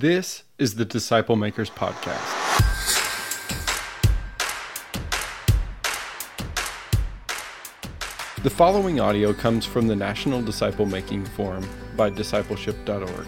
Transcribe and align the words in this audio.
This 0.00 0.44
is 0.58 0.76
the 0.76 0.84
Disciple 0.84 1.34
Makers 1.34 1.70
Podcast. 1.70 2.22
The 8.44 8.48
following 8.48 9.00
audio 9.00 9.32
comes 9.32 9.66
from 9.66 9.88
the 9.88 9.96
National 9.96 10.40
Disciple 10.40 10.86
Making 10.86 11.24
Forum 11.24 11.68
by 11.96 12.10
discipleship.org. 12.10 13.26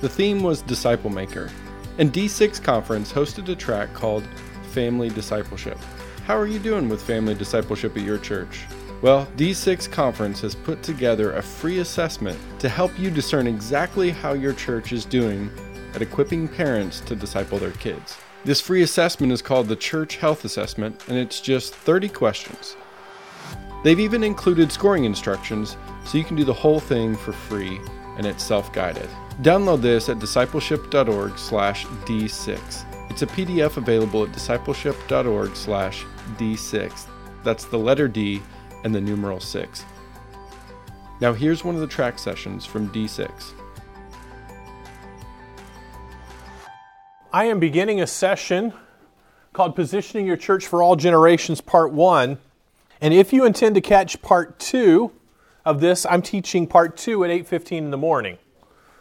The 0.00 0.08
theme 0.08 0.44
was 0.44 0.62
Disciple 0.62 1.10
Maker, 1.10 1.50
and 1.98 2.12
D6 2.12 2.62
Conference 2.62 3.12
hosted 3.12 3.48
a 3.48 3.56
track 3.56 3.92
called 3.92 4.22
Family 4.70 5.08
Discipleship. 5.08 5.78
How 6.24 6.38
are 6.38 6.46
you 6.46 6.60
doing 6.60 6.88
with 6.88 7.02
family 7.02 7.34
discipleship 7.34 7.96
at 7.96 8.04
your 8.04 8.18
church? 8.18 8.60
Well, 9.02 9.26
D6 9.36 9.90
Conference 9.90 10.40
has 10.42 10.54
put 10.54 10.84
together 10.84 11.32
a 11.32 11.42
free 11.42 11.80
assessment 11.80 12.38
to 12.60 12.68
help 12.68 12.96
you 12.96 13.10
discern 13.10 13.48
exactly 13.48 14.10
how 14.10 14.34
your 14.34 14.52
church 14.52 14.92
is 14.92 15.04
doing 15.04 15.50
at 15.94 16.02
equipping 16.02 16.48
parents 16.48 17.00
to 17.00 17.14
disciple 17.14 17.58
their 17.58 17.70
kids. 17.72 18.16
This 18.44 18.60
free 18.60 18.82
assessment 18.82 19.32
is 19.32 19.42
called 19.42 19.68
the 19.68 19.76
Church 19.76 20.16
Health 20.16 20.44
Assessment, 20.44 21.00
and 21.08 21.16
it's 21.16 21.40
just 21.40 21.72
30 21.74 22.08
questions. 22.08 22.76
They've 23.84 24.00
even 24.00 24.24
included 24.24 24.72
scoring 24.72 25.04
instructions 25.04 25.76
so 26.04 26.18
you 26.18 26.24
can 26.24 26.36
do 26.36 26.44
the 26.44 26.52
whole 26.52 26.80
thing 26.80 27.16
for 27.16 27.32
free 27.32 27.80
and 28.16 28.26
it's 28.26 28.44
self-guided. 28.44 29.08
Download 29.42 29.80
this 29.80 30.08
at 30.08 30.18
discipleship.org/d6. 30.18 32.84
It's 33.10 33.22
a 33.22 33.26
PDF 33.26 33.76
available 33.76 34.24
at 34.24 34.32
discipleship.org/d6. 34.32 37.06
That's 37.42 37.64
the 37.64 37.78
letter 37.78 38.06
D 38.08 38.42
and 38.84 38.94
the 38.94 39.00
numeral 39.00 39.40
6. 39.40 39.84
Now 41.20 41.32
here's 41.32 41.64
one 41.64 41.74
of 41.74 41.80
the 41.80 41.86
track 41.86 42.18
sessions 42.18 42.66
from 42.66 42.88
D6. 42.88 43.54
I 47.34 47.44
am 47.44 47.60
beginning 47.60 47.98
a 47.98 48.06
session 48.06 48.74
called 49.54 49.74
Positioning 49.74 50.26
Your 50.26 50.36
Church 50.36 50.66
for 50.66 50.82
All 50.82 50.96
Generations, 50.96 51.62
Part 51.62 51.90
1. 51.90 52.36
And 53.00 53.14
if 53.14 53.32
you 53.32 53.46
intend 53.46 53.74
to 53.76 53.80
catch 53.80 54.20
Part 54.20 54.58
2 54.58 55.10
of 55.64 55.80
this, 55.80 56.04
I'm 56.04 56.20
teaching 56.20 56.66
Part 56.66 56.98
2 56.98 57.24
at 57.24 57.30
8.15 57.30 57.78
in 57.78 57.90
the 57.90 57.96
morning. 57.96 58.36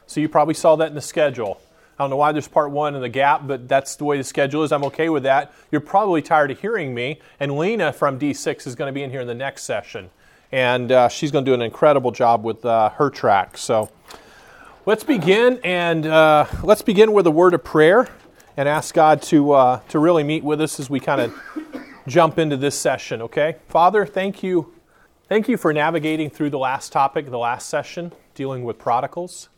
So 0.05 0.21
you 0.21 0.29
probably 0.29 0.53
saw 0.53 0.77
that 0.77 0.87
in 0.87 0.95
the 0.95 1.01
schedule. 1.01 1.59
I 1.99 2.03
don't 2.03 2.09
know 2.09 2.15
why 2.15 2.31
there's 2.31 2.47
Part 2.47 2.71
1 2.71 2.95
in 2.95 3.01
the 3.01 3.09
gap, 3.09 3.47
but 3.47 3.67
that's 3.67 3.97
the 3.97 4.05
way 4.05 4.15
the 4.15 4.23
schedule 4.23 4.63
is. 4.63 4.71
I'm 4.71 4.85
okay 4.85 5.09
with 5.09 5.23
that. 5.23 5.53
You're 5.69 5.81
probably 5.81 6.21
tired 6.21 6.51
of 6.51 6.61
hearing 6.61 6.93
me. 6.93 7.19
And 7.37 7.57
Lena 7.57 7.91
from 7.91 8.17
D6 8.17 8.65
is 8.65 8.75
going 8.75 8.87
to 8.87 8.93
be 8.93 9.03
in 9.03 9.09
here 9.09 9.19
in 9.19 9.27
the 9.27 9.35
next 9.35 9.63
session. 9.63 10.09
And 10.53 10.89
uh, 10.93 11.09
she's 11.09 11.31
going 11.31 11.43
to 11.43 11.51
do 11.51 11.53
an 11.53 11.61
incredible 11.61 12.11
job 12.11 12.45
with 12.45 12.63
uh, 12.63 12.91
her 12.91 13.09
track. 13.09 13.57
So 13.57 13.89
let's 14.85 15.03
begin, 15.03 15.59
and 15.65 16.05
uh, 16.05 16.45
let's 16.63 16.81
begin 16.81 17.11
with 17.11 17.27
a 17.27 17.31
word 17.31 17.53
of 17.53 17.65
prayer 17.65 18.07
and 18.61 18.69
ask 18.69 18.93
God 18.93 19.23
to, 19.23 19.53
uh, 19.53 19.79
to 19.89 19.97
really 19.97 20.23
meet 20.23 20.43
with 20.43 20.61
us 20.61 20.79
as 20.79 20.87
we 20.87 20.99
kind 20.99 21.19
of 21.19 21.35
jump 22.07 22.37
into 22.37 22.55
this 22.55 22.77
session, 22.77 23.23
okay? 23.23 23.55
Father, 23.69 24.05
thank 24.05 24.43
you. 24.43 24.71
Thank 25.27 25.49
you 25.49 25.57
for 25.57 25.73
navigating 25.73 26.29
through 26.29 26.51
the 26.51 26.59
last 26.59 26.91
topic, 26.91 27.27
the 27.31 27.39
last 27.39 27.69
session, 27.69 28.13
dealing 28.35 28.63
with 28.63 28.77
prodigals. 28.77 29.49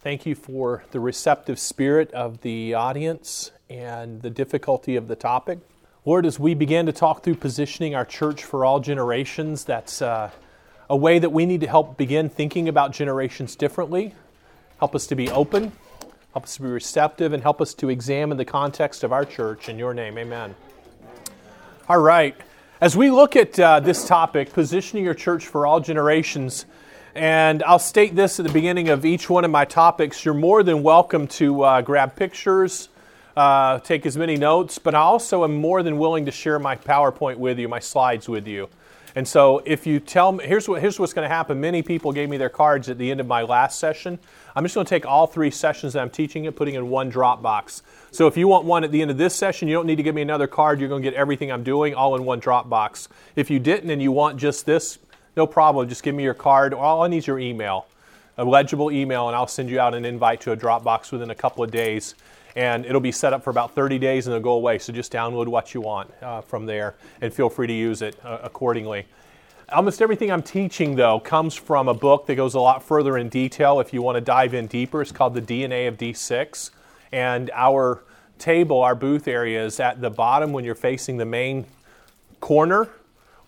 Thank 0.00 0.26
you 0.26 0.34
for 0.34 0.84
the 0.90 1.00
receptive 1.00 1.58
spirit 1.58 2.10
of 2.12 2.42
the 2.42 2.74
audience 2.74 3.52
and 3.70 4.20
the 4.20 4.28
difficulty 4.28 4.96
of 4.96 5.08
the 5.08 5.16
topic. 5.16 5.60
Lord, 6.04 6.26
as 6.26 6.38
we 6.38 6.52
begin 6.52 6.84
to 6.84 6.92
talk 6.92 7.24
through 7.24 7.36
positioning 7.36 7.94
our 7.94 8.04
church 8.04 8.44
for 8.44 8.66
all 8.66 8.80
generations, 8.80 9.64
that's 9.64 10.02
uh, 10.02 10.30
a 10.90 10.96
way 10.96 11.18
that 11.18 11.30
we 11.30 11.46
need 11.46 11.62
to 11.62 11.68
help 11.68 11.96
begin 11.96 12.28
thinking 12.28 12.68
about 12.68 12.92
generations 12.92 13.56
differently. 13.56 14.14
Help 14.78 14.94
us 14.94 15.06
to 15.06 15.14
be 15.14 15.30
open, 15.30 15.72
help 16.36 16.44
us 16.44 16.56
to 16.56 16.60
be 16.60 16.68
receptive, 16.68 17.32
and 17.32 17.42
help 17.42 17.62
us 17.62 17.72
to 17.72 17.88
examine 17.88 18.36
the 18.36 18.44
context 18.44 19.02
of 19.02 19.10
our 19.10 19.24
church. 19.24 19.70
In 19.70 19.78
your 19.78 19.94
name, 19.94 20.18
amen. 20.18 20.54
All 21.88 21.98
right. 21.98 22.36
As 22.78 22.94
we 22.94 23.10
look 23.10 23.36
at 23.36 23.58
uh, 23.58 23.80
this 23.80 24.06
topic, 24.06 24.52
positioning 24.52 25.02
your 25.02 25.14
church 25.14 25.46
for 25.46 25.66
all 25.66 25.80
generations, 25.80 26.66
and 27.14 27.62
I'll 27.62 27.78
state 27.78 28.14
this 28.14 28.38
at 28.38 28.46
the 28.46 28.52
beginning 28.52 28.90
of 28.90 29.06
each 29.06 29.30
one 29.30 29.46
of 29.46 29.50
my 29.50 29.64
topics, 29.64 30.26
you're 30.26 30.34
more 30.34 30.62
than 30.62 30.82
welcome 30.82 31.26
to 31.28 31.62
uh, 31.62 31.80
grab 31.80 32.16
pictures, 32.16 32.90
uh, 33.34 33.78
take 33.78 34.04
as 34.04 34.18
many 34.18 34.36
notes, 34.36 34.78
but 34.78 34.94
I 34.94 34.98
also 34.98 35.42
am 35.42 35.56
more 35.56 35.82
than 35.82 35.96
willing 35.96 36.26
to 36.26 36.32
share 36.32 36.58
my 36.58 36.76
PowerPoint 36.76 37.38
with 37.38 37.58
you, 37.58 37.66
my 37.66 37.80
slides 37.80 38.28
with 38.28 38.46
you. 38.46 38.68
And 39.16 39.26
so 39.26 39.62
if 39.64 39.86
you 39.86 39.98
tell 39.98 40.32
me, 40.32 40.44
here's, 40.44 40.68
what, 40.68 40.82
here's 40.82 41.00
what's 41.00 41.14
going 41.14 41.26
to 41.26 41.34
happen. 41.34 41.58
Many 41.58 41.82
people 41.82 42.12
gave 42.12 42.28
me 42.28 42.36
their 42.36 42.50
cards 42.50 42.90
at 42.90 42.98
the 42.98 43.10
end 43.10 43.18
of 43.18 43.26
my 43.26 43.42
last 43.42 43.80
session. 43.80 44.18
I'm 44.54 44.62
just 44.62 44.74
going 44.74 44.84
to 44.84 44.90
take 44.90 45.06
all 45.06 45.26
three 45.26 45.50
sessions 45.50 45.94
that 45.94 46.02
I'm 46.02 46.10
teaching 46.10 46.46
and 46.46 46.54
putting 46.54 46.74
in 46.74 46.90
one 46.90 47.10
Dropbox. 47.10 47.80
So 48.10 48.26
if 48.26 48.36
you 48.36 48.46
want 48.46 48.66
one 48.66 48.84
at 48.84 48.92
the 48.92 49.00
end 49.00 49.10
of 49.10 49.16
this 49.16 49.34
session, 49.34 49.68
you 49.68 49.74
don't 49.74 49.86
need 49.86 49.96
to 49.96 50.02
give 50.02 50.14
me 50.14 50.20
another 50.20 50.46
card. 50.46 50.80
You're 50.80 50.90
going 50.90 51.02
to 51.02 51.10
get 51.10 51.16
everything 51.16 51.50
I'm 51.50 51.62
doing 51.62 51.94
all 51.94 52.14
in 52.14 52.26
one 52.26 52.42
Dropbox. 52.42 53.08
If 53.36 53.50
you 53.50 53.58
didn't 53.58 53.88
and 53.88 54.02
you 54.02 54.12
want 54.12 54.36
just 54.36 54.66
this, 54.66 54.98
no 55.34 55.46
problem. 55.46 55.88
Just 55.88 56.02
give 56.02 56.14
me 56.14 56.22
your 56.22 56.34
card. 56.34 56.74
All 56.74 57.02
I 57.02 57.08
need 57.08 57.18
is 57.18 57.26
your 57.26 57.38
email, 57.38 57.86
a 58.36 58.44
legible 58.44 58.90
email, 58.90 59.28
and 59.28 59.36
I'll 59.36 59.46
send 59.46 59.70
you 59.70 59.80
out 59.80 59.94
an 59.94 60.04
invite 60.04 60.42
to 60.42 60.52
a 60.52 60.56
Dropbox 60.58 61.10
within 61.10 61.30
a 61.30 61.34
couple 61.34 61.64
of 61.64 61.70
days 61.70 62.14
and 62.56 62.86
it'll 62.86 63.00
be 63.00 63.12
set 63.12 63.34
up 63.34 63.44
for 63.44 63.50
about 63.50 63.74
30 63.74 63.98
days 63.98 64.26
and 64.26 64.34
it'll 64.34 64.42
go 64.42 64.54
away. 64.54 64.78
So 64.78 64.92
just 64.92 65.12
download 65.12 65.46
what 65.46 65.74
you 65.74 65.82
want 65.82 66.10
uh, 66.22 66.40
from 66.40 66.66
there 66.66 66.96
and 67.20 67.32
feel 67.32 67.50
free 67.50 67.66
to 67.66 67.72
use 67.72 68.02
it 68.02 68.18
uh, 68.24 68.38
accordingly. 68.42 69.06
Almost 69.70 70.00
everything 70.00 70.30
I'm 70.30 70.44
teaching, 70.44 70.94
though, 70.94 71.18
comes 71.18 71.54
from 71.54 71.88
a 71.88 71.94
book 71.94 72.26
that 72.26 72.36
goes 72.36 72.54
a 72.54 72.60
lot 72.60 72.82
further 72.84 73.18
in 73.18 73.28
detail. 73.28 73.80
If 73.80 73.92
you 73.92 74.00
want 74.00 74.14
to 74.16 74.20
dive 74.20 74.54
in 74.54 74.68
deeper, 74.68 75.02
it's 75.02 75.12
called 75.12 75.34
The 75.34 75.42
DNA 75.42 75.88
of 75.88 75.98
D6. 75.98 76.70
And 77.12 77.50
our 77.52 78.04
table, 78.38 78.80
our 78.82 78.94
booth 78.94 79.26
area, 79.26 79.64
is 79.64 79.80
at 79.80 80.00
the 80.00 80.08
bottom 80.08 80.52
when 80.52 80.64
you're 80.64 80.76
facing 80.76 81.16
the 81.16 81.24
main 81.24 81.66
corner. 82.40 82.88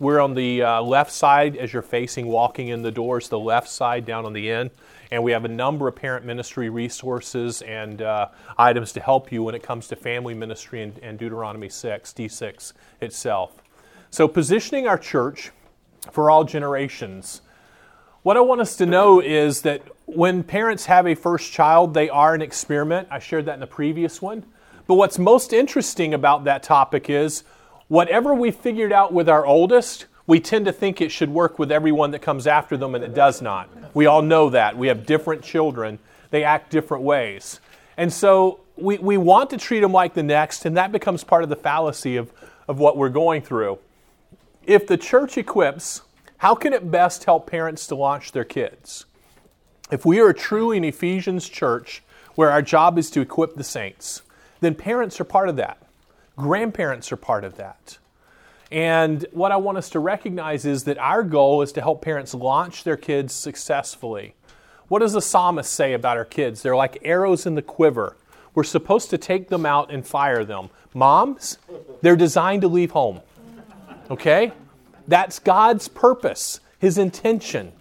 We're 0.01 0.21
on 0.21 0.35
the 0.35 0.63
uh, 0.63 0.83
left 0.83 1.13
side 1.13 1.57
as 1.57 1.73
you're 1.73 1.83
facing 1.83 2.27
walking 2.27 2.69
in 2.69 2.83
the 2.83 2.91
doors, 2.91 3.29
the 3.29 3.39
left 3.39 3.69
side 3.69 4.05
down 4.05 4.27
on 4.27 4.33
the 4.33 4.51
end. 4.51 4.71
And 5.11 5.23
we 5.23 5.33
have 5.33 5.45
a 5.45 5.49
number 5.49 5.89
of 5.89 5.97
parent 5.97 6.27
ministry 6.27 6.69
resources 6.69 7.63
and 7.63 8.03
uh, 8.03 8.29
items 8.59 8.93
to 8.93 9.01
help 9.01 9.33
you 9.33 9.43
when 9.43 9.55
it 9.55 9.63
comes 9.63 9.89
to 9.89 9.97
family 9.97 10.35
ministry 10.35 10.83
and, 10.83 10.99
and 10.99 11.19
Deuteronomy 11.19 11.69
6, 11.69 12.13
D6 12.13 12.73
itself. 13.01 13.63
So, 14.11 14.29
positioning 14.29 14.87
our 14.87 14.99
church 14.99 15.51
for 16.13 16.31
all 16.31 16.45
generations. 16.45 17.43
What 18.23 18.37
I 18.37 18.41
want 18.41 18.61
us 18.61 18.77
to 18.77 18.87
know 18.87 19.21
is 19.21 19.63
that 19.63 19.83
when 20.07 20.43
parents 20.43 20.87
have 20.87 21.07
a 21.07 21.15
first 21.15 21.53
child, 21.53 21.95
they 21.95 22.09
are 22.09 22.35
an 22.35 22.43
experiment. 22.43 23.09
I 23.11 23.19
shared 23.19 23.47
that 23.47 23.55
in 23.55 23.61
the 23.61 23.67
previous 23.67 24.21
one. 24.21 24.45
But 24.87 24.95
what's 24.95 25.19
most 25.19 25.53
interesting 25.53 26.15
about 26.15 26.45
that 26.45 26.63
topic 26.63 27.11
is 27.11 27.45
whatever 27.89 28.35
we 28.35 28.51
figured 28.51 28.93
out 28.93 29.13
with 29.13 29.29
our 29.29 29.45
oldest, 29.45 30.07
we 30.29 30.39
tend 30.39 30.67
to 30.67 30.73
think 30.73 31.01
it 31.01 31.11
should 31.11 31.31
work 31.31 31.59
with 31.59 31.73
everyone 31.73 32.11
that 32.11 32.21
comes 32.21 32.47
after 32.47 32.77
them, 32.77 32.95
and 32.95 33.03
it 33.03 33.15
does 33.15 33.41
not. 33.41 33.71
We 33.95 34.05
all 34.05 34.21
know 34.21 34.51
that. 34.51 34.77
We 34.77 34.89
have 34.89 35.07
different 35.07 35.43
children, 35.43 35.99
they 36.31 36.45
act 36.45 36.71
different 36.71 37.03
ways. 37.03 37.61
And 37.97 38.13
so 38.13 38.61
we, 38.77 38.99
we 38.99 39.17
want 39.17 39.49
to 39.51 39.57
treat 39.57 39.81
them 39.81 39.93
like 39.93 40.13
the 40.13 40.23
next, 40.23 40.67
and 40.67 40.77
that 40.77 40.93
becomes 40.93 41.25
part 41.25 41.45
of 41.45 41.49
the 41.49 41.57
fallacy 41.57 42.17
of, 42.17 42.31
of 42.69 42.79
what 42.79 42.99
we're 42.99 43.09
going 43.09 43.41
through. 43.41 43.79
If 44.65 44.87
the 44.87 44.99
church 44.99 45.39
equips, 45.39 46.03
how 46.37 46.55
can 46.55 46.75
it 46.75 46.91
best 46.91 47.25
help 47.25 47.51
parents 47.51 47.87
to 47.87 47.95
launch 47.95 48.33
their 48.33 48.45
kids? 48.45 49.07
If 49.91 50.05
we 50.05 50.21
are 50.21 50.35
truly 50.35 50.77
an 50.77 50.85
Ephesians 50.85 51.49
church 51.49 52.03
where 52.35 52.51
our 52.51 52.61
job 52.61 52.99
is 52.99 53.11
to 53.13 53.23
equip 53.23 53.57
the 53.57 53.65
saints, 53.65 54.21
then 54.61 54.75
parents 54.75 55.19
are 55.23 55.25
part 55.25 55.49
of 55.49 55.57
that. 55.57 55.79
Grandparents 56.37 57.11
are 57.11 57.17
part 57.17 57.45
of 57.45 57.57
that. 57.57 57.97
And 58.71 59.25
what 59.33 59.53
I 59.53 59.57
want 59.57 59.79
us 59.79 59.91
to 59.91 59.99
recognize 59.99 60.65
is 60.65 60.85
that 60.85 60.99
our 60.99 61.23
goal 61.23 61.63
is 61.63 61.73
to 61.73 61.81
help 61.81 62.03
parents 62.03 62.35
launch 62.35 62.85
their 62.85 62.97
kids 62.97 63.33
successfully. 63.33 64.35
What 64.89 65.01
does 65.01 65.13
the 65.13 65.23
psalmist 65.23 65.73
say 65.73 65.93
about 65.93 66.17
our 66.17 66.25
kids? 66.25 66.63
They're 66.63 66.77
like 66.77 66.99
arrows 67.03 67.47
in 67.47 67.55
the 67.55 67.63
quiver. 67.63 68.17
We're 68.55 68.65
supposed 68.65 69.11
to 69.11 69.19
take 69.19 69.49
them 69.49 69.65
out 69.65 69.91
and 69.91 70.07
fire 70.07 70.45
them. 70.45 70.71
Moms, 70.95 71.59
they're 72.01 72.17
designed 72.17 72.63
to 72.63 72.69
leave 72.69 72.91
home. 72.91 73.21
Okay? 74.11 74.53
That's 75.07 75.39
God's 75.39 75.89
purpose, 75.89 76.61
His 76.79 76.99
intention. 76.99 77.73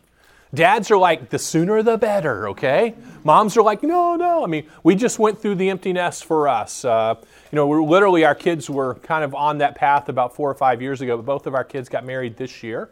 Dads 0.57 0.89
are 0.89 0.97
like, 0.97 1.29
the 1.29 1.37
sooner 1.37 1.83
the 1.83 1.99
better, 1.99 2.49
okay? 2.49 2.95
Moms 3.23 3.55
are 3.57 3.61
like, 3.61 3.83
no, 3.83 4.15
no. 4.15 4.43
I 4.43 4.47
mean, 4.47 4.65
we 4.81 4.95
just 4.95 5.19
went 5.19 5.39
through 5.39 5.53
the 5.53 5.69
empty 5.69 5.93
nest 5.93 6.25
for 6.25 6.47
us. 6.47 6.83
Uh, 6.83 7.13
you 7.51 7.55
know, 7.55 7.67
we're 7.67 7.83
literally, 7.83 8.25
our 8.25 8.33
kids 8.33 8.67
were 8.67 8.95
kind 8.95 9.23
of 9.23 9.35
on 9.35 9.59
that 9.59 9.75
path 9.75 10.09
about 10.09 10.35
four 10.35 10.49
or 10.49 10.55
five 10.55 10.81
years 10.81 10.99
ago, 10.99 11.15
but 11.15 11.27
both 11.27 11.45
of 11.45 11.53
our 11.53 11.63
kids 11.63 11.89
got 11.89 12.05
married 12.05 12.37
this 12.37 12.63
year. 12.63 12.89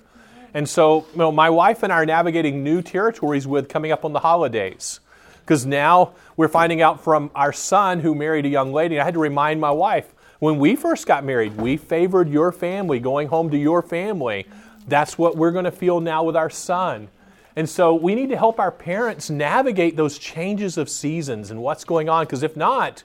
And 0.54 0.70
so, 0.70 1.08
you 1.12 1.18
know, 1.18 1.32
my 1.32 1.50
wife 1.50 1.82
and 1.82 1.92
I 1.92 1.96
are 1.96 2.06
navigating 2.06 2.64
new 2.64 2.84
territories 2.84 3.48
with 3.48 3.68
coming 3.68 3.92
up 3.92 4.06
on 4.06 4.14
the 4.14 4.20
holidays. 4.20 5.00
Because 5.40 5.66
now 5.66 6.14
we're 6.38 6.48
finding 6.48 6.84
out 6.84 7.04
from 7.04 7.32
our 7.34 7.52
son 7.52 8.00
who 8.02 8.14
married 8.14 8.46
a 8.46 8.50
young 8.50 8.74
lady. 8.74 9.00
I 9.00 9.04
had 9.04 9.16
to 9.16 9.20
remind 9.20 9.60
my 9.60 9.72
wife, 9.72 10.14
when 10.38 10.60
we 10.60 10.76
first 10.76 11.08
got 11.08 11.24
married, 11.24 11.58
we 11.58 11.78
favored 11.78 12.30
your 12.30 12.52
family, 12.52 13.00
going 13.00 13.28
home 13.28 13.50
to 13.50 13.58
your 13.58 13.82
family. 13.82 14.46
That's 14.88 15.18
what 15.18 15.36
we're 15.36 15.52
going 15.52 15.66
to 15.66 15.72
feel 15.72 16.00
now 16.00 16.24
with 16.24 16.36
our 16.36 16.52
son. 16.52 17.08
And 17.56 17.70
so 17.70 17.94
we 17.94 18.16
need 18.16 18.30
to 18.30 18.38
help 18.38 18.60
our 18.60 18.72
parents 18.72 19.30
navigate 19.30 19.96
those 19.96 20.18
changes 20.18 20.78
of 20.78 20.90
seasons 20.90 21.52
and 21.52 21.62
what's 21.62 21.86
going 21.86 22.10
on, 22.10 22.26
because 22.26 22.44
if 22.44 22.58
not, 22.58 23.04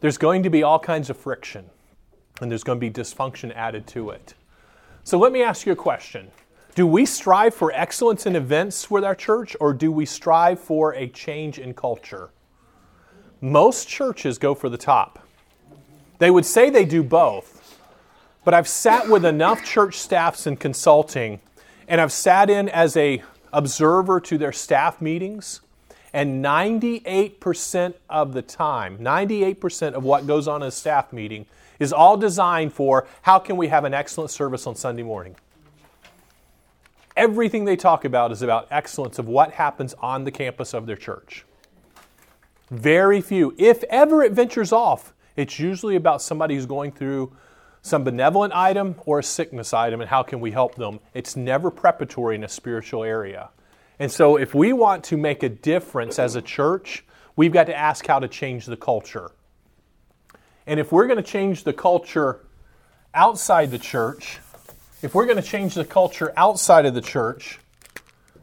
there's 0.00 0.18
going 0.18 0.42
to 0.44 0.50
be 0.50 0.62
all 0.62 0.78
kinds 0.78 1.10
of 1.10 1.16
friction 1.16 1.70
and 2.40 2.50
there's 2.50 2.64
going 2.64 2.78
to 2.78 2.80
be 2.80 2.90
dysfunction 2.90 3.54
added 3.54 3.86
to 3.88 4.10
it. 4.10 4.34
So 5.04 5.18
let 5.18 5.32
me 5.32 5.42
ask 5.42 5.66
you 5.66 5.72
a 5.72 5.76
question 5.76 6.30
Do 6.74 6.86
we 6.86 7.06
strive 7.06 7.54
for 7.54 7.72
excellence 7.72 8.26
in 8.26 8.36
events 8.36 8.90
with 8.90 9.04
our 9.04 9.14
church, 9.14 9.56
or 9.60 9.72
do 9.72 9.92
we 9.92 10.06
strive 10.06 10.60
for 10.60 10.94
a 10.94 11.08
change 11.08 11.58
in 11.58 11.74
culture? 11.74 12.30
Most 13.40 13.88
churches 13.88 14.38
go 14.38 14.54
for 14.54 14.68
the 14.68 14.78
top. 14.78 15.26
They 16.18 16.30
would 16.30 16.46
say 16.46 16.70
they 16.70 16.84
do 16.84 17.02
both, 17.02 17.78
but 18.44 18.54
I've 18.54 18.68
sat 18.68 19.08
with 19.08 19.24
enough 19.24 19.64
church 19.64 19.98
staffs 19.98 20.46
in 20.46 20.56
consulting, 20.56 21.40
and 21.86 22.00
I've 22.00 22.12
sat 22.12 22.48
in 22.48 22.68
as 22.68 22.96
a 22.96 23.22
observer 23.54 24.20
to 24.20 24.36
their 24.36 24.52
staff 24.52 25.00
meetings, 25.00 25.60
and 26.12 26.44
98% 26.44 27.94
of 28.08 28.34
the 28.34 28.42
time, 28.42 28.98
98% 28.98 29.94
of 29.94 30.04
what 30.04 30.26
goes 30.26 30.46
on 30.46 30.62
in 30.62 30.68
a 30.68 30.70
staff 30.70 31.12
meeting 31.12 31.46
is 31.80 31.92
all 31.92 32.16
designed 32.16 32.72
for 32.72 33.06
how 33.22 33.38
can 33.38 33.56
we 33.56 33.68
have 33.68 33.84
an 33.84 33.94
excellent 33.94 34.30
service 34.30 34.66
on 34.66 34.76
Sunday 34.76 35.02
morning. 35.02 35.34
Everything 37.16 37.64
they 37.64 37.76
talk 37.76 38.04
about 38.04 38.32
is 38.32 38.42
about 38.42 38.68
excellence 38.70 39.18
of 39.18 39.28
what 39.28 39.52
happens 39.52 39.94
on 39.94 40.24
the 40.24 40.30
campus 40.30 40.74
of 40.74 40.86
their 40.86 40.96
church. 40.96 41.44
Very 42.70 43.20
few, 43.20 43.54
if 43.58 43.82
ever 43.84 44.22
it 44.22 44.32
ventures 44.32 44.72
off, 44.72 45.14
it's 45.36 45.58
usually 45.58 45.96
about 45.96 46.22
somebody 46.22 46.54
who's 46.54 46.66
going 46.66 46.92
through 46.92 47.32
some 47.84 48.02
benevolent 48.02 48.54
item 48.54 48.94
or 49.04 49.18
a 49.18 49.22
sickness 49.22 49.74
item 49.74 50.00
and 50.00 50.08
how 50.08 50.22
can 50.22 50.40
we 50.40 50.50
help 50.50 50.74
them. 50.74 51.00
It's 51.12 51.36
never 51.36 51.70
preparatory 51.70 52.34
in 52.34 52.42
a 52.42 52.48
spiritual 52.48 53.04
area. 53.04 53.50
And 53.98 54.10
so, 54.10 54.36
if 54.36 54.54
we 54.54 54.72
want 54.72 55.04
to 55.04 55.18
make 55.18 55.42
a 55.42 55.50
difference 55.50 56.18
as 56.18 56.34
a 56.34 56.40
church, 56.40 57.04
we've 57.36 57.52
got 57.52 57.66
to 57.66 57.76
ask 57.76 58.06
how 58.06 58.18
to 58.18 58.26
change 58.26 58.64
the 58.64 58.76
culture. 58.78 59.30
And 60.66 60.80
if 60.80 60.92
we're 60.92 61.06
going 61.06 61.22
to 61.22 61.22
change 61.22 61.64
the 61.64 61.74
culture 61.74 62.40
outside 63.12 63.70
the 63.70 63.78
church, 63.78 64.38
if 65.02 65.14
we're 65.14 65.26
going 65.26 65.36
to 65.36 65.42
change 65.42 65.74
the 65.74 65.84
culture 65.84 66.32
outside 66.38 66.86
of 66.86 66.94
the 66.94 67.02
church, 67.02 67.60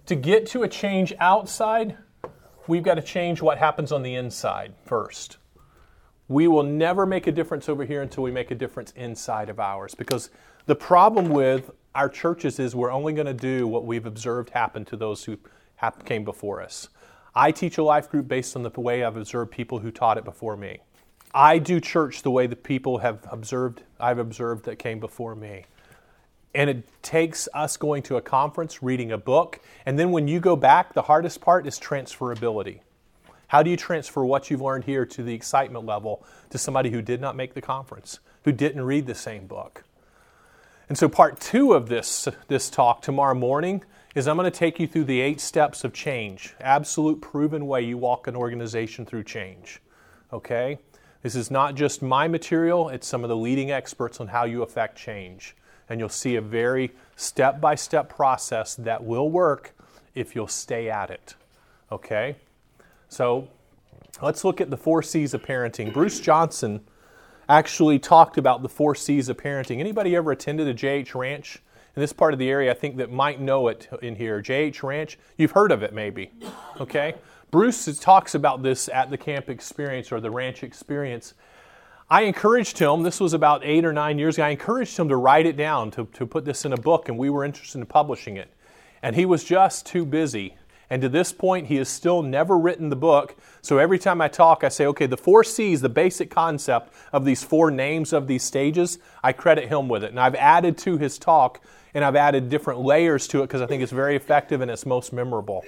to 0.06 0.16
get 0.16 0.46
to 0.48 0.62
a 0.62 0.68
change 0.68 1.14
outside, 1.20 1.98
we've 2.68 2.84
got 2.84 2.96
to 2.96 3.02
change 3.02 3.42
what 3.42 3.58
happens 3.58 3.92
on 3.92 4.04
the 4.04 4.14
inside 4.14 4.74
first. 4.86 5.38
We 6.32 6.48
will 6.48 6.64
never 6.64 7.06
make 7.06 7.28
a 7.28 7.32
difference 7.34 7.68
over 7.68 7.84
here 7.84 8.02
until 8.02 8.24
we 8.24 8.32
make 8.32 8.52
a 8.52 8.56
difference 8.56 8.94
inside 8.96 9.50
of 9.50 9.60
ours. 9.60 9.94
Because 9.94 10.30
the 10.66 10.76
problem 10.76 11.28
with 11.28 11.72
our 11.94 12.08
churches 12.08 12.58
is 12.58 12.74
we're 12.74 12.90
only 12.90 13.12
going 13.12 13.28
to 13.28 13.34
do 13.34 13.68
what 13.68 13.86
we've 13.86 14.06
observed 14.06 14.52
happen 14.52 14.86
to 14.86 14.96
those 14.96 15.26
who 15.26 15.38
came 16.06 16.24
before 16.24 16.62
us. 16.62 16.88
I 17.36 17.52
teach 17.52 17.78
a 17.78 17.84
life 17.84 18.10
group 18.10 18.30
based 18.30 18.56
on 18.56 18.64
the 18.64 18.72
way 18.80 19.04
I've 19.04 19.18
observed 19.18 19.52
people 19.52 19.80
who 19.80 19.92
taught 19.92 20.18
it 20.18 20.24
before 20.24 20.56
me. 20.56 20.80
I 21.34 21.58
do 21.58 21.82
church 21.82 22.22
the 22.22 22.32
way 22.32 22.48
the 22.48 22.56
people 22.56 23.00
have 23.00 23.28
observed, 23.30 23.84
I've 24.00 24.18
observed 24.18 24.64
that 24.66 24.80
came 24.80 25.02
before 25.02 25.36
me. 25.36 25.66
And 26.56 26.70
it 26.70 27.04
takes 27.04 27.50
us 27.54 27.76
going 27.76 28.04
to 28.04 28.16
a 28.16 28.22
conference, 28.22 28.82
reading 28.82 29.12
a 29.12 29.18
book, 29.18 29.60
and 29.86 30.00
then 30.00 30.12
when 30.12 30.30
you 30.30 30.40
go 30.40 30.56
back, 30.56 30.94
the 30.94 31.02
hardest 31.02 31.42
part 31.42 31.68
is 31.68 31.78
transferability. 31.78 32.80
How 33.52 33.62
do 33.64 33.70
you 33.70 33.76
transfer 33.76 34.24
what 34.24 34.50
you've 34.50 34.62
learned 34.62 34.86
here 34.86 35.06
to 35.06 35.24
the 35.24 35.34
excitement 35.34 35.86
level 35.86 36.24
to 36.52 36.58
somebody 36.58 36.90
who 36.90 37.02
did 37.02 37.20
not 37.20 37.36
make 37.36 37.54
the 37.54 37.60
conference, 37.60 38.22
who 38.46 38.54
didn't 38.54 38.82
read 38.82 39.08
the 39.08 39.14
same 39.14 39.46
book? 39.46 39.84
And 40.88 40.98
so, 40.98 41.10
part 41.10 41.42
two 41.42 41.74
of 41.74 41.90
this, 41.90 42.30
this 42.48 42.70
talk 42.70 43.02
tomorrow 43.02 43.36
morning 43.36 43.84
is 44.16 44.26
I'm 44.26 44.38
going 44.38 44.50
to 44.50 44.58
take 44.58 44.80
you 44.80 44.88
through 44.88 45.04
the 45.04 45.20
eight 45.20 45.42
steps 45.42 45.84
of 45.84 45.92
change, 45.92 46.56
absolute 46.62 47.20
proven 47.20 47.68
way 47.68 47.82
you 47.82 47.98
walk 47.98 48.26
an 48.26 48.38
organization 48.38 49.06
through 49.06 49.26
change. 49.26 49.82
Okay? 50.32 50.80
This 51.22 51.36
is 51.36 51.52
not 51.52 51.76
just 51.76 52.02
my 52.02 52.30
material, 52.30 52.88
it's 52.88 53.06
some 53.06 53.22
of 53.26 53.28
the 53.28 53.36
leading 53.36 53.70
experts 53.70 54.22
on 54.22 54.30
how 54.30 54.46
you 54.46 54.64
affect 54.64 54.98
change. 54.98 55.58
And 55.90 56.00
you'll 56.00 56.08
see 56.08 56.38
a 56.38 56.42
very 56.42 56.94
step 57.18 57.60
by 57.60 57.76
step 57.76 58.08
process 58.08 58.76
that 58.76 59.04
will 59.04 59.30
work 59.30 59.76
if 60.16 60.36
you'll 60.36 60.48
stay 60.48 60.90
at 60.90 61.10
it. 61.10 61.36
Okay? 61.92 62.38
So 63.12 63.50
let's 64.22 64.46
look 64.46 64.62
at 64.62 64.70
the 64.70 64.78
four 64.78 65.04
C's 65.04 65.34
of 65.34 65.44
parenting. 65.44 65.92
Bruce 65.92 66.22
Johnson 66.22 66.80
actually 67.50 68.00
talked 68.00 68.38
about 68.38 68.64
the 68.64 68.70
four 68.70 68.96
C's 68.96 69.28
of 69.28 69.36
parenting. 69.36 69.82
Anybody 69.82 70.16
ever 70.16 70.32
attended 70.32 70.70
a 70.70 70.74
JH 70.74 71.14
Ranch? 71.14 71.62
In 71.94 72.00
this 72.00 72.14
part 72.14 72.32
of 72.32 72.40
the 72.40 72.50
area, 72.50 72.72
I 72.72 72.74
think 72.74 72.96
that 72.98 73.12
might 73.12 73.42
know 73.42 73.68
it 73.68 73.90
in 74.02 74.16
here. 74.16 74.42
JH 74.42 74.82
Ranch, 74.82 75.20
you've 75.38 75.52
heard 75.52 75.74
of 75.74 75.84
it 75.84 75.94
maybe. 75.94 76.32
Okay? 76.80 77.16
Bruce 77.52 78.00
talks 78.00 78.34
about 78.34 78.64
this 78.64 78.88
at 78.88 79.10
the 79.10 79.18
camp 79.18 79.50
experience 79.50 80.10
or 80.14 80.22
the 80.22 80.32
ranch 80.32 80.64
experience. 80.64 81.34
I 82.10 82.22
encouraged 82.22 82.78
him, 82.78 83.04
this 83.04 83.20
was 83.20 83.34
about 83.34 83.62
eight 83.66 83.84
or 83.84 83.92
nine 83.92 84.20
years 84.20 84.38
ago, 84.38 84.46
I 84.46 84.50
encouraged 84.52 84.98
him 84.98 85.10
to 85.10 85.18
write 85.18 85.46
it 85.46 85.58
down, 85.58 85.92
to, 85.92 86.06
to 86.14 86.26
put 86.26 86.46
this 86.46 86.64
in 86.64 86.72
a 86.72 86.78
book, 86.78 87.10
and 87.10 87.18
we 87.18 87.30
were 87.30 87.44
interested 87.44 87.80
in 87.80 87.86
publishing 87.88 88.38
it. 88.38 88.54
And 89.04 89.18
he 89.18 89.26
was 89.26 89.44
just 89.44 89.86
too 89.86 90.06
busy. 90.06 90.56
And 90.92 91.02
to 91.04 91.08
this 91.08 91.32
point, 91.32 91.68
he 91.68 91.78
has 91.78 91.88
still 91.88 92.22
never 92.22 92.58
written 92.58 92.90
the 92.90 92.98
book. 92.98 93.38
So 93.62 93.78
every 93.78 93.98
time 93.98 94.20
I 94.20 94.28
talk, 94.28 94.66
I 94.66 94.68
say, 94.68 94.86
okay, 94.88 95.06
the 95.06 95.16
four 95.16 95.42
C's, 95.42 95.80
the 95.80 95.88
basic 95.88 96.30
concept 96.30 96.94
of 97.14 97.24
these 97.24 97.42
four 97.42 97.72
names 97.72 98.12
of 98.12 98.28
these 98.28 98.44
stages, 98.44 99.00
I 99.24 99.32
credit 99.32 99.70
him 99.70 99.88
with 99.88 100.04
it. 100.04 100.10
And 100.10 100.20
I've 100.20 100.36
added 100.36 100.78
to 100.80 100.98
his 100.98 101.18
talk, 101.18 101.62
and 101.94 102.04
I've 102.04 102.18
added 102.18 102.50
different 102.50 102.82
layers 102.82 103.26
to 103.30 103.40
it 103.40 103.44
because 103.44 103.62
I 103.62 103.68
think 103.68 103.82
it's 103.82 103.94
very 103.94 104.18
effective 104.18 104.60
and 104.60 104.70
it's 104.70 104.86
most 104.86 105.14
memorable. 105.14 105.64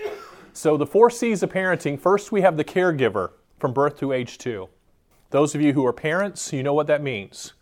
So 0.51 0.75
the 0.75 0.85
four 0.85 1.09
C's 1.09 1.41
of 1.41 1.53
parenting 1.53 1.97
first, 1.97 2.33
we 2.33 2.41
have 2.41 2.57
the 2.57 2.65
caregiver 2.65 3.31
from 3.59 3.71
birth 3.71 3.97
to 3.99 4.11
age 4.11 4.37
two. 4.37 4.67
Those 5.29 5.55
of 5.55 5.61
you 5.61 5.71
who 5.71 5.85
are 5.85 5.93
parents, 5.93 6.51
you 6.51 6.63
know 6.63 6.73
what 6.73 6.87
that 6.87 7.01
means. 7.01 7.53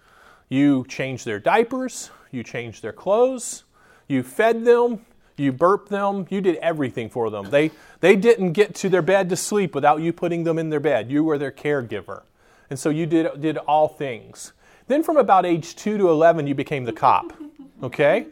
You 0.50 0.84
change 0.90 1.26
their 1.26 1.40
diapers, 1.40 2.10
you 2.32 2.44
change 2.44 2.82
their 2.82 2.92
clothes, 2.92 3.66
you 4.08 4.24
fed 4.24 4.66
them, 4.66 5.06
you 5.38 5.52
burped 5.52 5.90
them. 5.90 6.26
You 6.30 6.42
did 6.42 6.56
everything 6.58 7.10
for 7.10 7.30
them. 7.30 7.50
They, 7.50 7.72
they 8.00 8.16
didn't 8.16 8.54
get 8.54 8.76
to 8.76 8.90
their 8.90 9.02
bed 9.02 9.30
to 9.30 9.36
sleep 9.36 9.74
without 9.76 10.02
you 10.02 10.14
putting 10.14 10.44
them 10.44 10.58
in 10.58 10.70
their 10.70 10.80
bed. 10.80 11.12
You 11.12 11.24
were 11.24 11.38
their 11.38 11.52
caregiver. 11.52 12.24
And 12.70 12.80
so 12.80 12.90
you 12.90 13.06
did, 13.06 13.42
did 13.42 13.58
all 13.58 13.88
things. 13.88 14.54
Then 14.88 15.04
from 15.04 15.18
about 15.18 15.46
age 15.46 15.76
2 15.76 15.98
to 15.98 16.10
11, 16.10 16.48
you 16.48 16.56
became 16.56 16.86
the 16.86 16.94
cop. 16.94 17.34
Okay? 17.84 18.28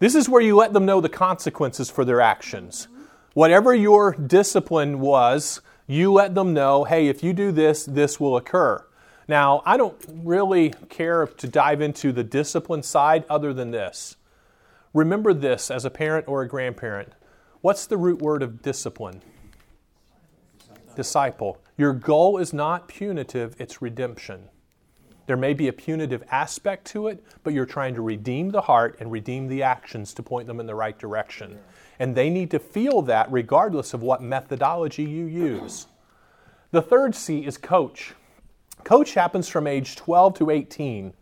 This 0.00 0.16
is 0.16 0.28
where 0.28 0.42
you 0.42 0.56
let 0.56 0.72
them 0.72 0.84
know 0.84 1.00
the 1.00 1.08
consequences 1.08 1.88
for 1.88 2.04
their 2.04 2.20
actions. 2.20 2.88
Whatever 3.34 3.72
your 3.72 4.12
discipline 4.14 4.98
was, 4.98 5.60
you 5.86 6.12
let 6.12 6.34
them 6.34 6.52
know 6.52 6.82
hey, 6.82 7.06
if 7.06 7.22
you 7.22 7.32
do 7.32 7.52
this, 7.52 7.84
this 7.84 8.18
will 8.18 8.36
occur. 8.36 8.84
Now, 9.28 9.62
I 9.64 9.76
don't 9.76 9.96
really 10.08 10.74
care 10.88 11.26
to 11.26 11.46
dive 11.46 11.80
into 11.80 12.10
the 12.10 12.24
discipline 12.24 12.82
side 12.82 13.24
other 13.30 13.52
than 13.54 13.70
this. 13.70 14.16
Remember 14.94 15.32
this 15.32 15.70
as 15.70 15.84
a 15.84 15.90
parent 15.90 16.28
or 16.28 16.42
a 16.42 16.48
grandparent. 16.48 17.12
What's 17.62 17.86
the 17.86 17.96
root 17.96 18.20
word 18.20 18.42
of 18.42 18.60
discipline? 18.60 19.22
Disciple. 20.94 21.58
Your 21.78 21.94
goal 21.94 22.36
is 22.36 22.52
not 22.52 22.88
punitive, 22.88 23.56
it's 23.58 23.80
redemption. 23.80 24.50
There 25.26 25.36
may 25.36 25.54
be 25.54 25.68
a 25.68 25.72
punitive 25.72 26.24
aspect 26.30 26.84
to 26.88 27.06
it, 27.06 27.24
but 27.42 27.54
you're 27.54 27.64
trying 27.64 27.94
to 27.94 28.02
redeem 28.02 28.50
the 28.50 28.60
heart 28.60 28.96
and 29.00 29.10
redeem 29.10 29.48
the 29.48 29.62
actions 29.62 30.12
to 30.14 30.22
point 30.22 30.46
them 30.46 30.60
in 30.60 30.66
the 30.66 30.74
right 30.74 30.98
direction. 30.98 31.58
And 31.98 32.14
they 32.14 32.28
need 32.28 32.50
to 32.50 32.58
feel 32.58 33.00
that 33.02 33.32
regardless 33.32 33.94
of 33.94 34.02
what 34.02 34.20
methodology 34.20 35.04
you 35.04 35.24
use. 35.24 35.86
The 36.72 36.82
third 36.82 37.14
C 37.14 37.46
is 37.46 37.56
coach. 37.56 38.14
Coach 38.84 39.14
happens 39.14 39.48
from 39.48 39.66
age 39.66 39.96
12 39.96 40.34
to 40.34 40.50
18. 40.50 41.14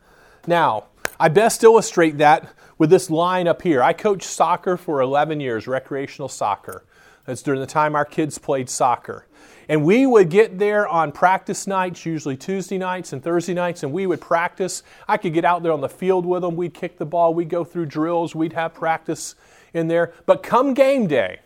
Now, 0.46 0.86
I 1.20 1.28
best 1.28 1.62
illustrate 1.62 2.16
that 2.16 2.50
with 2.78 2.88
this 2.88 3.10
line 3.10 3.46
up 3.46 3.60
here. 3.60 3.82
I 3.82 3.92
coached 3.92 4.24
soccer 4.24 4.78
for 4.78 5.02
11 5.02 5.38
years, 5.38 5.66
recreational 5.66 6.30
soccer. 6.30 6.86
That's 7.26 7.42
during 7.42 7.60
the 7.60 7.66
time 7.66 7.94
our 7.94 8.06
kids 8.06 8.38
played 8.38 8.70
soccer. 8.70 9.26
And 9.68 9.84
we 9.84 10.06
would 10.06 10.30
get 10.30 10.58
there 10.58 10.88
on 10.88 11.12
practice 11.12 11.66
nights, 11.66 12.06
usually 12.06 12.38
Tuesday 12.38 12.78
nights 12.78 13.12
and 13.12 13.22
Thursday 13.22 13.52
nights, 13.52 13.82
and 13.82 13.92
we 13.92 14.06
would 14.06 14.22
practice. 14.22 14.82
I 15.06 15.18
could 15.18 15.34
get 15.34 15.44
out 15.44 15.62
there 15.62 15.72
on 15.72 15.82
the 15.82 15.90
field 15.90 16.24
with 16.24 16.40
them. 16.40 16.56
We'd 16.56 16.72
kick 16.72 16.96
the 16.96 17.04
ball. 17.04 17.34
We'd 17.34 17.50
go 17.50 17.64
through 17.64 17.86
drills. 17.86 18.34
We'd 18.34 18.54
have 18.54 18.72
practice 18.72 19.34
in 19.74 19.88
there. 19.88 20.14
But 20.24 20.42
come 20.42 20.72
game 20.72 21.06
day, 21.06 21.40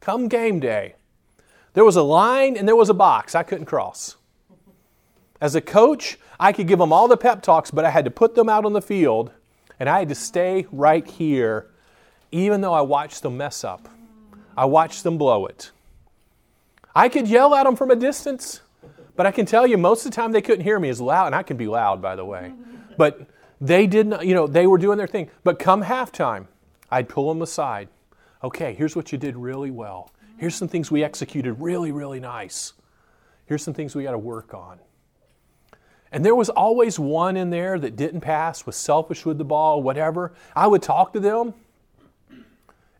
come 0.00 0.26
game 0.26 0.58
day, 0.58 0.96
there 1.74 1.84
was 1.84 1.94
a 1.94 2.02
line 2.02 2.56
and 2.56 2.66
there 2.66 2.74
was 2.74 2.88
a 2.88 2.94
box 2.94 3.36
I 3.36 3.44
couldn't 3.44 3.66
cross. 3.66 4.16
As 5.40 5.54
a 5.54 5.60
coach, 5.60 6.18
I 6.38 6.52
could 6.52 6.66
give 6.66 6.78
them 6.78 6.92
all 6.92 7.08
the 7.08 7.16
pep 7.16 7.42
talks, 7.42 7.70
but 7.70 7.84
I 7.84 7.90
had 7.90 8.04
to 8.04 8.10
put 8.10 8.34
them 8.34 8.48
out 8.48 8.64
on 8.64 8.72
the 8.72 8.82
field 8.82 9.30
and 9.78 9.88
I 9.88 9.98
had 9.98 10.10
to 10.10 10.14
stay 10.14 10.66
right 10.70 11.06
here, 11.06 11.66
even 12.30 12.60
though 12.60 12.74
I 12.74 12.82
watched 12.82 13.22
them 13.22 13.38
mess 13.38 13.64
up. 13.64 13.88
I 14.56 14.66
watched 14.66 15.02
them 15.02 15.16
blow 15.16 15.46
it. 15.46 15.70
I 16.94 17.08
could 17.08 17.26
yell 17.26 17.54
at 17.54 17.64
them 17.64 17.76
from 17.76 17.90
a 17.90 17.96
distance, 17.96 18.60
but 19.16 19.26
I 19.26 19.30
can 19.30 19.46
tell 19.46 19.66
you 19.66 19.78
most 19.78 20.04
of 20.04 20.12
the 20.12 20.16
time 20.16 20.32
they 20.32 20.42
couldn't 20.42 20.64
hear 20.64 20.78
me 20.78 20.90
as 20.90 21.00
loud, 21.00 21.26
and 21.26 21.34
I 21.34 21.42
can 21.42 21.56
be 21.56 21.66
loud, 21.66 22.02
by 22.02 22.14
the 22.14 22.24
way. 22.24 22.52
But 22.98 23.26
they 23.60 23.86
didn't, 23.86 24.22
you 24.24 24.34
know, 24.34 24.46
they 24.46 24.66
were 24.66 24.78
doing 24.78 24.98
their 24.98 25.06
thing. 25.06 25.30
But 25.44 25.58
come 25.58 25.82
halftime, 25.82 26.46
I'd 26.90 27.08
pull 27.08 27.28
them 27.28 27.40
aside. 27.40 27.88
Okay, 28.44 28.74
here's 28.74 28.94
what 28.94 29.12
you 29.12 29.18
did 29.18 29.36
really 29.36 29.70
well. 29.70 30.10
Here's 30.36 30.54
some 30.54 30.68
things 30.68 30.90
we 30.90 31.04
executed 31.04 31.54
really, 31.54 31.92
really 31.92 32.20
nice. 32.20 32.74
Here's 33.46 33.62
some 33.62 33.74
things 33.74 33.94
we 33.94 34.02
got 34.02 34.12
to 34.12 34.18
work 34.18 34.52
on. 34.52 34.78
And 36.12 36.24
there 36.24 36.34
was 36.34 36.48
always 36.48 36.98
one 36.98 37.36
in 37.36 37.50
there 37.50 37.78
that 37.78 37.96
didn't 37.96 38.20
pass, 38.20 38.66
was 38.66 38.76
selfish 38.76 39.24
with 39.24 39.38
the 39.38 39.44
ball, 39.44 39.82
whatever. 39.82 40.32
I 40.56 40.66
would 40.66 40.82
talk 40.82 41.12
to 41.12 41.20
them. 41.20 41.54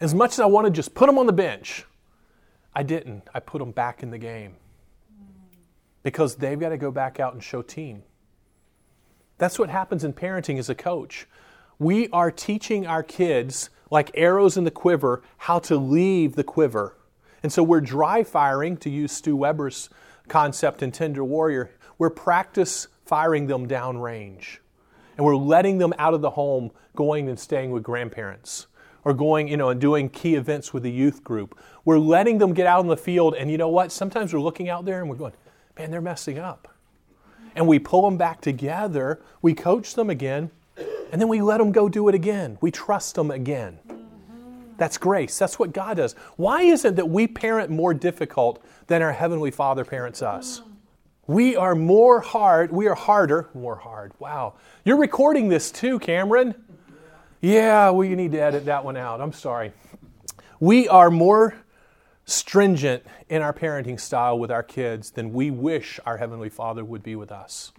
As 0.00 0.14
much 0.14 0.33
as 0.33 0.40
I 0.40 0.47
wanted 0.47 0.71
to 0.71 0.76
just 0.76 0.95
put 0.95 1.07
them 1.07 1.19
on 1.19 1.26
the 1.26 1.33
bench, 1.33 1.85
I 2.75 2.83
didn't. 2.83 3.25
I 3.35 3.40
put 3.40 3.59
them 3.59 3.73
back 3.73 4.02
in 4.02 4.11
the 4.11 4.19
game 4.19 4.55
because 6.02 6.37
they've 6.37 6.59
got 6.59 6.71
to 6.71 6.79
go 6.79 6.90
back 6.90 7.21
out 7.21 7.35
and 7.35 7.43
show 7.43 7.62
team. 7.62 8.05
That's 9.38 9.59
what 9.59 9.71
happens 9.71 10.05
in 10.05 10.12
parenting 10.12 10.59
as 10.59 10.71
a 10.71 10.75
coach. 10.75 11.26
We 11.79 12.09
are 12.11 12.31
teaching 12.31 12.87
our 12.87 13.02
kids, 13.02 13.71
like 13.90 14.11
arrows 14.14 14.57
in 14.57 14.64
the 14.64 14.71
quiver, 14.71 15.23
how 15.38 15.59
to 15.61 15.76
leave 15.76 16.37
the 16.37 16.45
quiver. 16.45 16.97
And 17.43 17.52
so 17.52 17.62
we're 17.62 17.81
dry 17.81 18.23
firing, 18.23 18.76
to 18.79 18.90
use 18.90 19.12
Stu 19.12 19.35
Weber's 19.35 19.88
concept 20.29 20.83
in 20.83 20.93
Tender 20.93 21.25
Warrior. 21.25 21.71
We're 21.99 22.11
practice 22.11 22.88
firing 23.11 23.49
them 23.49 23.67
downrange. 23.67 24.59
And 25.17 25.26
we're 25.26 25.35
letting 25.35 25.79
them 25.79 25.93
out 25.99 26.14
of 26.14 26.21
the 26.21 26.31
home, 26.31 26.71
going 26.95 27.29
and 27.29 27.38
staying 27.38 27.73
with 27.73 27.83
grandparents 27.83 28.69
or 29.02 29.12
going, 29.12 29.49
you 29.49 29.57
know, 29.57 29.71
and 29.71 29.81
doing 29.81 30.09
key 30.09 30.37
events 30.37 30.73
with 30.73 30.85
the 30.85 30.93
youth 30.93 31.25
group. 31.25 31.59
We're 31.85 31.99
letting 31.99 32.38
them 32.38 32.55
get 32.55 32.69
out 32.69 32.83
in 32.83 32.87
the 32.87 32.97
field, 32.97 33.35
and 33.35 33.50
you 33.50 33.59
know 33.59 33.69
what? 33.69 33.90
Sometimes 33.90 34.33
we're 34.33 34.40
looking 34.40 34.69
out 34.69 34.85
there 34.85 35.00
and 35.00 35.11
we're 35.11 35.17
going, 35.17 35.33
man, 35.76 35.90
they're 35.90 36.00
messing 36.00 36.38
up. 36.38 36.73
And 37.57 37.67
we 37.67 37.81
pull 37.81 38.02
them 38.02 38.17
back 38.17 38.40
together, 38.40 39.21
we 39.43 39.55
coach 39.55 39.95
them 39.95 40.09
again, 40.09 40.52
and 41.11 41.21
then 41.21 41.26
we 41.26 41.43
let 41.43 41.59
them 41.59 41.73
go 41.73 41.88
do 41.88 42.09
it 42.09 42.14
again. 42.14 42.59
We 42.61 42.71
trust 42.71 43.17
them 43.17 43.33
again. 43.33 43.81
That's 44.76 44.99
grace. 44.99 45.37
That's 45.37 45.59
what 45.59 45.73
God 45.73 45.97
does. 45.97 46.12
Why 46.37 46.62
is 46.62 46.85
it 46.85 46.95
that 46.95 47.09
we 47.09 47.26
parent 47.26 47.71
more 47.71 47.93
difficult 47.93 48.64
than 48.87 49.02
our 49.02 49.12
Heavenly 49.12 49.50
Father 49.50 49.85
parents 49.85 50.23
us? 50.23 50.62
We 51.30 51.54
are 51.54 51.76
more 51.76 52.20
hard, 52.20 52.72
we 52.72 52.88
are 52.88 52.96
harder, 52.96 53.49
more 53.54 53.76
hard. 53.76 54.10
Wow. 54.18 54.54
You're 54.84 54.96
recording 54.96 55.49
this 55.49 55.70
too, 55.70 56.00
Cameron. 56.00 56.56
Yeah, 57.40 57.90
well, 57.90 58.04
you 58.04 58.16
need 58.16 58.32
to 58.32 58.40
edit 58.40 58.64
that 58.64 58.84
one 58.84 58.96
out. 58.96 59.20
I'm 59.20 59.32
sorry. 59.32 59.72
We 60.58 60.88
are 60.88 61.08
more 61.08 61.54
stringent 62.25 63.04
in 63.28 63.42
our 63.42 63.52
parenting 63.52 64.00
style 64.00 64.40
with 64.40 64.50
our 64.50 64.64
kids 64.64 65.12
than 65.12 65.32
we 65.32 65.52
wish 65.52 66.00
our 66.04 66.16
Heavenly 66.16 66.49
Father 66.49 66.84
would 66.84 67.04
be 67.04 67.14
with 67.14 67.30
us. 67.30 67.70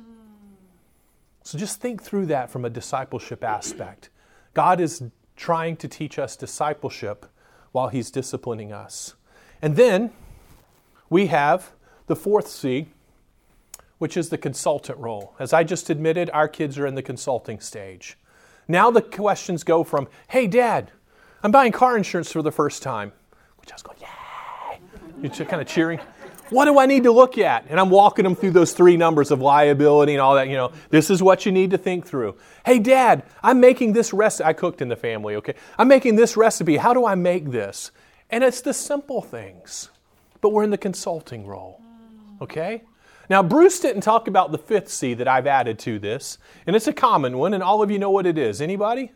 So 1.44 1.58
just 1.58 1.82
think 1.82 2.02
through 2.02 2.28
that 2.28 2.50
from 2.50 2.64
a 2.64 2.70
discipleship 2.70 3.44
aspect. 3.44 4.10
God 4.54 4.80
is 4.80 5.04
trying 5.36 5.76
to 5.76 5.90
teach 5.90 6.18
us 6.18 6.38
discipleship 6.38 7.26
while 7.74 7.90
He's 7.90 8.12
disciplining 8.12 8.72
us. 8.72 9.16
And 9.62 9.76
then 9.76 10.12
we 11.10 11.28
have 11.28 11.74
the 12.08 12.16
fourth 12.16 12.48
C, 12.48 12.88
which 14.02 14.18
is 14.18 14.30
the 14.30 14.38
consultant 14.38 14.98
role. 14.98 15.36
As 15.38 15.54
I 15.54 15.64
just 15.64 15.92
admitted, 15.92 16.32
our 16.32 16.48
kids 16.48 16.80
are 16.80 16.88
in 16.88 16.96
the 16.96 17.04
consulting 17.04 17.60
stage. 17.60 18.18
Now 18.68 18.90
the 18.90 19.00
questions 19.00 19.64
go 19.64 19.84
from, 19.84 20.08
hey, 20.30 20.48
dad, 20.48 20.90
I'm 21.44 21.52
buying 21.52 21.72
car 21.72 21.96
insurance 21.96 22.32
for 22.32 22.42
the 22.42 22.52
first 22.52 22.82
time, 22.82 23.12
which 23.60 23.72
I 23.72 23.76
was 23.76 23.84
going, 23.84 24.00
yeah 24.02 24.08
you're 25.22 25.48
kind 25.48 25.62
of 25.62 25.68
cheering. 25.68 26.00
What 26.50 26.66
do 26.66 26.80
I 26.80 26.88
need 26.88 27.04
to 27.04 27.12
look 27.12 27.38
at? 27.38 27.68
And 27.70 27.80
I'm 27.80 27.92
walking 27.92 28.24
them 28.24 28.36
through 28.36 28.52
those 28.52 28.74
three 28.74 28.98
numbers 28.98 29.30
of 29.30 29.40
liability 29.40 30.14
and 30.14 30.22
all 30.22 30.34
that. 30.34 30.48
You 30.48 30.56
know, 30.56 30.72
this 30.90 31.12
is 31.12 31.22
what 31.22 31.46
you 31.46 31.52
need 31.52 31.70
to 31.70 31.78
think 31.78 32.08
through. 32.08 32.38
Hey, 32.66 32.80
Dad, 32.80 33.22
I'm 33.44 33.60
making 33.60 33.94
this 33.94 34.14
recipe. 34.14 34.48
I 34.48 34.54
cooked 34.54 34.82
in 34.82 34.90
the 34.90 34.96
family, 34.96 35.36
okay? 35.36 35.54
I'm 35.78 35.88
making 35.88 36.16
this 36.16 36.36
recipe. 36.36 36.78
How 36.78 36.96
do 36.96 37.06
I 37.06 37.14
make 37.14 37.52
this? 37.52 37.92
And 38.32 38.44
it's 38.44 38.62
the 38.62 38.74
simple 38.74 39.22
things, 39.22 39.90
but 40.42 40.50
we're 40.50 40.64
in 40.64 40.72
the 40.72 40.78
consulting 40.80 41.46
role, 41.46 41.80
okay? 42.42 42.82
Now, 43.30 43.42
Bruce 43.42 43.80
didn't 43.80 44.02
talk 44.02 44.28
about 44.28 44.52
the 44.52 44.58
fifth 44.58 44.90
C 44.90 45.14
that 45.14 45.28
I've 45.28 45.48
added 45.48 45.80
to 45.80 46.00
this, 46.00 46.38
and 46.68 46.76
it's 46.76 46.88
a 46.88 46.94
common 46.94 47.38
one, 47.38 47.54
and 47.54 47.64
all 47.64 47.82
of 47.82 47.90
you 47.90 48.00
know 48.00 48.12
what 48.12 48.26
it 48.26 48.38
is. 48.38 48.62
Anybody? 48.62 49.12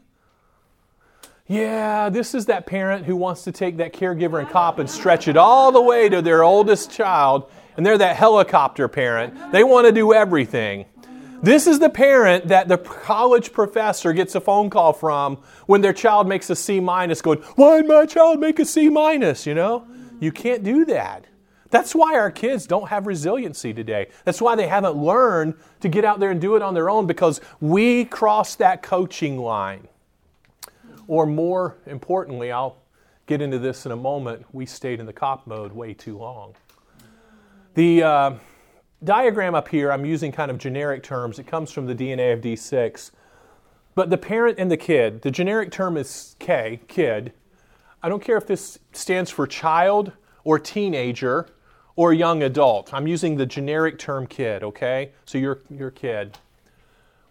Yeah, 1.48 2.10
this 2.10 2.34
is 2.34 2.48
that 2.48 2.66
parent 2.66 3.06
who 3.06 3.16
wants 3.16 3.44
to 3.44 3.52
take 3.52 3.78
that 3.78 3.94
caregiver 3.94 4.40
and 4.40 4.50
cop 4.50 4.80
and 4.80 4.90
stretch 4.90 5.28
it 5.28 5.38
all 5.38 5.72
the 5.72 5.82
way 5.82 6.10
to 6.10 6.22
their 6.22 6.44
oldest 6.44 6.92
child, 6.92 7.52
and 7.78 7.86
they're 7.86 7.98
that 7.98 8.16
helicopter 8.16 8.88
parent. 8.88 9.52
They 9.52 9.64
want 9.64 9.86
to 9.86 9.92
do 9.92 10.14
everything. 10.14 10.86
This 11.44 11.68
is 11.68 11.78
the 11.78 11.92
parent 11.92 12.48
that 12.48 12.68
the 12.68 12.80
college 12.80 13.54
professor 13.54 14.14
gets 14.14 14.34
a 14.34 14.42
phone 14.42 14.72
call 14.72 14.94
from 14.94 15.38
when 15.68 15.82
their 15.82 15.94
child 15.94 16.28
makes 16.28 16.50
a 16.50 16.56
C 16.56 16.80
minus, 16.80 17.22
going, 17.22 17.40
Why 17.56 17.78
did 17.78 17.88
my 17.88 18.08
child 18.08 18.40
make 18.40 18.58
a 18.58 18.66
C 18.66 18.90
minus? 18.90 19.46
You 19.46 19.54
know? 19.54 19.86
You 20.20 20.32
can't 20.32 20.64
do 20.64 20.86
that. 20.86 21.26
That's 21.76 21.94
why 21.94 22.18
our 22.18 22.32
kids 22.32 22.66
don't 22.66 22.88
have 22.88 23.06
resiliency 23.06 23.74
today. 23.74 24.08
That's 24.24 24.42
why 24.42 24.56
they 24.56 24.66
haven't 24.66 24.96
learned 24.96 25.56
to 25.82 25.90
get 25.90 26.06
out 26.06 26.22
there 26.22 26.32
and 26.32 26.40
do 26.40 26.56
it 26.56 26.62
on 26.62 26.74
their 26.74 26.90
own 26.90 27.06
because 27.06 27.42
we 27.60 28.06
crossed 28.06 28.60
that 28.60 28.82
coaching 28.82 29.38
line. 29.38 29.90
Or 31.10 31.26
more 31.26 31.76
importantly, 31.86 32.50
I'll 32.50 32.78
get 33.26 33.42
into 33.42 33.60
this 33.60 33.86
in 33.86 33.92
a 33.92 33.96
moment, 33.98 34.46
we 34.54 34.66
stayed 34.66 35.02
in 35.02 35.06
the 35.06 35.12
cop 35.12 35.48
mode 35.48 35.74
way 35.74 35.94
too 35.94 36.18
long. 36.18 36.56
The 37.74 38.04
uh, 38.04 38.34
diagram 39.04 39.54
up 39.54 39.68
here, 39.68 39.92
I'm 39.92 40.06
using 40.06 40.32
kind 40.32 40.50
of 40.50 40.58
generic 40.58 41.04
terms. 41.04 41.40
It 41.40 41.46
comes 41.46 41.72
from 41.72 41.88
the 41.88 41.94
DNA 41.94 42.32
of 42.32 42.40
D6. 42.40 43.12
But 43.96 44.10
the 44.10 44.18
parent 44.18 44.60
and 44.60 44.72
the 44.72 44.78
kid, 44.78 45.24
the 45.24 45.32
generic 45.32 45.72
term 45.72 45.98
is 45.98 46.38
K, 46.40 46.80
kid. 46.88 47.34
I 48.02 48.08
don't 48.08 48.24
care 48.24 48.38
if 48.38 48.48
this 48.48 48.80
stands 48.94 49.30
for 49.30 49.46
child 49.46 50.14
or 50.46 50.58
teenager 50.58 51.50
or 51.96 52.14
young 52.14 52.44
adult. 52.44 52.94
I'm 52.94 53.08
using 53.08 53.36
the 53.36 53.46
generic 53.46 53.98
term 54.00 54.28
kid, 54.28 54.64
okay? 54.64 55.12
So 55.26 55.38
you're, 55.38 55.62
you're 55.70 55.92
kid. 55.92 56.38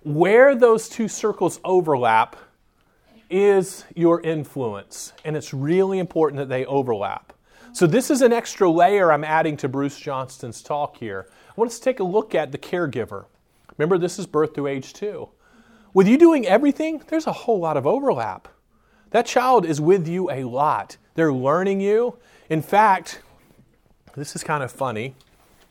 Where 0.02 0.54
those 0.54 0.88
two 0.88 1.08
circles 1.08 1.60
overlap, 1.64 2.36
is 3.30 3.84
your 3.96 4.20
influence, 4.20 5.12
and 5.24 5.36
it's 5.36 5.52
really 5.52 5.98
important 5.98 6.38
that 6.38 6.48
they 6.48 6.64
overlap. 6.66 7.32
So, 7.72 7.86
this 7.86 8.08
is 8.08 8.22
an 8.22 8.32
extra 8.32 8.70
layer 8.70 9.10
I'm 9.10 9.24
adding 9.24 9.56
to 9.58 9.68
Bruce 9.68 9.98
Johnston's 9.98 10.62
talk 10.62 10.96
here. 10.96 11.26
I 11.48 11.52
want 11.56 11.70
us 11.70 11.78
to 11.78 11.84
take 11.84 11.98
a 11.98 12.04
look 12.04 12.34
at 12.34 12.52
the 12.52 12.58
caregiver. 12.58 13.24
Remember, 13.76 13.98
this 13.98 14.20
is 14.20 14.26
birth 14.26 14.54
through 14.54 14.68
age 14.68 14.92
two. 14.92 15.28
With 15.92 16.06
you 16.06 16.16
doing 16.16 16.46
everything, 16.46 17.02
there's 17.08 17.26
a 17.26 17.32
whole 17.32 17.58
lot 17.58 17.76
of 17.76 17.86
overlap. 17.86 18.46
That 19.10 19.26
child 19.26 19.66
is 19.66 19.80
with 19.80 20.06
you 20.06 20.30
a 20.30 20.44
lot. 20.44 20.96
They're 21.14 21.32
learning 21.32 21.80
you. 21.80 22.18
In 22.48 22.62
fact, 22.62 23.20
this 24.16 24.36
is 24.36 24.44
kind 24.44 24.62
of 24.62 24.70
funny. 24.70 25.14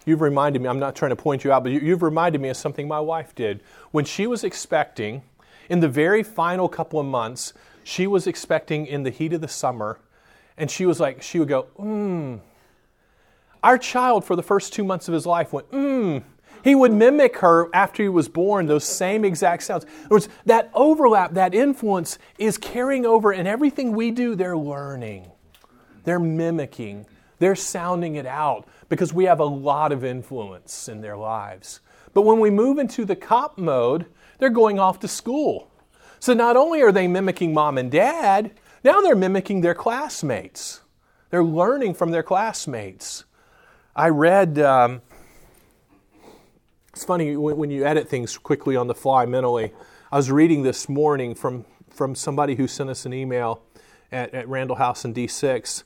You've 0.06 0.22
reminded 0.22 0.62
me, 0.62 0.68
I'm 0.68 0.80
not 0.80 0.96
trying 0.96 1.12
to 1.12 1.16
point 1.16 1.44
you 1.44 1.52
out, 1.52 1.64
but 1.64 1.72
you've 1.72 2.04
reminded 2.04 2.42
me 2.42 2.50
of 2.50 2.58
something 2.58 2.88
my 2.88 3.00
wife 3.00 3.34
did. 3.36 3.62
When 3.92 4.06
she 4.06 4.28
was 4.28 4.44
expecting, 4.44 5.24
in 5.70 5.80
the 5.80 5.88
very 5.88 6.24
final 6.24 6.68
couple 6.68 7.00
of 7.00 7.06
months, 7.06 7.54
she 7.84 8.06
was 8.06 8.28
expecting 8.28 8.86
in 8.86 9.04
the 9.04 9.10
heat 9.10 9.34
of 9.34 9.42
the 9.42 9.48
summer, 9.48 10.00
and 10.58 10.70
she 10.70 10.86
was 10.86 11.00
like, 11.00 11.22
she 11.22 11.40
would 11.40 11.48
go, 11.48 11.68
mmm. 11.80 12.42
Our 13.64 13.78
child, 13.78 14.26
for 14.26 14.36
the 14.36 14.44
first 14.44 14.74
two 14.74 14.84
months 14.84 15.08
of 15.08 15.14
his 15.14 15.26
life, 15.26 15.54
went, 15.54 15.72
mmm. 15.72 16.24
He 16.64 16.76
would 16.76 16.94
mimic 16.94 17.38
her 17.38 17.70
after 17.74 18.04
he 18.04 18.10
was 18.10 18.30
born, 18.30 18.68
those 18.68 18.86
same 18.86 19.26
exact 19.26 19.64
sounds. 19.64 19.84
In 19.84 19.90
other 20.06 20.16
words, 20.16 20.30
that 20.46 20.70
overlap, 20.74 21.34
that 21.34 21.54
influence 21.54 22.18
is 22.38 22.58
carrying 22.58 23.06
over, 23.06 23.32
and 23.32 23.48
everything 23.48 23.94
we 23.94 24.12
do, 24.12 24.36
they're 24.36 24.58
learning. 24.58 25.30
They're 26.04 26.20
mimicking. 26.20 27.06
They're 27.44 27.56
sounding 27.56 28.16
it 28.16 28.26
out 28.26 28.66
because 28.88 29.14
we 29.14 29.26
have 29.26 29.42
a 29.42 29.46
lot 29.46 29.92
of 29.92 30.06
influence 30.06 30.88
in 30.88 31.02
their 31.02 31.18
lives. 31.18 31.82
But 32.14 32.22
when 32.22 32.40
we 32.40 32.50
move 32.50 32.80
into 32.80 33.04
the 33.04 33.18
cop 33.18 33.58
mode, 33.58 34.06
they're 34.40 34.50
going 34.50 34.80
off 34.80 35.02
to 35.02 35.10
school. 35.10 35.70
So 36.22 36.34
not 36.34 36.56
only 36.56 36.82
are 36.84 36.94
they 36.94 37.06
mimicking 37.06 37.54
mom 37.54 37.78
and 37.78 37.92
dad, 37.92 38.52
now 38.86 39.02
they're 39.02 39.14
mimicking 39.14 39.60
their 39.60 39.74
classmates. 39.74 40.84
They're 41.32 41.44
learning 41.44 41.96
from 41.96 42.12
their 42.12 42.24
classmates. 42.24 43.26
I 43.94 44.08
read, 44.08 44.58
um, 44.60 45.02
it's 46.94 47.04
funny 47.04 47.36
when, 47.36 47.70
you 47.70 47.84
edit 47.84 48.08
things 48.08 48.38
quickly 48.38 48.78
on 48.78 48.88
the 48.88 48.96
fly 48.96 49.26
mentally. 49.26 49.74
I 50.14 50.16
was 50.16 50.32
reading 50.32 50.64
this 50.64 50.88
morning 50.88 51.36
from, 51.36 51.66
from 51.90 52.16
somebody 52.16 52.56
who 52.56 52.70
sent 52.70 52.90
us 52.90 53.06
an 53.06 53.14
email 53.14 53.64
at, 54.14 54.34
at 54.34 54.48
Randall 54.48 54.78
House 54.78 55.04
in 55.04 55.14
D6 55.14 55.84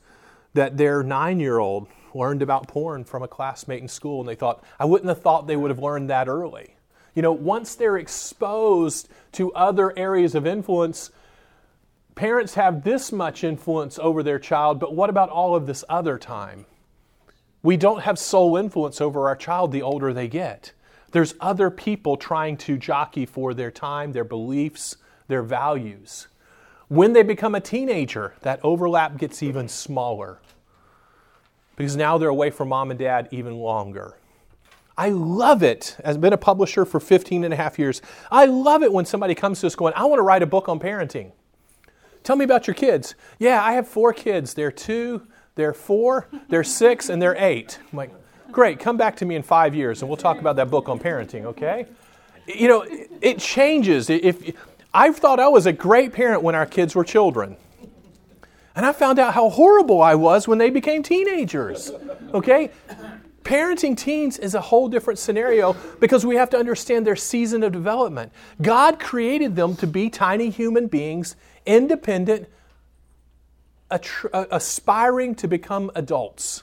that 0.58 0.76
their 0.76 1.04
nine 1.04 1.40
year 1.40 1.60
old 1.60 1.88
learned 2.14 2.42
about 2.42 2.68
porn 2.68 3.04
from 3.04 3.24
a 3.24 3.28
classmate 3.28 3.82
in 3.82 3.88
school, 3.88 4.20
and 4.20 4.28
they 4.28 4.36
thought, 4.36 4.64
I 4.80 4.86
wouldn't 4.86 5.08
have 5.08 5.22
thought 5.22 5.48
they 5.48 5.56
would 5.56 5.70
have 5.72 5.80
learned 5.80 6.10
that 6.10 6.28
early. 6.28 6.76
You 7.14 7.22
know, 7.22 7.32
once 7.32 7.76
they're 7.76 7.98
exposed 7.98 9.08
to 9.34 9.54
other 9.54 9.98
areas 9.98 10.36
of 10.36 10.48
influence, 10.48 11.12
parents 12.16 12.56
have 12.56 12.84
this 12.84 13.12
much 13.12 13.44
influence 13.44 14.00
over 14.00 14.24
their 14.24 14.40
child, 14.40 14.80
but 14.80 14.96
what 14.96 15.10
about 15.12 15.30
all 15.30 15.56
of 15.56 15.68
this 15.68 15.84
other 15.90 16.18
time? 16.18 16.66
We 17.62 17.78
don't 17.78 18.02
have 18.02 18.18
sole 18.18 18.58
influence 18.58 19.00
over 19.00 19.28
our 19.28 19.36
child 19.36 19.72
the 19.72 19.84
older 19.84 20.12
they 20.12 20.28
get. 20.28 20.74
There's 21.12 21.36
other 21.40 21.70
people 21.70 22.18
trying 22.18 22.58
to 22.58 22.78
jockey 22.78 23.26
for 23.26 23.54
their 23.54 23.72
time, 23.72 24.12
their 24.12 24.24
beliefs, 24.24 24.98
their 25.28 25.44
values. 25.44 26.28
When 26.88 27.14
they 27.14 27.24
become 27.24 27.54
a 27.54 27.62
teenager, 27.62 28.34
that 28.42 28.60
overlap 28.64 29.18
gets 29.18 29.44
even 29.44 29.68
smaller 29.68 30.40
because 31.78 31.96
now 31.96 32.18
they're 32.18 32.28
away 32.28 32.50
from 32.50 32.68
mom 32.70 32.92
and 32.92 33.00
dad 33.00 33.30
even 33.32 33.56
longer. 33.56 34.18
I 34.98 35.10
love 35.10 35.62
it. 35.64 35.96
I've 36.04 36.20
been 36.20 36.34
a 36.34 36.38
publisher 36.38 36.84
for 36.84 37.00
15 37.00 37.44
and 37.46 37.54
a 37.54 37.58
half 37.58 37.78
years. 37.80 38.02
I 38.32 38.46
love 38.46 38.84
it 38.84 38.92
when 38.92 39.06
somebody 39.06 39.36
comes 39.36 39.62
to 39.62 39.68
us 39.68 39.76
going, 39.76 39.94
I 39.96 40.06
want 40.06 40.18
to 40.18 40.24
write 40.24 40.42
a 40.42 40.48
book 40.48 40.68
on 40.68 40.80
parenting. 40.80 41.32
Tell 42.24 42.36
me 42.36 42.44
about 42.44 42.68
your 42.68 42.74
kids. 42.74 43.14
Yeah, 43.38 43.64
I 43.64 43.74
have 43.74 43.88
four 43.88 44.12
kids. 44.12 44.56
They're 44.56 44.72
two, 44.72 45.28
they're 45.56 45.74
four, 45.74 46.28
they're 46.50 46.64
six, 46.64 47.10
and 47.10 47.22
they're 47.22 47.38
eight. 47.38 47.80
I'm 47.92 47.98
like, 47.98 48.12
great, 48.52 48.80
come 48.80 48.98
back 48.98 49.16
to 49.18 49.26
me 49.26 49.36
in 49.36 49.44
five 49.44 49.76
years 49.76 50.02
and 50.02 50.10
we'll 50.10 50.18
talk 50.18 50.40
about 50.40 50.56
that 50.56 50.72
book 50.72 50.90
on 50.90 51.00
parenting, 51.00 51.46
okay? 51.46 51.86
You 52.48 52.68
know, 52.68 52.86
it 53.22 53.38
changes. 53.38 54.10
If 54.10 54.56
I 54.94 55.12
thought 55.12 55.40
I 55.40 55.48
was 55.48 55.68
a 55.68 55.74
great 55.74 56.12
parent 56.12 56.42
when 56.42 56.56
our 56.56 56.66
kids 56.66 56.96
were 56.96 57.04
children. 57.04 57.56
And 58.78 58.86
I 58.86 58.92
found 58.92 59.18
out 59.18 59.34
how 59.34 59.50
horrible 59.50 60.04
I 60.04 60.14
was 60.14 60.48
when 60.48 60.60
they 60.60 60.70
became 60.70 61.02
teenagers. 61.02 61.92
Okay? 62.32 62.70
Parenting 63.42 63.98
teens 63.98 64.38
is 64.38 64.54
a 64.54 64.62
whole 64.62 64.88
different 64.88 65.18
scenario 65.18 65.74
because 66.00 66.24
we 66.24 66.36
have 66.36 66.52
to 66.52 66.58
understand 66.58 67.08
their 67.08 67.16
season 67.16 67.64
of 67.64 67.72
development. 67.72 68.32
God 68.62 69.00
created 69.00 69.56
them 69.56 69.76
to 69.78 69.88
be 69.88 70.12
tiny 70.12 70.52
human 70.52 70.86
beings, 70.86 71.36
independent, 71.66 72.50
uh, 73.90 73.98
aspiring 74.32 75.34
to 75.36 75.48
become 75.48 75.90
adults. 75.96 76.62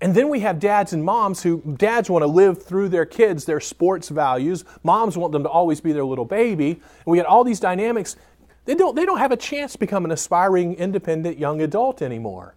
And 0.00 0.14
then 0.14 0.28
we 0.28 0.40
have 0.40 0.58
dads 0.58 0.92
and 0.92 1.04
moms 1.04 1.42
who 1.42 1.62
dads 1.76 2.10
want 2.10 2.22
to 2.22 2.26
live 2.26 2.62
through 2.62 2.90
their 2.90 3.06
kids 3.06 3.44
their 3.44 3.60
sports 3.60 4.08
values. 4.08 4.64
Moms 4.82 5.16
want 5.16 5.32
them 5.32 5.44
to 5.44 5.48
always 5.48 5.80
be 5.80 5.92
their 5.92 6.04
little 6.04 6.24
baby. 6.24 6.70
And 6.70 7.06
we 7.06 7.16
get 7.16 7.26
all 7.26 7.44
these 7.44 7.60
dynamics. 7.60 8.16
They 8.66 8.74
don't, 8.74 8.94
they 8.94 9.06
don't 9.06 9.18
have 9.18 9.32
a 9.32 9.36
chance 9.36 9.72
to 9.72 9.78
become 9.78 10.04
an 10.04 10.10
aspiring, 10.10 10.74
independent 10.74 11.38
young 11.38 11.62
adult 11.62 12.02
anymore 12.02 12.54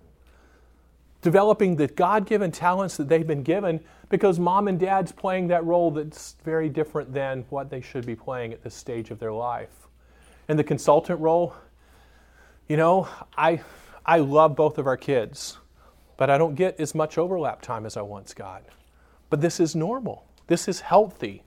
developing 1.21 1.75
the 1.75 1.87
God 1.87 2.25
given 2.25 2.51
talents 2.51 2.97
that 2.97 3.09
they've 3.09 3.27
been 3.27 3.43
given 3.43 3.81
because 4.09 4.39
mom 4.39 4.67
and 4.67 4.79
dad's 4.79 5.11
playing 5.11 5.47
that 5.47 5.63
role 5.65 5.91
that's 5.91 6.35
very 6.43 6.69
different 6.69 7.13
than 7.13 7.45
what 7.49 7.69
they 7.69 7.81
should 7.81 8.05
be 8.05 8.15
playing 8.15 8.53
at 8.53 8.63
this 8.63 8.73
stage 8.73 9.11
of 9.11 9.19
their 9.19 9.33
life. 9.33 9.87
And 10.47 10.57
the 10.57 10.63
consultant 10.63 11.19
role, 11.19 11.53
you 12.67 12.77
know, 12.77 13.07
I, 13.37 13.61
I 14.05 14.19
love 14.19 14.55
both 14.55 14.77
of 14.77 14.87
our 14.87 14.97
kids, 14.97 15.57
but 16.17 16.29
I 16.29 16.37
don't 16.37 16.55
get 16.55 16.79
as 16.79 16.95
much 16.95 17.17
overlap 17.17 17.61
time 17.61 17.85
as 17.85 17.97
I 17.97 18.01
once 18.01 18.33
got. 18.33 18.63
But 19.29 19.41
this 19.41 19.59
is 19.59 19.75
normal, 19.75 20.25
this 20.47 20.67
is 20.67 20.81
healthy. 20.81 21.43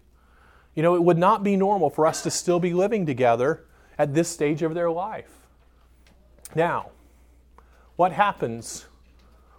You 0.74 0.82
know, 0.82 0.94
it 0.94 1.02
would 1.02 1.18
not 1.18 1.42
be 1.42 1.56
normal 1.56 1.90
for 1.90 2.06
us 2.06 2.22
to 2.22 2.30
still 2.30 2.58
be 2.58 2.72
living 2.72 3.04
together 3.04 3.66
at 4.02 4.14
this 4.14 4.28
stage 4.28 4.62
of 4.62 4.74
their 4.74 4.90
life. 4.90 5.30
Now, 6.56 6.90
what 7.94 8.10
happens 8.10 8.86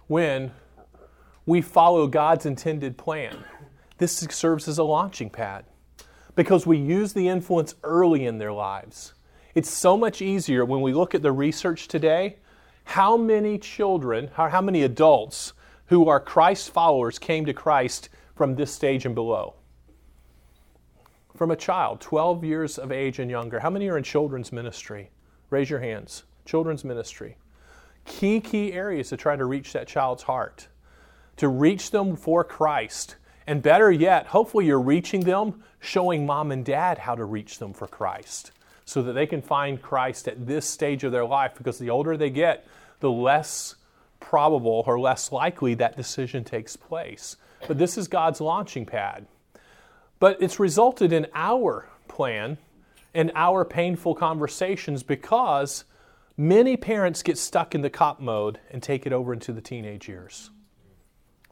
when 0.06 0.52
we 1.46 1.62
follow 1.62 2.06
God's 2.06 2.44
intended 2.44 2.98
plan. 2.98 3.42
This 3.96 4.18
serves 4.30 4.68
as 4.68 4.76
a 4.76 4.84
launching 4.84 5.30
pad 5.30 5.64
because 6.34 6.66
we 6.66 6.76
use 6.76 7.14
the 7.14 7.26
influence 7.26 7.74
early 7.82 8.26
in 8.26 8.36
their 8.36 8.52
lives. 8.52 9.14
It's 9.54 9.70
so 9.70 9.96
much 9.96 10.20
easier 10.20 10.66
when 10.66 10.82
we 10.82 10.92
look 10.92 11.14
at 11.14 11.22
the 11.22 11.32
research 11.32 11.88
today. 11.88 12.36
How 12.84 13.16
many 13.16 13.56
children, 13.56 14.28
how 14.34 14.60
many 14.60 14.82
adults 14.82 15.54
who 15.86 16.06
are 16.06 16.20
Christ 16.20 16.68
followers 16.68 17.18
came 17.18 17.46
to 17.46 17.54
Christ 17.54 18.10
from 18.34 18.56
this 18.56 18.74
stage 18.74 19.06
and 19.06 19.14
below? 19.14 19.54
From 21.36 21.50
a 21.50 21.56
child, 21.56 22.00
12 22.00 22.44
years 22.44 22.78
of 22.78 22.92
age 22.92 23.18
and 23.18 23.30
younger. 23.30 23.60
How 23.60 23.70
many 23.70 23.88
are 23.88 23.96
in 23.96 24.04
children's 24.04 24.52
ministry? 24.52 25.10
Raise 25.50 25.68
your 25.68 25.80
hands. 25.80 26.24
Children's 26.44 26.84
ministry 26.84 27.36
key, 28.04 28.40
key 28.40 28.72
areas 28.72 29.08
to 29.08 29.16
try 29.16 29.36
to 29.36 29.44
reach 29.44 29.72
that 29.72 29.86
child's 29.86 30.24
heart, 30.24 30.68
to 31.36 31.48
reach 31.48 31.90
them 31.90 32.16
for 32.16 32.44
Christ. 32.44 33.16
And 33.46 33.62
better 33.62 33.90
yet, 33.90 34.26
hopefully 34.28 34.66
you're 34.66 34.80
reaching 34.80 35.20
them, 35.20 35.62
showing 35.80 36.24
mom 36.24 36.50
and 36.50 36.64
dad 36.64 36.98
how 36.98 37.14
to 37.14 37.24
reach 37.24 37.58
them 37.58 37.72
for 37.72 37.86
Christ 37.86 38.52
so 38.86 39.02
that 39.02 39.12
they 39.12 39.26
can 39.26 39.42
find 39.42 39.80
Christ 39.80 40.28
at 40.28 40.46
this 40.46 40.66
stage 40.66 41.04
of 41.04 41.12
their 41.12 41.24
life 41.24 41.52
because 41.56 41.78
the 41.78 41.90
older 41.90 42.16
they 42.16 42.30
get, 42.30 42.66
the 43.00 43.10
less 43.10 43.76
probable 44.20 44.84
or 44.86 44.98
less 44.98 45.32
likely 45.32 45.74
that 45.74 45.96
decision 45.96 46.44
takes 46.44 46.76
place. 46.76 47.36
But 47.66 47.78
this 47.78 47.96
is 47.98 48.08
God's 48.08 48.40
launching 48.40 48.86
pad. 48.86 49.26
But 50.18 50.40
it's 50.40 50.58
resulted 50.58 51.12
in 51.12 51.26
our 51.34 51.88
plan 52.08 52.58
and 53.14 53.30
our 53.34 53.64
painful 53.64 54.14
conversations 54.14 55.02
because 55.02 55.84
Many 56.36 56.76
parents 56.76 57.22
get 57.22 57.38
stuck 57.38 57.76
in 57.76 57.82
the 57.82 57.90
cop 57.90 58.18
mode 58.18 58.58
and 58.72 58.82
take 58.82 59.06
it 59.06 59.12
over 59.12 59.32
into 59.32 59.52
the 59.52 59.60
teenage 59.60 60.08
years. 60.08 60.50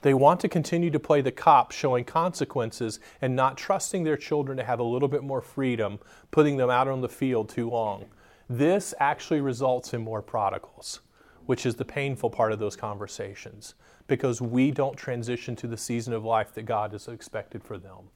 They 0.00 0.12
want 0.12 0.40
to 0.40 0.48
continue 0.48 0.90
to 0.90 0.98
play 0.98 1.20
the 1.20 1.30
cop, 1.30 1.70
showing 1.70 2.04
consequences 2.04 2.98
and 3.20 3.36
not 3.36 3.56
trusting 3.56 4.02
their 4.02 4.16
children 4.16 4.58
to 4.58 4.64
have 4.64 4.80
a 4.80 4.84
little 4.84 5.06
bit 5.06 5.22
more 5.22 5.40
freedom, 5.40 6.00
putting 6.32 6.56
them 6.56 6.68
out 6.68 6.88
on 6.88 7.00
the 7.00 7.08
field 7.08 7.48
too 7.48 7.70
long. 7.70 8.06
This 8.50 8.92
actually 8.98 9.40
results 9.40 9.94
in 9.94 10.02
more 10.02 10.20
prodigals, 10.20 10.98
which 11.46 11.64
is 11.64 11.76
the 11.76 11.84
painful 11.84 12.30
part 12.30 12.50
of 12.50 12.58
those 12.58 12.74
conversations, 12.74 13.76
because 14.08 14.40
we 14.40 14.72
don't 14.72 14.96
transition 14.96 15.54
to 15.54 15.68
the 15.68 15.76
season 15.76 16.12
of 16.12 16.24
life 16.24 16.52
that 16.54 16.64
God 16.64 16.90
has 16.90 17.06
expected 17.06 17.62
for 17.62 17.78
them. 17.78 18.08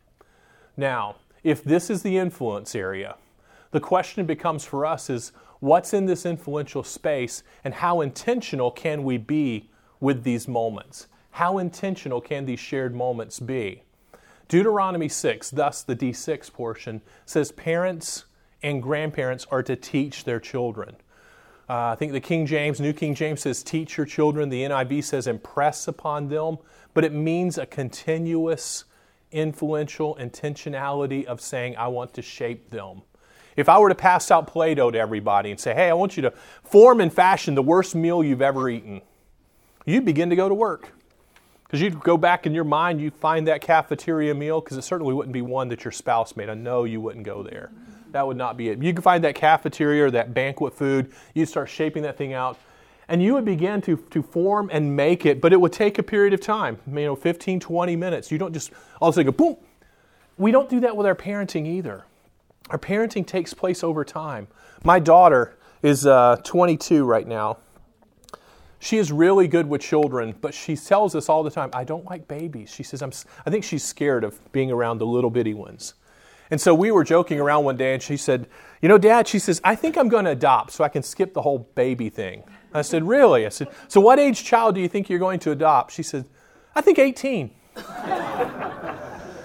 Now, 0.77 1.17
if 1.43 1.63
this 1.63 1.91
is 1.91 2.03
the 2.03 2.19
influence 2.19 2.75
area, 2.75 3.17
the 3.71 3.81
question 3.81 4.27
becomes 4.27 4.65
for 4.65 4.85
us 4.85 5.09
is 5.11 5.33
what's 5.61 5.95
in 5.95 6.07
this 6.07 6.27
influential 6.27 6.83
space 6.83 7.43
and 7.65 7.75
how 7.75 8.01
intentional 8.01 8.71
can 8.71 9.05
we 9.05 9.17
be 9.17 9.71
with 10.01 10.23
these 10.23 10.47
moments? 10.47 11.09
How 11.33 11.59
intentional 11.59 12.21
can 12.21 12.47
these 12.47 12.61
shared 12.61 12.95
moments 12.95 13.41
be? 13.41 13.83
Deuteronomy 14.49 15.09
6, 15.09 15.51
thus 15.51 15.83
the 15.83 15.97
D6 15.97 16.53
portion, 16.53 17.03
says 17.25 17.53
parents 17.53 18.27
and 18.63 18.83
grandparents 18.83 19.47
are 19.51 19.63
to 19.63 19.77
teach 19.77 20.25
their 20.25 20.41
children. 20.41 20.97
Uh, 21.69 21.89
I 21.89 21.95
think 21.97 22.13
the 22.13 22.21
King 22.21 22.47
James, 22.47 22.81
New 22.81 22.93
King 22.93 23.15
James 23.15 23.41
says 23.41 23.63
teach 23.63 23.97
your 23.97 24.07
children. 24.07 24.49
The 24.49 24.63
NIV 24.63 25.03
says 25.03 25.27
impress 25.27 25.89
upon 25.89 26.29
them, 26.29 26.59
but 26.95 27.05
it 27.05 27.13
means 27.13 27.59
a 27.59 27.67
continuous, 27.67 28.85
influential 29.37 30.17
intentionality 30.17 31.25
of 31.27 31.41
saying, 31.41 31.77
I 31.77 31.89
want 31.89 32.15
to 32.15 32.23
shape 32.23 32.71
them. 32.71 33.03
If 33.57 33.69
I 33.69 33.79
were 33.79 33.89
to 33.89 33.95
pass 33.95 34.31
out 34.31 34.47
Play 34.47 34.75
Doh 34.75 34.91
to 34.91 34.99
everybody 34.99 35.51
and 35.51 35.61
say, 35.61 35.75
hey, 35.75 35.89
I 35.89 35.95
want 35.95 36.17
you 36.17 36.23
to 36.23 36.33
form 36.65 37.01
and 37.01 37.13
fashion 37.13 37.55
the 37.55 37.63
worst 37.63 37.95
meal 37.95 38.25
you've 38.25 38.43
ever 38.43 38.69
eaten, 38.69 39.03
you'd 39.85 40.05
begin 40.05 40.31
to 40.31 40.37
go 40.37 40.49
to 40.49 40.55
work. 40.55 40.93
Because 41.65 41.81
you'd 41.81 42.01
go 42.01 42.17
back 42.17 42.47
in 42.47 42.55
your 42.55 42.65
mind, 42.65 43.01
you'd 43.01 43.17
find 43.17 43.49
that 43.49 43.61
cafeteria 43.61 44.35
meal, 44.35 44.61
because 44.61 44.77
it 44.77 44.83
certainly 44.83 45.13
wouldn't 45.13 45.33
be 45.33 45.43
one 45.43 45.69
that 45.69 45.85
your 45.85 45.93
spouse 45.93 46.37
made. 46.37 46.49
I 46.49 46.55
know 46.55 46.85
you 46.85 47.01
wouldn't 47.01 47.25
go 47.25 47.43
there. 47.43 47.73
That 48.13 48.27
would 48.27 48.37
not 48.37 48.57
be 48.57 48.69
it. 48.69 48.81
You 48.81 48.95
could 48.95 49.03
find 49.03 49.25
that 49.25 49.35
cafeteria 49.35 50.07
or 50.07 50.11
that 50.13 50.33
banquet 50.33 50.75
food, 50.75 51.13
you'd 51.35 51.49
start 51.49 51.69
shaping 51.69 52.05
that 52.05 52.17
thing 52.17 52.33
out, 52.33 52.57
and 53.09 53.23
you 53.23 53.35
would 53.35 53.45
begin 53.45 53.81
to, 53.83 53.97
to 54.11 54.23
form 54.23 54.69
and 54.73 54.97
make 54.97 55.27
it, 55.27 55.41
but 55.41 55.53
it 55.53 55.61
would 55.61 55.73
take 55.73 55.99
a 55.99 56.03
period 56.03 56.35
of 56.35 56.41
time, 56.41 56.79
you 56.87 57.05
know, 57.05 57.17
15, 57.17 57.61
20 57.61 57.97
minutes. 57.97 58.31
You 58.31 58.39
don't 58.39 58.53
just 58.53 58.73
all 59.01 59.09
of 59.09 59.15
a 59.15 59.17
sudden 59.17 59.33
go, 59.33 59.37
boom. 59.37 59.57
We 60.39 60.51
don't 60.51 60.69
do 60.69 60.81
that 60.81 60.97
with 60.97 61.07
our 61.07 61.15
parenting 61.15 61.67
either. 61.67 62.05
Our 62.71 62.79
parenting 62.79 63.27
takes 63.27 63.55
place 63.55 63.85
over 63.85 64.05
time. 64.05 64.49
My 64.85 64.99
daughter 64.99 65.57
is 65.83 66.07
uh, 66.07 66.37
22 66.45 67.05
right 67.05 67.27
now. 67.27 67.59
She 68.79 68.99
is 68.99 69.11
really 69.11 69.49
good 69.49 69.69
with 69.69 69.81
children, 69.81 70.35
but 70.41 70.53
she 70.53 70.77
tells 70.77 71.15
us 71.15 71.29
all 71.29 71.43
the 71.43 71.51
time, 71.51 71.71
I 71.73 71.85
don't 71.85 72.05
like 72.05 72.29
babies. 72.29 72.71
She 72.71 72.83
says, 72.83 73.03
I'm, 73.03 73.13
I 73.47 73.51
think 73.51 73.65
she's 73.65 73.83
scared 73.83 74.25
of 74.25 74.53
being 74.53 74.71
around 74.71 74.99
the 74.99 75.07
little 75.07 75.31
bitty 75.31 75.55
ones. 75.55 75.95
And 76.51 76.61
so 76.61 76.75
we 76.75 76.91
were 76.91 77.03
joking 77.03 77.41
around 77.41 77.65
one 77.65 77.77
day, 77.77 77.95
and 77.95 78.03
she 78.03 78.17
said, 78.17 78.47
You 78.81 78.89
know, 78.89 78.99
Dad, 78.99 79.27
she 79.27 79.39
says, 79.39 79.61
I 79.65 79.75
think 79.75 79.97
I'm 79.97 80.09
going 80.09 80.27
to 80.27 80.31
adopt 80.33 80.73
so 80.73 80.85
I 80.85 80.89
can 80.89 81.03
skip 81.03 81.35
the 81.35 81.43
whole 81.43 81.71
baby 81.75 82.09
thing. 82.09 82.45
I 82.77 82.83
said, 82.83 83.07
Really? 83.07 83.47
I 83.47 83.49
said, 83.49 83.69
So 83.89 84.01
what 84.01 84.19
age 84.19 84.45
child 84.45 84.75
do 84.75 84.81
you 84.81 84.89
think 84.89 85.09
you're 85.09 85.19
going 85.19 85.41
to 85.41 85.51
adopt? 85.51 85.93
She 85.93 86.03
said, 86.03 86.25
I 86.75 86.81
think 86.81 86.99
18. 86.99 87.51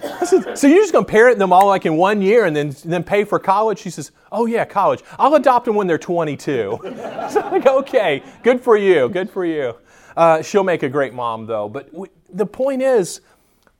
I 0.03 0.25
said, 0.25 0.57
so 0.57 0.67
you're 0.67 0.81
just 0.81 0.93
going 0.93 1.05
to 1.05 1.11
parent 1.11 1.39
them 1.39 1.51
all 1.53 1.67
like 1.67 1.85
in 1.85 1.95
one 1.95 2.21
year 2.21 2.45
and 2.45 2.55
then, 2.55 2.75
then 2.85 3.03
pay 3.03 3.23
for 3.23 3.39
college? 3.39 3.79
She 3.79 3.89
says, 3.89 4.11
oh 4.31 4.45
yeah, 4.45 4.65
college. 4.65 5.01
I'll 5.17 5.33
adopt 5.35 5.65
them 5.65 5.75
when 5.75 5.87
they're 5.87 5.97
22. 5.97 6.79
so 7.31 7.41
I'm 7.41 7.51
like, 7.51 7.65
okay, 7.65 8.23
good 8.43 8.61
for 8.61 8.77
you, 8.77 9.09
good 9.09 9.29
for 9.29 9.45
you. 9.45 9.75
Uh, 10.15 10.41
she'll 10.41 10.63
make 10.63 10.83
a 10.83 10.89
great 10.89 11.13
mom 11.13 11.45
though. 11.45 11.69
But 11.69 11.93
we, 11.93 12.09
the 12.31 12.45
point 12.45 12.81
is, 12.81 13.21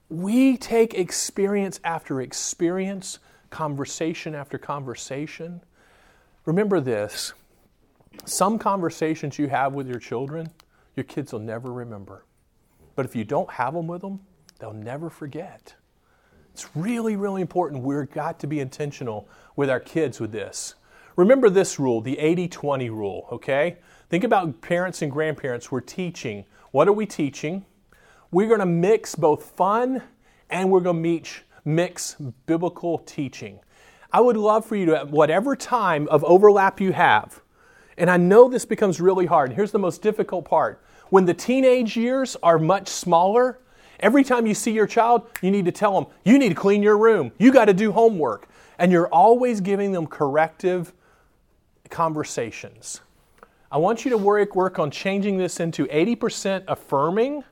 we 0.08 0.56
take 0.56 0.94
experience 0.94 1.80
after 1.84 2.20
experience, 2.20 3.18
conversation 3.50 4.34
after 4.34 4.58
conversation. 4.58 5.62
Remember 6.44 6.80
this 6.80 7.32
some 8.24 8.58
conversations 8.58 9.38
you 9.38 9.48
have 9.48 9.72
with 9.72 9.88
your 9.88 9.98
children, 9.98 10.50
your 10.96 11.04
kids 11.04 11.32
will 11.32 11.40
never 11.40 11.72
remember. 11.72 12.24
But 12.94 13.06
if 13.06 13.16
you 13.16 13.24
don't 13.24 13.50
have 13.50 13.74
them 13.74 13.86
with 13.86 14.02
them, 14.02 14.20
they'll 14.58 14.72
never 14.72 15.10
forget. 15.10 15.74
It's 16.52 16.68
really, 16.76 17.16
really 17.16 17.40
important. 17.40 17.82
We've 17.82 18.10
got 18.10 18.38
to 18.40 18.46
be 18.46 18.60
intentional 18.60 19.28
with 19.56 19.70
our 19.70 19.80
kids 19.80 20.20
with 20.20 20.32
this. 20.32 20.74
Remember 21.16 21.50
this 21.50 21.78
rule, 21.78 22.00
the 22.00 22.18
80 22.18 22.48
20 22.48 22.90
rule, 22.90 23.28
okay? 23.32 23.78
Think 24.08 24.24
about 24.24 24.60
parents 24.60 25.02
and 25.02 25.10
grandparents. 25.10 25.70
We're 25.70 25.80
teaching. 25.80 26.44
What 26.70 26.88
are 26.88 26.92
we 26.92 27.06
teaching? 27.06 27.64
We're 28.30 28.48
going 28.48 28.60
to 28.60 28.66
mix 28.66 29.14
both 29.14 29.44
fun 29.56 30.02
and 30.48 30.70
we're 30.70 30.80
going 30.80 31.02
to 31.02 31.30
mix 31.64 32.16
biblical 32.46 32.98
teaching. 32.98 33.60
I 34.10 34.20
would 34.20 34.36
love 34.36 34.66
for 34.66 34.76
you 34.76 34.86
to, 34.86 34.96
at 35.00 35.10
whatever 35.10 35.56
time 35.56 36.08
of 36.08 36.22
overlap 36.24 36.80
you 36.80 36.92
have, 36.92 37.41
and 37.98 38.10
I 38.10 38.16
know 38.16 38.48
this 38.48 38.64
becomes 38.64 39.00
really 39.00 39.26
hard. 39.26 39.52
Here's 39.52 39.72
the 39.72 39.78
most 39.78 40.02
difficult 40.02 40.44
part. 40.44 40.82
When 41.10 41.26
the 41.26 41.34
teenage 41.34 41.96
years 41.96 42.36
are 42.42 42.58
much 42.58 42.88
smaller, 42.88 43.58
every 44.00 44.24
time 44.24 44.46
you 44.46 44.54
see 44.54 44.72
your 44.72 44.86
child, 44.86 45.28
you 45.42 45.50
need 45.50 45.66
to 45.66 45.72
tell 45.72 46.00
them, 46.00 46.10
you 46.24 46.38
need 46.38 46.48
to 46.50 46.54
clean 46.54 46.82
your 46.82 46.96
room. 46.96 47.32
You 47.38 47.52
got 47.52 47.66
to 47.66 47.74
do 47.74 47.92
homework. 47.92 48.48
And 48.78 48.90
you're 48.90 49.08
always 49.08 49.60
giving 49.60 49.92
them 49.92 50.06
corrective 50.06 50.92
conversations. 51.90 53.00
I 53.70 53.78
want 53.78 54.04
you 54.04 54.10
to 54.10 54.18
work, 54.18 54.56
work 54.56 54.78
on 54.78 54.90
changing 54.90 55.38
this 55.38 55.60
into 55.60 55.86
80% 55.86 56.64
affirming, 56.68 57.44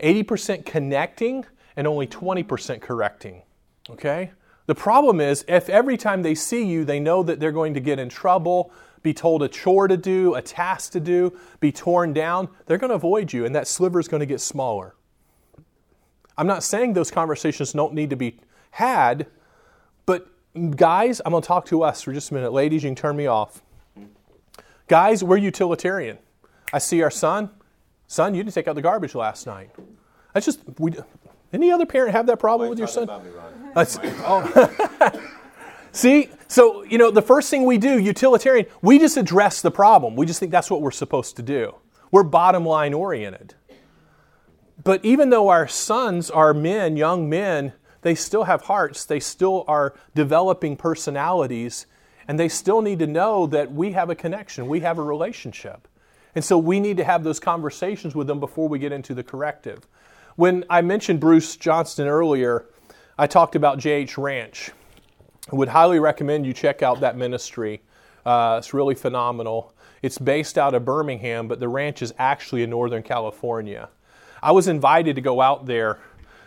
80% 0.00 0.66
connecting, 0.66 1.44
and 1.76 1.86
only 1.86 2.06
20% 2.06 2.80
correcting. 2.80 3.42
Okay? 3.90 4.32
The 4.66 4.74
problem 4.74 5.20
is 5.20 5.44
if 5.48 5.68
every 5.68 5.96
time 5.96 6.22
they 6.22 6.34
see 6.34 6.64
you, 6.64 6.84
they 6.84 7.00
know 7.00 7.22
that 7.22 7.40
they're 7.40 7.52
going 7.52 7.74
to 7.74 7.80
get 7.80 7.98
in 7.98 8.08
trouble, 8.08 8.72
be 9.02 9.12
told 9.12 9.42
a 9.42 9.48
chore 9.48 9.88
to 9.88 9.96
do, 9.96 10.34
a 10.34 10.42
task 10.42 10.92
to 10.92 11.00
do, 11.00 11.38
be 11.60 11.72
torn 11.72 12.12
down, 12.12 12.48
they're 12.66 12.78
going 12.78 12.90
to 12.90 12.96
avoid 12.96 13.32
you, 13.32 13.44
and 13.44 13.54
that 13.54 13.66
sliver 13.66 13.98
is 13.98 14.08
going 14.08 14.20
to 14.20 14.26
get 14.26 14.40
smaller. 14.40 14.94
I'm 16.38 16.46
not 16.46 16.62
saying 16.62 16.94
those 16.94 17.10
conversations 17.10 17.72
don't 17.72 17.94
need 17.94 18.10
to 18.10 18.16
be 18.16 18.38
had, 18.70 19.26
but 20.06 20.28
guys, 20.76 21.20
I'm 21.24 21.32
going 21.32 21.42
to 21.42 21.46
talk 21.46 21.66
to 21.66 21.82
us 21.82 22.02
for 22.02 22.12
just 22.12 22.30
a 22.30 22.34
minute. 22.34 22.52
Ladies, 22.52 22.84
you 22.84 22.88
can 22.88 22.96
turn 22.96 23.16
me 23.16 23.26
off. 23.26 23.62
Guys, 24.88 25.22
we're 25.22 25.36
utilitarian. 25.36 26.18
I 26.72 26.78
see 26.78 27.02
our 27.02 27.10
son. 27.10 27.50
Son, 28.06 28.34
you 28.34 28.42
didn't 28.42 28.54
take 28.54 28.68
out 28.68 28.74
the 28.74 28.82
garbage 28.82 29.14
last 29.14 29.46
night. 29.46 29.70
That's 30.32 30.46
just 30.46 30.60
we. 30.78 30.92
Any 31.52 31.70
other 31.70 31.84
parent 31.84 32.12
have 32.12 32.26
that 32.26 32.38
problem 32.38 32.70
with 32.70 32.78
your 32.78 32.88
son? 32.88 33.06
Me, 33.06 33.14
oh. 34.24 35.20
See, 35.92 36.30
so 36.52 36.82
you 36.84 36.98
know 36.98 37.10
the 37.10 37.22
first 37.22 37.48
thing 37.48 37.64
we 37.64 37.78
do, 37.78 37.98
utilitarian, 37.98 38.66
we 38.82 38.98
just 38.98 39.16
address 39.16 39.62
the 39.62 39.70
problem. 39.70 40.16
We 40.16 40.26
just 40.26 40.38
think 40.38 40.52
that's 40.52 40.70
what 40.70 40.82
we're 40.82 40.90
supposed 40.90 41.36
to 41.36 41.42
do. 41.42 41.76
We're 42.10 42.24
bottom 42.24 42.66
line 42.66 42.92
oriented. 42.92 43.54
But 44.84 45.02
even 45.04 45.30
though 45.30 45.48
our 45.48 45.66
sons 45.66 46.30
are 46.30 46.52
men, 46.52 46.96
young 46.96 47.28
men, 47.28 47.72
they 48.02 48.14
still 48.14 48.44
have 48.44 48.62
hearts. 48.62 49.04
They 49.06 49.18
still 49.18 49.64
are 49.66 49.94
developing 50.14 50.76
personalities, 50.76 51.86
and 52.28 52.38
they 52.38 52.48
still 52.48 52.82
need 52.82 52.98
to 52.98 53.06
know 53.06 53.46
that 53.46 53.72
we 53.72 53.92
have 53.92 54.10
a 54.10 54.14
connection. 54.14 54.66
We 54.68 54.80
have 54.80 54.98
a 54.98 55.02
relationship. 55.02 55.88
And 56.34 56.44
so 56.44 56.58
we 56.58 56.80
need 56.80 56.98
to 56.98 57.04
have 57.04 57.24
those 57.24 57.40
conversations 57.40 58.14
with 58.14 58.26
them 58.26 58.40
before 58.40 58.68
we 58.68 58.78
get 58.78 58.92
into 58.92 59.14
the 59.14 59.22
corrective. 59.22 59.86
When 60.36 60.64
I 60.68 60.82
mentioned 60.82 61.20
Bruce 61.20 61.56
Johnston 61.56 62.08
earlier, 62.08 62.66
I 63.18 63.26
talked 63.26 63.54
about 63.54 63.78
JH 63.78 64.16
Ranch. 64.16 64.72
I 65.50 65.56
would 65.56 65.68
highly 65.68 65.98
recommend 65.98 66.46
you 66.46 66.52
check 66.52 66.82
out 66.82 67.00
that 67.00 67.16
ministry. 67.16 67.82
Uh, 68.24 68.56
it's 68.58 68.72
really 68.72 68.94
phenomenal. 68.94 69.74
It's 70.00 70.18
based 70.18 70.56
out 70.56 70.74
of 70.74 70.84
Birmingham, 70.84 71.48
but 71.48 71.58
the 71.58 71.68
ranch 71.68 72.02
is 72.02 72.14
actually 72.18 72.62
in 72.62 72.70
Northern 72.70 73.02
California. 73.02 73.88
I 74.42 74.52
was 74.52 74.68
invited 74.68 75.16
to 75.16 75.22
go 75.22 75.40
out 75.40 75.66
there 75.66 75.98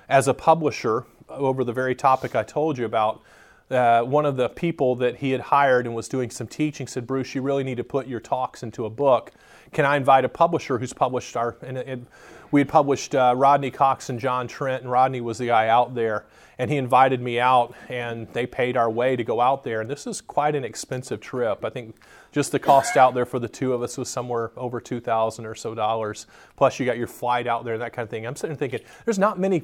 as 0.08 0.28
a 0.28 0.34
publisher 0.34 1.06
over 1.28 1.64
the 1.64 1.74
very 1.74 1.96
topic 1.96 2.36
I 2.36 2.44
told 2.44 2.78
you 2.78 2.86
about. 2.86 3.22
Uh, 3.70 4.04
one 4.04 4.26
of 4.26 4.38
the 4.38 4.50
people 4.50 4.96
that 4.96 5.18
he 5.18 5.32
had 5.32 5.42
hired 5.42 5.88
and 5.88 5.96
was 5.96 6.08
doing 6.08 6.30
some 6.30 6.48
teaching 6.48 6.88
said, 6.88 7.08
Bruce, 7.08 7.34
you 7.34 7.42
really 7.42 7.64
need 7.64 7.78
to 7.78 7.84
put 7.84 8.08
your 8.08 8.20
talks 8.20 8.62
into 8.62 8.86
a 8.86 8.90
book. 8.90 9.32
Can 9.72 9.86
I 9.86 9.98
invite 9.98 10.24
a 10.24 10.30
publisher 10.30 10.78
who's 10.78 10.94
published 10.94 11.36
our, 11.36 11.58
and 11.62 12.06
we 12.52 12.62
had 12.62 12.70
published 12.70 13.16
uh, 13.16 13.34
Rodney 13.36 13.72
Cox 13.72 14.10
and 14.10 14.20
John 14.20 14.48
Trent, 14.48 14.84
and 14.84 14.92
Rodney 14.92 15.20
was 15.20 15.40
the 15.40 15.48
guy 15.48 15.68
out 15.68 15.96
there. 15.96 16.26
And 16.58 16.72
he 16.72 16.78
invited 16.78 17.20
me 17.20 17.38
out, 17.38 17.76
and 17.90 18.28
they 18.32 18.46
paid 18.46 18.78
our 18.78 18.90
way 18.90 19.18
to 19.18 19.26
go 19.26 19.42
out 19.42 19.66
there. 19.66 19.82
And 19.82 19.90
this 19.90 20.08
is 20.08 20.22
quite 20.22 20.56
an 20.56 20.64
expensive 20.64 21.20
trip. 21.20 21.66
I 21.66 21.70
think 21.70 21.98
just 22.32 22.54
the 22.54 22.60
cost 22.60 22.96
out 22.96 23.14
there 23.14 23.26
for 23.26 23.40
the 23.40 23.50
two 23.50 23.74
of 23.74 23.82
us 23.82 23.98
was 23.98 24.08
somewhere 24.08 24.52
over 24.56 24.80
two 24.80 25.02
thousand 25.02 25.48
or 25.48 25.56
so 25.56 25.76
dollars. 25.76 26.28
Plus, 26.56 26.80
you 26.80 26.86
got 26.86 26.98
your 26.98 27.08
flight 27.08 27.46
out 27.46 27.66
there 27.66 27.78
that 27.80 27.92
kind 27.92 28.06
of 28.06 28.10
thing. 28.10 28.26
I'm 28.26 28.38
sitting 28.38 28.56
thinking, 28.56 28.80
there's 29.04 29.20
not 29.20 29.38
many 29.38 29.64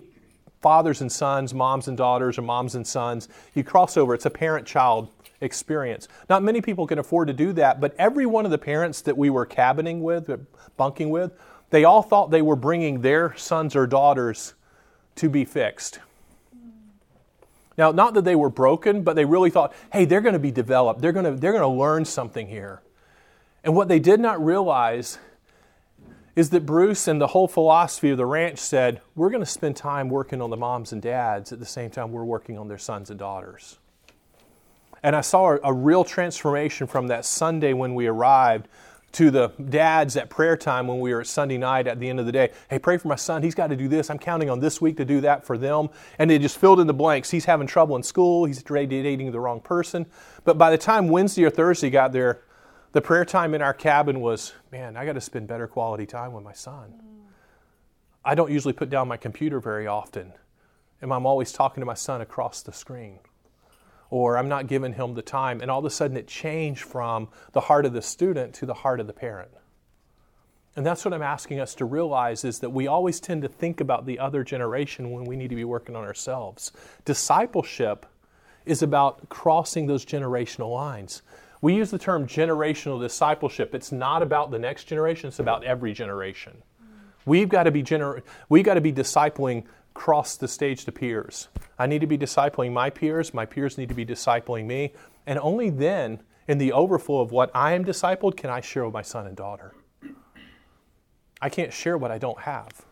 fathers 0.62 1.02
and 1.02 1.12
sons, 1.12 1.54
moms 1.54 1.88
and 1.88 1.98
daughters, 1.98 2.38
or 2.38 2.44
moms 2.44 2.76
and 2.76 2.86
sons. 2.86 3.28
You 3.54 3.64
cross 3.64 3.98
over. 3.98 4.14
It's 4.14 4.26
a 4.26 4.30
parent-child 4.30 5.10
experience. 5.42 6.08
Not 6.30 6.44
many 6.44 6.62
people 6.62 6.86
can 6.88 7.00
afford 7.00 7.28
to 7.28 7.34
do 7.34 7.52
that, 7.54 7.82
but 7.82 7.96
every 7.98 8.26
one 8.26 8.46
of 8.46 8.52
the 8.52 8.58
parents 8.58 9.02
that 9.02 9.18
we 9.18 9.30
were 9.30 9.46
cabining 9.46 10.04
with, 10.04 10.30
uh, 10.30 10.38
bunking 10.78 11.10
with, 11.10 11.32
they 11.72 11.84
all 11.84 12.02
thought 12.02 12.32
they 12.32 12.42
were 12.42 12.56
bringing 12.56 13.02
their 13.02 13.36
sons 13.38 13.76
or 13.76 13.88
daughters 13.88 14.54
to 15.16 15.30
be 15.30 15.46
fixed. 15.46 16.00
Now, 17.78 17.92
not 17.92 18.14
that 18.14 18.26
they 18.26 18.36
were 18.36 18.50
broken, 18.50 19.02
but 19.02 19.16
they 19.16 19.26
really 19.26 19.50
thought, 19.50 19.74
hey, 19.92 20.06
they're 20.06 20.22
going 20.22 20.34
to 20.34 20.40
be 20.40 20.52
developed. 20.52 21.02
They're 21.02 21.14
going 21.14 21.26
to, 21.26 21.32
they're 21.32 21.54
going 21.54 21.64
to 21.64 21.68
learn 21.68 22.06
something 22.06 22.48
here. 22.48 22.82
And 23.64 23.76
what 23.76 23.88
they 23.88 24.00
did 24.00 24.20
not 24.20 24.44
realize 24.44 25.18
is 26.36 26.50
that 26.52 26.66
Bruce 26.66 27.08
and 27.08 27.20
the 27.20 27.28
whole 27.28 27.48
philosophy 27.48 28.10
of 28.10 28.18
the 28.18 28.26
ranch 28.26 28.60
said, 28.60 29.02
we're 29.16 29.30
going 29.30 29.44
to 29.44 29.50
spend 29.50 29.76
time 29.76 30.10
working 30.10 30.42
on 30.42 30.50
the 30.50 30.58
moms 30.58 30.94
and 30.94 31.02
dads 31.02 31.52
at 31.52 31.60
the 31.60 31.66
same 31.66 31.90
time 31.90 32.12
we're 32.12 32.24
working 32.24 32.58
on 32.58 32.68
their 32.68 32.78
sons 32.78 33.10
and 33.10 33.20
daughters. 33.20 33.78
And 35.04 35.16
I 35.16 35.22
saw 35.22 35.58
a, 35.64 35.74
real 35.74 36.04
transformation 36.04 36.88
from 36.88 37.08
that 37.08 37.26
Sunday 37.26 37.74
when 37.74 37.96
we 37.96 38.08
arrived 38.08 38.68
to 39.14 39.30
the 39.30 39.50
dads 39.70 40.16
at 40.16 40.30
prayer 40.30 40.56
time 40.56 40.88
when 40.88 41.00
we 41.00 41.14
were 41.14 41.22
at 41.22 41.28
Sunday 41.28 41.58
night 41.58 41.88
at 41.88 42.00
the 42.00 42.08
end 42.08 42.20
of 42.20 42.26
the 42.26 42.32
day. 42.32 42.52
Hey, 42.70 42.80
pray 42.80 42.98
for 42.98 43.10
my 43.10 43.16
son. 43.16 43.44
He's 43.44 43.56
got 43.56 43.68
to 43.68 43.76
do 43.76 43.88
this. 43.90 44.10
I'm 44.10 44.20
counting 44.20 44.50
on 44.50 44.60
this 44.60 44.80
week 44.80 44.96
to 44.98 45.06
do 45.06 45.20
that 45.22 45.44
for 45.44 45.58
them. 45.58 45.90
And 46.18 46.30
they 46.30 46.40
just 46.40 46.58
filled 46.58 46.80
in 46.80 46.88
the 46.88 46.94
blanks. 46.94 47.30
He's 47.30 47.46
having 47.46 47.68
trouble 47.68 47.96
in 47.98 48.04
school. 48.04 48.46
He's 48.46 48.64
dating 48.64 49.32
the 49.32 49.40
wrong 49.40 49.60
person. 49.60 50.06
But 50.46 50.58
by 50.58 50.72
the 50.72 50.78
time 50.78 51.10
Wednesday 51.10 51.44
or 51.44 51.50
Thursday 51.50 51.90
got 51.90 52.14
there, 52.14 52.42
the 52.92 53.02
prayer 53.02 53.26
time 53.26 53.54
in 53.54 53.62
our 53.62 53.74
cabin 53.74 54.20
was, 54.20 54.54
man, 54.72 54.98
I 54.98 55.06
got 55.06 55.14
to 55.14 55.22
spend 55.22 55.48
better 55.48 55.68
quality 55.68 56.06
time 56.06 56.34
with 56.34 56.44
my 56.44 56.54
son. 56.54 56.94
I 58.24 58.36
don't 58.36 58.52
usually 58.52 58.74
put 58.74 58.90
down 58.90 59.08
my 59.08 59.18
computer 59.18 59.60
very 59.60 59.88
often. 59.88 60.34
And 61.02 61.12
I'm 61.12 61.26
always 61.26 61.52
talking 61.52 61.82
to 61.82 61.86
my 61.86 61.96
son 61.96 62.22
across 62.22 62.62
the 62.62 62.72
screen 62.72 63.20
or 64.12 64.38
I'm 64.38 64.50
not 64.50 64.68
giving 64.68 64.94
him 64.94 65.16
the 65.16 65.22
time. 65.24 65.62
And 65.62 65.72
all 65.72 65.80
of 65.80 65.86
a 65.86 65.90
sudden 65.90 66.18
it 66.18 66.28
changed 66.28 66.84
from 66.84 67.30
the 67.54 67.62
heart 67.62 67.86
of 67.86 67.94
the 67.94 68.02
student 68.02 68.54
to 68.56 68.66
the 68.68 68.74
heart 68.74 69.00
of 69.00 69.08
the 69.08 69.14
parent. 69.14 69.52
And 70.76 70.86
that's 70.86 71.04
what 71.04 71.14
I'm 71.14 71.22
asking 71.22 71.60
us 71.60 71.74
to 71.76 71.86
realize 71.86 72.46
is 72.46 72.60
that 72.60 72.70
we 72.70 72.88
always 72.88 73.20
tend 73.20 73.42
to 73.42 73.48
think 73.48 73.82
about 73.82 74.06
the 74.06 74.20
other 74.20 74.44
generation 74.44 75.12
when 75.12 75.26
we 75.26 75.36
need 75.36 75.50
to 75.50 75.56
be 75.56 75.66
working 75.66 75.96
on 75.96 76.04
ourselves. 76.04 76.72
Discipleship 77.04 78.06
is 78.66 78.84
about 78.84 79.28
crossing 79.30 79.88
those 79.88 80.06
generational 80.06 80.74
lines. 80.74 81.24
We 81.62 81.76
use 81.76 81.92
the 81.92 82.00
term 82.00 82.26
generational 82.26 83.00
discipleship. 83.00 83.76
It's 83.76 83.92
not 83.92 84.24
about 84.24 84.50
the 84.50 84.60
next 84.60 84.86
generation, 84.86 85.28
it's 85.28 85.40
about 85.40 85.64
every 85.64 85.94
generation. 85.94 86.64
We've 87.26 87.50
got 87.50 87.64
to 87.64 87.72
be 87.72 87.84
gener- 87.84 88.24
we've 88.50 88.66
got 88.66 88.74
to 88.74 88.82
be 88.82 88.92
discipling 88.92 89.66
cross 89.94 90.38
the 90.38 90.48
stage 90.48 90.86
to 90.86 90.92
peers. 90.92 91.50
I 91.78 91.86
need 91.86 92.02
to 92.02 92.08
be 92.08 92.18
discipling 92.18 92.72
my 92.72 92.90
peers, 92.90 93.34
my 93.34 93.46
peers 93.46 93.78
need 93.78 93.90
to 93.90 93.96
be 93.96 94.06
discipling 94.06 94.66
me, 94.66 94.94
and 95.28 95.38
only 95.40 95.70
then, 95.70 96.22
in 96.48 96.58
the 96.58 96.72
overflow 96.72 97.22
of 97.22 97.32
what 97.32 97.52
I 97.54 97.74
am 97.74 97.86
discipled, 97.86 98.36
can 98.36 98.50
I 98.50 98.62
share 98.62 98.86
with 98.86 98.94
my 98.94 99.04
son 99.04 99.28
and 99.28 99.36
daughter. 99.36 99.74
I 101.42 101.50
can't 101.50 101.72
share 101.72 101.98
what 101.98 102.12
I 102.12 102.18
don't 102.18 102.40
have. 102.42 102.86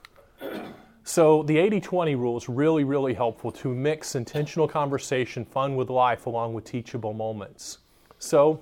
So, 1.04 1.42
the 1.44 1.58
80 1.58 1.82
20 1.82 2.16
rule 2.16 2.38
is 2.38 2.48
really, 2.48 2.84
really 2.84 3.16
helpful 3.16 3.52
to 3.54 3.74
mix 3.74 4.14
intentional 4.14 4.68
conversation, 4.68 5.44
fun 5.44 5.76
with 5.76 5.90
life, 5.90 6.28
along 6.28 6.54
with 6.54 6.66
teachable 6.66 7.14
moments. 7.14 7.80
So, 8.20 8.62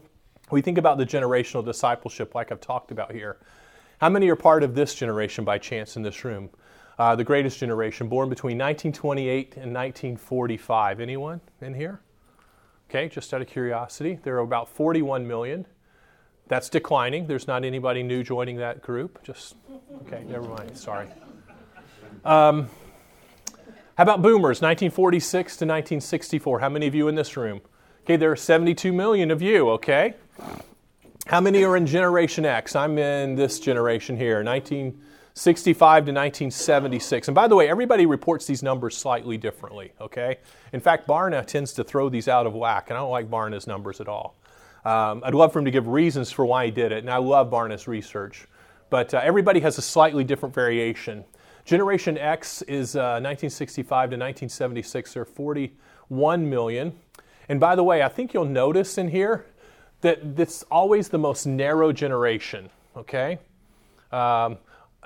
we 0.49 0.61
think 0.61 0.77
about 0.77 0.97
the 0.97 1.05
generational 1.05 1.65
discipleship, 1.65 2.33
like 2.33 2.51
I've 2.51 2.61
talked 2.61 2.91
about 2.91 3.11
here. 3.11 3.37
How 3.99 4.09
many 4.09 4.29
are 4.29 4.35
part 4.35 4.63
of 4.63 4.75
this 4.75 4.95
generation 4.95 5.43
by 5.43 5.57
chance 5.57 5.97
in 5.97 6.03
this 6.03 6.23
room? 6.23 6.49
uh, 6.99 7.15
the 7.15 7.23
greatest 7.23 7.59
generation, 7.59 8.07
born 8.07 8.29
between 8.29 8.57
1928 8.57 9.55
and 9.55 9.73
1945. 9.73 10.99
Anyone 10.99 11.41
in 11.61 11.73
here? 11.73 12.01
Okay, 12.89 13.07
just 13.09 13.33
out 13.33 13.41
of 13.41 13.47
curiosity, 13.47 14.19
there 14.23 14.35
are 14.37 14.41
about 14.41 14.69
41 14.69 15.27
million. 15.27 15.65
That's 16.47 16.69
declining. 16.69 17.27
There's 17.27 17.47
not 17.47 17.65
anybody 17.65 18.01
new 18.03 18.23
joining 18.23 18.57
that 18.57 18.81
group. 18.81 19.21
Just, 19.23 19.55
okay, 20.03 20.23
never 20.23 20.47
mind. 20.47 20.77
Sorry. 20.77 21.07
Um, 22.23 22.69
how 23.95 24.03
about 24.03 24.21
boomers, 24.21 24.61
1946 24.61 25.57
to 25.57 25.65
1964? 25.65 26.59
How 26.59 26.69
many 26.69 26.87
of 26.87 26.95
you 26.95 27.07
in 27.09 27.15
this 27.15 27.35
room? 27.35 27.61
Okay, 28.07 28.15
there 28.15 28.31
are 28.31 28.37
72 28.37 28.93
million 28.93 29.31
of 29.31 29.41
you, 29.41 29.69
okay? 29.71 30.13
How 31.25 31.41
many 31.41 31.65
are 31.65 31.75
in 31.75 31.85
Generation 31.85 32.45
X? 32.45 32.73
I'm 32.73 32.97
in 32.97 33.35
this 33.35 33.59
generation 33.59 34.15
here, 34.15 34.45
1965 34.45 36.05
to 36.05 36.11
1976. 36.13 37.27
And 37.27 37.35
by 37.35 37.49
the 37.49 37.55
way, 37.57 37.67
everybody 37.67 38.05
reports 38.05 38.45
these 38.45 38.63
numbers 38.63 38.95
slightly 38.95 39.35
differently, 39.35 39.91
okay? 39.99 40.37
In 40.71 40.79
fact, 40.79 41.05
Barna 41.05 41.45
tends 41.45 41.73
to 41.73 41.83
throw 41.83 42.07
these 42.07 42.29
out 42.29 42.47
of 42.47 42.53
whack, 42.53 42.85
and 42.89 42.97
I 42.97 43.01
don't 43.01 43.11
like 43.11 43.29
Barna's 43.29 43.67
numbers 43.67 43.99
at 43.99 44.07
all. 44.07 44.37
Um, 44.85 45.21
I'd 45.25 45.35
love 45.35 45.51
for 45.51 45.59
him 45.59 45.65
to 45.65 45.71
give 45.71 45.89
reasons 45.89 46.31
for 46.31 46.45
why 46.45 46.63
he 46.63 46.71
did 46.71 46.93
it, 46.93 46.99
and 46.99 47.09
I 47.09 47.17
love 47.17 47.49
Barna's 47.49 47.89
research. 47.89 48.47
But 48.89 49.13
uh, 49.13 49.19
everybody 49.21 49.59
has 49.59 49.77
a 49.79 49.81
slightly 49.81 50.23
different 50.23 50.55
variation. 50.55 51.25
Generation 51.65 52.17
X 52.17 52.61
is 52.61 52.95
uh, 52.95 53.19
1965 53.19 53.83
to 53.89 54.15
1976, 54.15 55.13
they're 55.13 55.25
41 55.25 56.49
million. 56.49 56.93
And 57.49 57.59
by 57.59 57.75
the 57.75 57.83
way, 57.83 58.01
I 58.01 58.09
think 58.09 58.33
you'll 58.33 58.45
notice 58.45 58.97
in 58.97 59.09
here 59.09 59.45
that 60.01 60.19
it's 60.37 60.63
always 60.63 61.09
the 61.09 61.17
most 61.17 61.45
narrow 61.45 61.91
generation, 61.91 62.69
okay? 62.95 63.39
Um, 64.11 64.57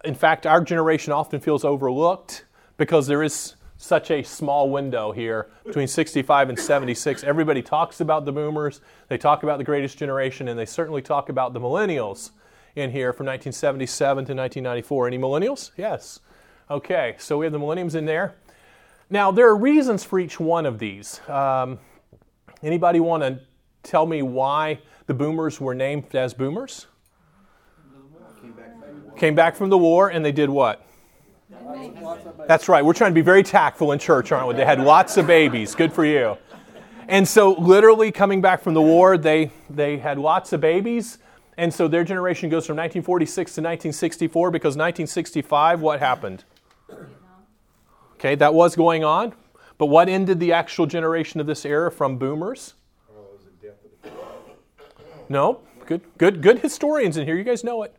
in 0.03 0.15
fact, 0.15 0.45
our 0.45 0.61
generation 0.61 1.13
often 1.13 1.39
feels 1.39 1.63
overlooked 1.63 2.45
because 2.77 3.07
there 3.07 3.23
is 3.23 3.55
such 3.77 4.11
a 4.11 4.21
small 4.21 4.69
window 4.69 5.11
here 5.11 5.49
between 5.65 5.87
65 5.87 6.49
and 6.49 6.59
76. 6.59 7.23
Everybody 7.23 7.61
talks 7.61 7.99
about 7.99 8.25
the 8.25 8.31
boomers, 8.31 8.81
they 9.07 9.17
talk 9.17 9.43
about 9.43 9.57
the 9.57 9.63
greatest 9.63 9.97
generation, 9.97 10.47
and 10.47 10.59
they 10.59 10.65
certainly 10.65 11.01
talk 11.01 11.29
about 11.29 11.53
the 11.53 11.59
millennials 11.59 12.31
in 12.75 12.91
here 12.91 13.11
from 13.11 13.25
1977 13.25 14.25
to 14.25 14.33
1994. 14.33 15.07
Any 15.07 15.17
millennials? 15.17 15.71
Yes. 15.77 16.19
Okay, 16.69 17.15
so 17.17 17.37
we 17.37 17.45
have 17.45 17.53
the 17.53 17.59
millenniums 17.59 17.95
in 17.95 18.05
there. 18.05 18.35
Now, 19.09 19.31
there 19.31 19.47
are 19.47 19.57
reasons 19.57 20.03
for 20.03 20.19
each 20.19 20.39
one 20.39 20.65
of 20.65 20.79
these. 20.79 21.19
Um, 21.27 21.79
anybody 22.63 22.99
want 22.99 23.23
to 23.23 23.39
tell 23.83 24.05
me 24.05 24.21
why 24.21 24.79
the 25.07 25.13
boomers 25.13 25.59
were 25.59 25.75
named 25.75 26.15
as 26.15 26.33
boomers? 26.33 26.87
Came 29.17 29.35
back 29.35 29.55
from 29.55 29.69
the 29.69 29.77
war, 29.77 30.09
and 30.09 30.23
they 30.23 30.31
did 30.31 30.49
what? 30.49 30.85
That's 32.47 32.67
right. 32.67 32.83
We're 32.83 32.93
trying 32.93 33.11
to 33.11 33.15
be 33.15 33.21
very 33.21 33.43
tactful 33.43 33.91
in 33.91 33.99
church, 33.99 34.31
aren't 34.31 34.47
we? 34.47 34.55
They 34.55 34.65
had 34.65 34.79
lots 34.79 35.17
of 35.17 35.27
babies. 35.27 35.75
Good 35.75 35.93
for 35.93 36.05
you. 36.05 36.37
And 37.07 37.27
so, 37.27 37.53
literally, 37.53 38.11
coming 38.11 38.41
back 38.41 38.61
from 38.61 38.73
the 38.73 38.81
war, 38.81 39.17
they, 39.17 39.51
they 39.69 39.97
had 39.97 40.17
lots 40.17 40.53
of 40.53 40.61
babies. 40.61 41.17
And 41.57 41.73
so, 41.73 41.87
their 41.87 42.03
generation 42.03 42.49
goes 42.49 42.65
from 42.65 42.77
1946 42.77 43.35
to 43.35 43.61
1964 43.61 44.51
because 44.51 44.77
1965, 44.77 45.81
what 45.81 45.99
happened? 45.99 46.43
Okay, 48.13 48.35
that 48.35 48.53
was 48.53 48.75
going 48.75 49.03
on. 49.03 49.33
But 49.81 49.87
what 49.87 50.09
ended 50.09 50.39
the 50.39 50.53
actual 50.53 50.85
generation 50.85 51.39
of 51.39 51.47
this 51.47 51.65
era 51.65 51.91
from 51.91 52.19
boomers? 52.19 52.75
No, 55.27 55.61
good, 55.87 56.01
good, 56.19 56.43
good 56.43 56.59
historians 56.59 57.17
in 57.17 57.25
here. 57.25 57.35
You 57.35 57.43
guys 57.43 57.63
know 57.63 57.81
it. 57.81 57.95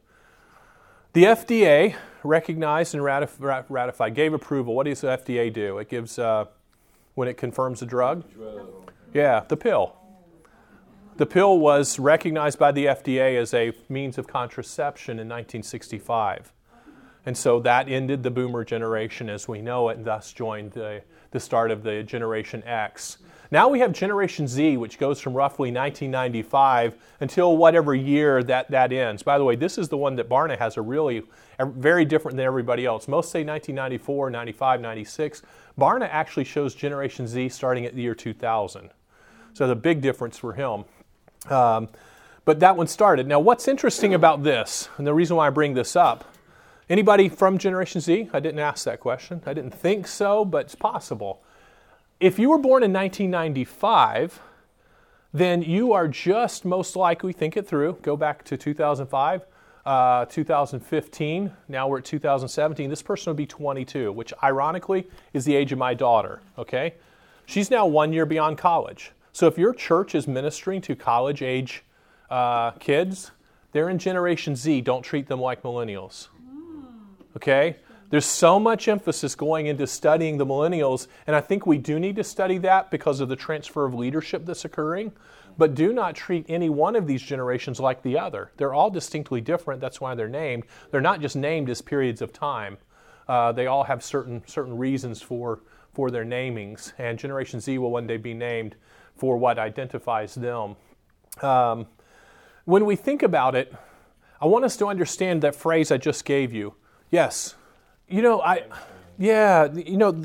The 1.13 1.25
FDA 1.25 1.97
recognized 2.23 2.95
and 2.95 3.03
ratif- 3.03 3.65
ratified, 3.69 4.15
gave 4.15 4.33
approval. 4.33 4.77
What 4.77 4.87
does 4.87 5.01
the 5.01 5.09
FDA 5.09 5.53
do? 5.53 5.79
It 5.79 5.89
gives, 5.89 6.21
uh, 6.21 6.45
when 7.17 7.27
it 7.27 7.37
confirms 7.37 7.83
a 7.83 7.87
drug? 7.87 8.23
Yeah, 9.13 9.43
the 9.49 9.57
pill. 9.57 9.97
The 11.17 11.27
pill 11.27 11.59
was 11.59 11.99
recognized 11.99 12.61
by 12.61 12.71
the 12.71 12.85
FDA 12.85 13.37
as 13.37 13.53
a 13.55 13.73
means 13.89 14.19
of 14.19 14.29
contraception 14.29 15.15
in 15.15 15.27
1965. 15.27 16.53
And 17.27 17.37
so 17.37 17.59
that 17.61 17.89
ended 17.89 18.23
the 18.23 18.31
boomer 18.31 18.65
generation 18.65 19.29
as 19.29 19.49
we 19.49 19.61
know 19.61 19.89
it, 19.89 19.97
and 19.97 20.05
thus 20.05 20.33
joined 20.33 20.73
the, 20.73 21.03
the 21.33 21.41
start 21.41 21.71
of 21.71 21.83
the 21.83 22.03
Generation 22.03 22.63
X. 22.65 23.19
Now 23.51 23.69
we 23.69 23.81
have 23.81 23.93
Generation 23.93 24.49
Z, 24.49 24.79
which 24.79 24.99
goes 24.99 25.21
from 25.21 25.35
roughly 25.35 25.71
1995 25.71 26.97
until 27.21 27.57
whatever 27.57 27.95
year 27.95 28.43
that, 28.45 28.71
that 28.71 28.93
ends. 28.93 29.23
By 29.23 29.37
the 29.37 29.45
way, 29.45 29.57
this 29.57 29.77
is 29.77 29.91
the 29.91 29.99
one 29.99 30.17
that 30.17 30.29
Barna 30.29 30.59
has 30.59 30.79
a 30.79 30.83
really 30.83 31.23
very 31.61 32.05
different 32.05 32.37
than 32.37 32.47
everybody 32.47 32.87
else. 32.87 33.09
Most 33.09 33.31
say 33.31 33.45
1994, 33.45 34.31
95, 34.31 34.81
96. 34.81 35.43
Barna 35.79 36.09
actually 36.11 36.45
shows 36.45 36.75
Generation 36.75 37.27
Z 37.27 37.51
starting 37.51 37.85
at 37.85 37.95
the 37.95 38.03
year 38.03 38.15
2000. 38.15 38.91
So 39.53 39.69
the 39.69 39.77
big 39.77 40.01
difference 40.01 40.39
for 40.39 40.55
him. 40.55 40.85
Um, 41.51 41.89
but 42.45 42.61
that 42.61 42.77
one 42.77 42.87
started. 42.87 43.27
Now, 43.27 43.39
what's 43.39 43.69
interesting 43.69 44.15
about 44.15 44.43
this, 44.43 44.89
and 44.97 45.07
the 45.07 45.15
reason 45.15 45.37
why 45.37 45.47
I 45.47 45.51
bring 45.51 45.75
this 45.75 45.95
up, 45.95 46.25
anybody 46.89 47.29
from 47.29 47.59
Generation 47.59 48.01
Z? 48.01 48.31
I 48.33 48.41
didn't 48.41 48.61
ask 48.61 48.85
that 48.85 49.01
question. 49.01 49.43
I 49.47 49.55
didn't 49.55 49.75
think 49.75 50.07
so, 50.07 50.45
but 50.45 50.67
it's 50.67 50.75
possible. 50.75 51.43
If 52.21 52.39
you 52.39 52.51
were 52.51 52.59
born 52.59 52.83
in 52.83 52.93
1995, 52.93 54.41
then 55.33 55.63
you 55.63 55.93
are 55.93 56.07
just 56.07 56.65
most 56.65 56.95
likely, 56.95 57.33
think 57.33 57.57
it 57.57 57.67
through, 57.67 57.99
go 58.03 58.17
back 58.17 58.45
to 58.45 58.57
2005, 58.57 59.47
uh, 59.85 60.25
2015, 60.27 61.53
now 61.69 61.89
we're 61.89 61.99
at 61.99 62.05
2017. 62.05 62.89
This 62.89 63.03
person 63.03 63.31
would 63.31 63.37
be 63.37 63.47
22, 63.47 64.13
which 64.13 64.33
ironically 64.43 65.09
is 65.33 65.45
the 65.45 65.57
age 65.57 65.73
of 65.73 65.79
my 65.79 65.95
daughter, 65.95 66.41
okay? 66.57 66.95
She's 67.47 67.71
now 67.71 67.87
one 67.87 68.13
year 68.13 68.27
beyond 68.27 68.59
college. 68.59 69.13
So 69.33 69.47
if 69.47 69.59
your 69.59 69.75
church 69.75 70.15
is 70.15 70.29
ministering 70.29 70.81
to 70.83 70.95
college 70.95 71.43
age 71.43 71.83
uh, 72.31 72.73
kids, 72.73 73.33
they're 73.73 73.89
in 73.89 73.99
Generation 73.99 74.55
Z. 74.55 74.83
Don't 74.83 75.03
treat 75.03 75.27
them 75.27 75.41
like 75.41 75.63
millennials. 75.63 76.29
Okay? 77.37 77.77
There's 78.11 78.27
so 78.27 78.61
much 78.61 78.89
emphasis 78.89 79.35
going 79.35 79.67
into 79.67 79.87
studying 79.87 80.37
the 80.37 80.45
millennials, 80.45 81.07
and 81.27 81.35
I 81.35 81.41
think 81.41 81.67
we 81.67 81.79
do 81.79 81.99
need 81.99 82.17
to 82.17 82.25
study 82.25 82.59
that 82.59 82.91
because 82.91 83.21
of 83.21 83.31
the 83.31 83.37
transfer 83.37 83.87
of 83.87 83.95
leadership 83.95 84.45
that's 84.45 84.67
occurring. 84.67 85.13
But 85.57 85.75
do 85.75 85.93
not 85.93 86.15
treat 86.15 86.45
any 86.49 86.69
one 86.69 86.95
of 86.95 87.07
these 87.07 87.23
generations 87.23 87.81
like 87.81 88.03
the 88.03 88.19
other. 88.19 88.51
They're 88.57 88.75
all 88.75 88.91
distinctly 88.91 89.41
different. 89.41 89.81
That's 89.81 90.01
why 90.01 90.15
they're 90.15 90.29
named. 90.29 90.65
They're 90.91 91.01
not 91.01 91.21
just 91.21 91.37
named 91.37 91.71
as 91.71 91.81
periods 91.81 92.21
of 92.21 92.33
time. 92.33 92.79
Uh, 93.29 93.53
they 93.53 93.67
all 93.67 93.85
have 93.85 94.03
certain 94.03 94.43
certain 94.47 94.77
reasons 94.77 95.23
for 95.23 95.61
for 95.95 96.11
their 96.11 96.25
namings, 96.25 96.93
and 96.99 97.19
Generation 97.19 97.61
Z 97.61 97.79
will 97.79 97.91
one 97.91 98.07
day 98.07 98.17
be 98.17 98.35
named 98.35 98.77
for 99.17 99.37
what 99.37 99.59
identifies 99.59 100.35
them. 100.35 100.77
Um, 101.43 101.87
when 102.65 102.85
we 102.85 102.97
think 102.97 103.23
about 103.23 103.55
it, 103.55 103.75
I 104.41 104.47
want 104.47 104.65
us 104.65 104.77
to 104.79 104.87
understand 104.87 105.43
that 105.43 105.55
phrase 105.55 105.91
I 105.91 105.99
just 105.99 106.25
gave 106.25 106.53
you. 106.53 106.75
Yes. 107.13 107.55
You 108.09 108.23
know, 108.23 108.41
I, 108.41 108.65
yeah, 109.19 109.71
you 109.73 109.99
know, 109.99 110.25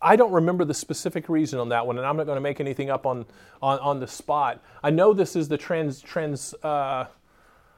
I 0.00 0.16
don't 0.16 0.32
remember 0.32 0.64
the 0.64 0.72
specific 0.72 1.28
reason 1.28 1.58
on 1.58 1.68
that 1.70 1.86
one, 1.86 1.98
and 1.98 2.06
I'm 2.06 2.16
not 2.16 2.26
going 2.26 2.36
to 2.36 2.40
make 2.40 2.60
anything 2.60 2.90
up 2.90 3.06
on, 3.06 3.26
on, 3.60 3.78
on 3.80 4.00
the 4.00 4.06
spot. 4.06 4.62
I 4.82 4.90
know 4.90 5.12
this 5.12 5.36
is 5.36 5.48
the 5.48 5.58
trans, 5.58 6.00
trans, 6.00 6.54
uh, 6.62 7.06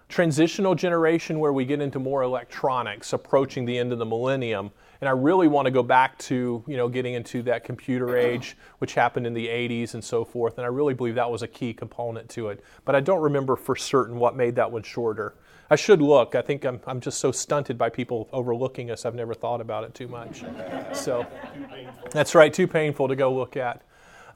transitional 0.08 0.74
generation 0.74 1.38
where 1.38 1.54
we 1.54 1.64
get 1.64 1.80
into 1.80 1.98
more 1.98 2.22
electronics 2.22 3.14
approaching 3.14 3.64
the 3.64 3.78
end 3.78 3.92
of 3.92 3.98
the 3.98 4.04
millennium. 4.04 4.70
And 5.00 5.08
I 5.08 5.12
really 5.12 5.48
want 5.48 5.64
to 5.66 5.70
go 5.70 5.82
back 5.82 6.18
to, 6.18 6.62
you 6.66 6.76
know, 6.76 6.88
getting 6.88 7.14
into 7.14 7.42
that 7.42 7.64
computer 7.64 8.16
age, 8.16 8.56
which 8.78 8.94
happened 8.94 9.26
in 9.26 9.32
the 9.32 9.48
80s 9.48 9.94
and 9.94 10.04
so 10.04 10.24
forth. 10.24 10.58
And 10.58 10.64
I 10.64 10.68
really 10.68 10.94
believe 10.94 11.14
that 11.14 11.30
was 11.30 11.42
a 11.42 11.48
key 11.48 11.72
component 11.72 12.28
to 12.30 12.48
it. 12.48 12.62
But 12.84 12.94
I 12.94 13.00
don't 13.00 13.22
remember 13.22 13.56
for 13.56 13.74
certain 13.74 14.18
what 14.18 14.36
made 14.36 14.54
that 14.56 14.70
one 14.70 14.82
shorter. 14.82 15.34
I 15.70 15.76
should 15.76 16.02
look. 16.02 16.34
I 16.34 16.42
think 16.42 16.64
I'm, 16.64 16.80
I'm 16.86 17.00
just 17.00 17.18
so 17.18 17.32
stunted 17.32 17.78
by 17.78 17.88
people 17.88 18.28
overlooking 18.32 18.90
us, 18.90 19.04
I've 19.04 19.14
never 19.14 19.34
thought 19.34 19.60
about 19.60 19.84
it 19.84 19.94
too 19.94 20.08
much. 20.08 20.44
So 20.92 21.26
that's 22.10 22.34
right, 22.34 22.52
too 22.52 22.66
painful 22.66 23.08
to 23.08 23.16
go 23.16 23.32
look 23.34 23.56
at. 23.56 23.82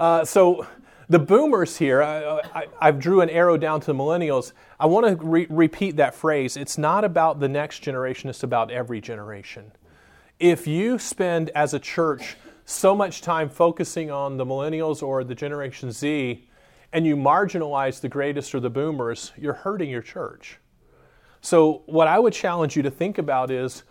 Uh, 0.00 0.24
so 0.24 0.66
the 1.08 1.18
boomers 1.18 1.76
here, 1.76 2.02
I, 2.02 2.40
I, 2.54 2.66
I, 2.80 2.90
drew 2.92 3.20
an 3.20 3.30
arrow 3.30 3.56
down 3.56 3.80
to 3.80 3.86
the 3.86 3.94
millennials. 3.94 4.52
I 4.78 4.86
want 4.86 5.06
to 5.06 5.26
re- 5.26 5.46
repeat 5.50 5.96
that 5.96 6.14
phrase. 6.14 6.56
It's 6.56 6.78
not 6.78 7.02
about 7.02 7.40
the 7.40 7.48
next 7.48 7.80
generation, 7.80 8.30
it's 8.30 8.42
about 8.42 8.70
every 8.70 9.00
generation. 9.00 9.72
If 10.38 10.66
you 10.66 10.98
spend 10.98 11.50
as 11.50 11.74
a 11.74 11.80
church 11.80 12.36
so 12.64 12.94
much 12.94 13.22
time 13.22 13.48
focusing 13.48 14.10
on 14.10 14.36
the 14.36 14.44
millennials 14.44 15.02
or 15.02 15.24
the 15.24 15.34
Generation 15.34 15.90
Z, 15.90 16.46
and 16.92 17.06
you 17.06 17.16
marginalize 17.16 18.00
the 18.00 18.08
greatest 18.08 18.54
or 18.54 18.60
the 18.60 18.70
boomers, 18.70 19.32
you're 19.36 19.54
hurting 19.54 19.90
your 19.90 20.02
church. 20.02 20.58
So, 21.40 21.82
what 21.86 22.08
I 22.08 22.18
would 22.18 22.32
challenge 22.32 22.76
you 22.76 22.82
to 22.82 22.90
think 22.90 23.18
about 23.18 23.50
is 23.50 23.84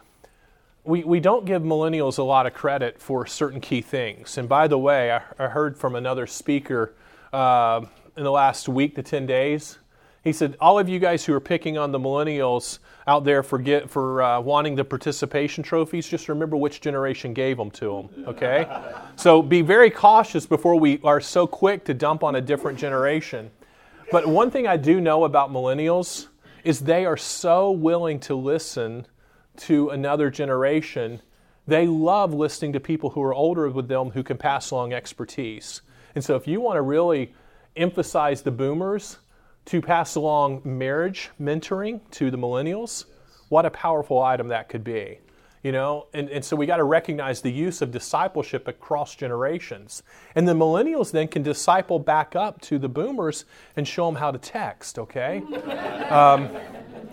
we, 0.83 1.03
we 1.03 1.19
don't 1.19 1.45
give 1.45 1.61
millennials 1.61 2.17
a 2.17 2.23
lot 2.23 2.45
of 2.45 2.53
credit 2.53 2.99
for 3.01 3.25
certain 3.25 3.59
key 3.59 3.81
things. 3.81 4.37
And 4.37 4.47
by 4.47 4.67
the 4.67 4.77
way, 4.77 5.11
I, 5.11 5.21
I 5.37 5.47
heard 5.47 5.77
from 5.77 5.95
another 5.95 6.25
speaker 6.25 6.93
uh, 7.33 7.81
in 8.15 8.23
the 8.23 8.31
last 8.31 8.69
week 8.69 8.95
to 8.95 9.03
10 9.03 9.25
days. 9.25 9.79
He 10.23 10.33
said, 10.33 10.57
All 10.59 10.79
of 10.79 10.89
you 10.89 10.99
guys 10.99 11.25
who 11.25 11.33
are 11.33 11.39
picking 11.39 11.77
on 11.77 11.91
the 11.91 11.99
millennials 11.99 12.79
out 13.05 13.23
there 13.23 13.43
for, 13.43 13.57
get, 13.59 13.89
for 13.89 14.21
uh, 14.21 14.41
wanting 14.41 14.75
the 14.75 14.83
participation 14.83 15.63
trophies, 15.63 16.07
just 16.07 16.27
remember 16.27 16.57
which 16.57 16.81
generation 16.81 17.33
gave 17.33 17.57
them 17.57 17.71
to 17.71 18.09
them, 18.11 18.25
okay? 18.27 18.67
so 19.15 19.41
be 19.41 19.61
very 19.61 19.89
cautious 19.89 20.45
before 20.45 20.77
we 20.77 20.99
are 21.03 21.21
so 21.21 21.47
quick 21.47 21.85
to 21.85 21.93
dump 21.93 22.23
on 22.23 22.35
a 22.35 22.41
different 22.41 22.77
generation. 22.77 23.49
But 24.11 24.27
one 24.27 24.51
thing 24.51 24.67
I 24.67 24.77
do 24.77 24.99
know 24.99 25.25
about 25.25 25.51
millennials 25.51 26.27
is 26.67 26.81
they 26.81 27.05
are 27.05 27.15
so 27.15 27.71
willing 27.71 28.19
to 28.19 28.35
listen 28.35 29.07
to 29.55 29.89
another 29.89 30.29
generation. 30.29 31.21
They 31.65 31.87
love 31.87 32.33
listening 32.33 32.73
to 32.73 32.81
people 32.81 33.11
who 33.11 33.21
are 33.21 33.33
older 33.33 33.69
with 33.69 33.87
them 33.87 34.09
who 34.09 34.21
can 34.21 34.37
pass 34.37 34.71
along 34.71 34.91
expertise. 34.91 35.81
And 36.13 36.21
so, 36.21 36.35
if 36.35 36.45
you 36.45 36.59
want 36.59 36.75
to 36.75 36.81
really 36.81 37.33
emphasize 37.77 38.41
the 38.41 38.51
boomers 38.51 39.17
to 39.67 39.81
pass 39.81 40.15
along 40.15 40.61
marriage 40.65 41.29
mentoring 41.39 42.01
to 42.11 42.29
the 42.29 42.37
millennials, 42.37 43.05
what 43.47 43.65
a 43.65 43.69
powerful 43.69 44.21
item 44.21 44.49
that 44.49 44.67
could 44.67 44.83
be. 44.83 45.19
You 45.63 45.71
know, 45.71 46.07
and, 46.13 46.29
and 46.29 46.45
so 46.45 46.55
we 46.55 46.65
got 46.65 46.77
to 46.77 46.83
recognize 46.83 47.41
the 47.41 47.51
use 47.51 47.81
of 47.81 47.91
discipleship 47.91 48.67
across 48.67 49.15
generations. 49.15 50.03
And 50.35 50.47
the 50.47 50.53
millennials 50.53 51.11
then 51.11 51.27
can 51.27 51.43
disciple 51.43 51.99
back 51.99 52.35
up 52.35 52.61
to 52.61 52.77
the 52.77 52.87
boomers 52.87 53.45
and 53.75 53.87
show 53.87 54.05
them 54.05 54.15
how 54.15 54.31
to 54.31 54.37
text, 54.37 54.99
okay? 54.99 55.43
Um, 56.07 56.49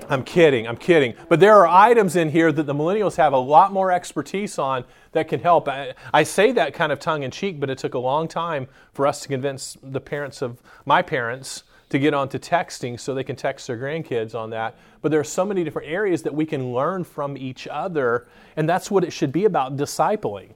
I'm 0.08 0.22
kidding, 0.22 0.68
I'm 0.68 0.76
kidding. 0.76 1.14
But 1.28 1.40
there 1.40 1.54
are 1.54 1.66
items 1.66 2.16
in 2.16 2.30
here 2.30 2.52
that 2.52 2.64
the 2.64 2.74
millennials 2.74 3.16
have 3.16 3.32
a 3.32 3.38
lot 3.38 3.72
more 3.72 3.90
expertise 3.90 4.58
on 4.58 4.84
that 5.12 5.28
can 5.28 5.40
help. 5.40 5.68
I, 5.68 5.94
I, 6.12 6.22
say 6.22 6.52
that 6.52 6.74
kind 6.74 6.92
of 6.92 6.98
tongue 6.98 7.22
in 7.22 7.30
cheek, 7.30 7.58
but 7.58 7.70
it 7.70 7.78
took 7.78 7.94
a 7.94 7.98
long 7.98 8.28
time 8.28 8.68
for 8.92 9.06
us 9.06 9.20
to 9.20 9.28
convince 9.28 9.76
the 9.82 10.00
parents 10.00 10.42
of 10.42 10.60
my 10.84 11.02
parents 11.02 11.64
to 11.94 12.00
get 12.00 12.12
onto 12.12 12.40
texting 12.40 12.98
so 12.98 13.14
they 13.14 13.22
can 13.22 13.36
text 13.36 13.68
their 13.68 13.78
grandkids 13.78 14.34
on 14.34 14.50
that. 14.50 14.76
But 15.00 15.12
there 15.12 15.20
are 15.20 15.24
so 15.24 15.44
many 15.44 15.62
different 15.62 15.88
areas 15.88 16.22
that 16.24 16.34
we 16.34 16.44
can 16.44 16.72
learn 16.72 17.04
from 17.04 17.36
each 17.36 17.68
other, 17.68 18.26
and 18.56 18.68
that's 18.68 18.90
what 18.90 19.04
it 19.04 19.12
should 19.12 19.30
be 19.30 19.44
about 19.44 19.76
discipling. 19.76 20.54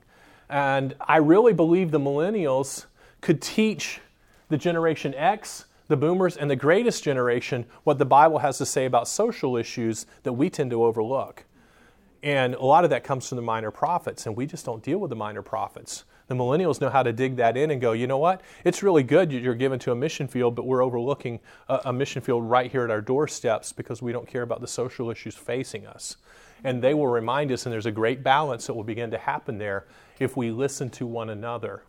And 0.50 0.96
I 1.00 1.18
really 1.18 1.52
believe 1.52 1.92
the 1.92 2.00
millennials 2.00 2.86
could 3.20 3.40
teach 3.40 4.00
the 4.48 4.56
Generation 4.56 5.14
X 5.14 5.66
the 5.86 5.96
boomers 5.96 6.36
and 6.36 6.50
the 6.50 6.56
greatest 6.56 7.04
generation 7.04 7.66
what 7.84 7.98
the 7.98 8.04
Bible 8.04 8.40
has 8.40 8.58
to 8.58 8.66
say 8.66 8.84
about 8.84 9.06
social 9.06 9.56
issues 9.56 10.06
that 10.24 10.32
we 10.32 10.50
tend 10.50 10.70
to 10.72 10.84
overlook. 10.84 11.44
And 12.24 12.54
a 12.56 12.64
lot 12.64 12.82
of 12.82 12.90
that 12.90 13.04
comes 13.04 13.28
from 13.28 13.36
the 13.36 13.42
minor 13.42 13.70
prophets, 13.70 14.26
and 14.26 14.36
we 14.36 14.44
just 14.44 14.66
don't 14.66 14.82
deal 14.82 14.98
with 14.98 15.10
the 15.10 15.16
minor 15.16 15.42
prophets. 15.42 16.02
The 16.28 16.34
millennials 16.34 16.80
know 16.80 16.90
how 16.90 17.02
to 17.02 17.12
dig 17.12 17.36
that 17.36 17.56
in 17.56 17.70
and 17.70 17.80
go, 17.80 17.92
you 17.92 18.06
know 18.06 18.18
what? 18.18 18.42
It's 18.62 18.82
really 18.82 19.02
good 19.02 19.32
you're 19.32 19.54
given 19.54 19.78
to 19.80 19.92
a 19.92 19.96
mission 19.96 20.28
field, 20.28 20.54
but 20.54 20.66
we're 20.66 20.84
overlooking 20.84 21.40
a, 21.68 21.80
a 21.86 21.92
mission 21.92 22.22
field 22.22 22.48
right 22.48 22.70
here 22.70 22.84
at 22.84 22.90
our 22.90 23.00
doorsteps 23.00 23.72
because 23.72 24.02
we 24.02 24.12
don't 24.12 24.28
care 24.28 24.42
about 24.42 24.60
the 24.60 24.68
social 24.68 25.10
issues 25.10 25.34
facing 25.34 25.86
us. 25.86 26.16
And 26.64 26.82
they 26.82 26.92
will 26.92 27.06
remind 27.06 27.50
us, 27.50 27.64
and 27.66 27.72
there's 27.72 27.86
a 27.86 27.92
great 27.92 28.22
balance 28.22 28.66
that 28.66 28.74
will 28.74 28.84
begin 28.84 29.10
to 29.12 29.18
happen 29.18 29.58
there 29.58 29.86
if 30.18 30.36
we 30.36 30.50
listen 30.50 30.90
to 30.90 31.06
one 31.06 31.30
another. 31.30 31.82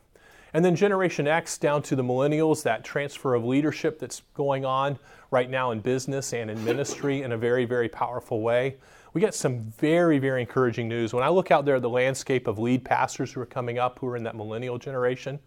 And 0.54 0.64
then 0.64 0.76
Generation 0.76 1.28
X 1.28 1.58
down 1.58 1.82
to 1.84 1.96
the 1.96 2.04
millennials, 2.04 2.64
that 2.64 2.84
transfer 2.84 3.36
of 3.36 3.44
leadership 3.44 4.00
that's 4.00 4.22
going 4.34 4.66
on 4.66 4.98
right 5.32 5.50
now 5.50 5.72
in 5.72 5.80
business 5.80 6.34
and 6.34 6.50
in 6.50 6.64
ministry 6.64 7.22
in 7.22 7.34
a 7.34 7.38
very, 7.38 7.66
very 7.66 7.90
powerful 7.90 8.42
way. 8.42 8.78
We 9.14 9.22
get 9.22 9.34
some 9.34 9.72
very, 9.80 10.20
very 10.20 10.42
encouraging 10.42 10.88
news. 10.88 11.14
When 11.14 11.24
I 11.24 11.30
look 11.30 11.52
out 11.52 11.66
there 11.66 11.78
at 11.78 11.82
the 11.82 11.90
landscape 11.90 12.48
of 12.48 12.60
lead 12.60 12.86
pastors 12.86 13.32
who 13.32 13.42
are 13.42 13.46
coming 13.46 13.80
up, 13.80 14.00
who 14.00 14.08
are 14.08 14.16
in 14.16 14.24
that 14.24 14.36
millennial 14.36 14.78
generation, 14.78 15.40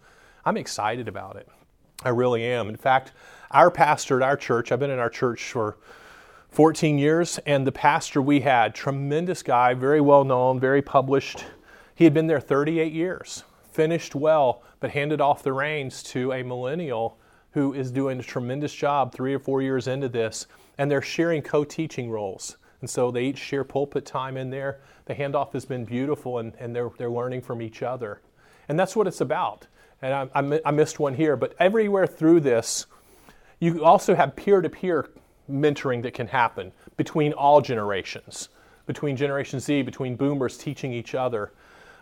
I'm 0.45 0.57
excited 0.57 1.07
about 1.07 1.37
it. 1.37 1.49
I 2.05 2.09
really 2.09 2.45
am. 2.45 2.69
In 2.69 2.77
fact, 2.77 3.13
our 3.53 3.71
pastor 3.71 4.21
at 4.21 4.27
our 4.27 4.37
church, 4.37 4.73
I've 4.73 4.81
been 4.81 4.91
in 4.91 4.99
our 4.99 5.11
church 5.11 5.53
for 5.53 5.79
14 6.51 6.99
years, 6.99 7.39
and 7.47 7.67
the 7.67 7.73
pastor 7.73 8.21
we 8.21 8.41
had, 8.41 8.75
tremendous 8.75 9.43
guy, 9.43 9.75
very 9.75 10.01
well 10.01 10.25
known, 10.25 10.59
very 10.59 10.83
published. 10.83 11.45
He 11.95 12.05
had 12.05 12.13
been 12.13 12.27
there 12.27 12.41
38 12.41 12.93
years 12.93 13.45
finished 13.73 14.15
well, 14.15 14.63
but 14.81 14.91
handed 14.91 15.21
off 15.21 15.43
the 15.43 15.53
reins 15.53 16.03
to 16.03 16.33
a 16.33 16.43
millennial 16.43 17.19
who 17.53 17.73
is 17.73 17.91
doing 17.91 18.19
a 18.19 18.23
tremendous 18.23 18.75
job 18.75 19.13
three 19.13 19.35
or 19.35 19.39
four 19.39 19.63
years 19.63 19.87
into 19.87 20.09
this, 20.09 20.47
and 20.79 20.91
they're 20.91 21.03
sharing 21.03 21.43
co 21.43 21.65
teaching 21.65 22.11
roles. 22.11 22.57
And 22.83 22.91
so 22.91 23.11
they 23.11 23.25
each 23.25 23.39
share 23.39 23.65
pulpit 23.65 24.05
time 24.05 24.37
in 24.37 24.51
there. 24.51 24.81
The 25.07 25.15
handoff 25.15 25.53
has 25.53 25.65
been 25.65 25.85
beautiful, 25.85 26.39
and, 26.39 26.53
and 26.59 26.77
they're, 26.77 26.91
they're 26.99 27.11
learning 27.11 27.43
from 27.43 27.63
each 27.63 27.83
other. 27.83 28.21
And 28.69 28.79
that's 28.79 28.95
what 28.95 29.07
it's 29.07 29.21
about. 29.21 29.69
And 30.03 30.13
I, 30.13 30.41
I, 30.41 30.61
I 30.67 30.71
missed 30.73 30.99
one 30.99 31.15
here, 31.15 31.37
but 31.37 31.55
everywhere 31.61 32.09
through 32.09 32.41
this, 32.41 32.87
you 33.61 33.85
also 33.85 34.17
have 34.17 34.35
peer 34.35 34.61
to 34.61 34.69
peer 34.69 35.09
mentoring 35.49 36.03
that 36.03 36.15
can 36.15 36.27
happen 36.27 36.73
between 36.97 37.33
all 37.33 37.61
generations, 37.61 38.49
between 38.87 39.17
Generation 39.17 39.61
Z, 39.61 39.83
between 39.83 40.17
boomers 40.17 40.59
teaching 40.59 40.93
each 40.93 41.15
other. 41.15 41.53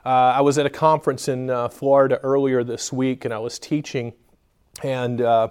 Uh, 0.04 0.08
I 0.08 0.40
was 0.40 0.56
at 0.56 0.64
a 0.64 0.70
conference 0.70 1.28
in 1.28 1.50
uh, 1.50 1.68
Florida 1.68 2.18
earlier 2.22 2.64
this 2.64 2.90
week 2.90 3.26
and 3.26 3.34
I 3.34 3.38
was 3.38 3.58
teaching, 3.58 4.14
and 4.82 5.20
uh, 5.20 5.48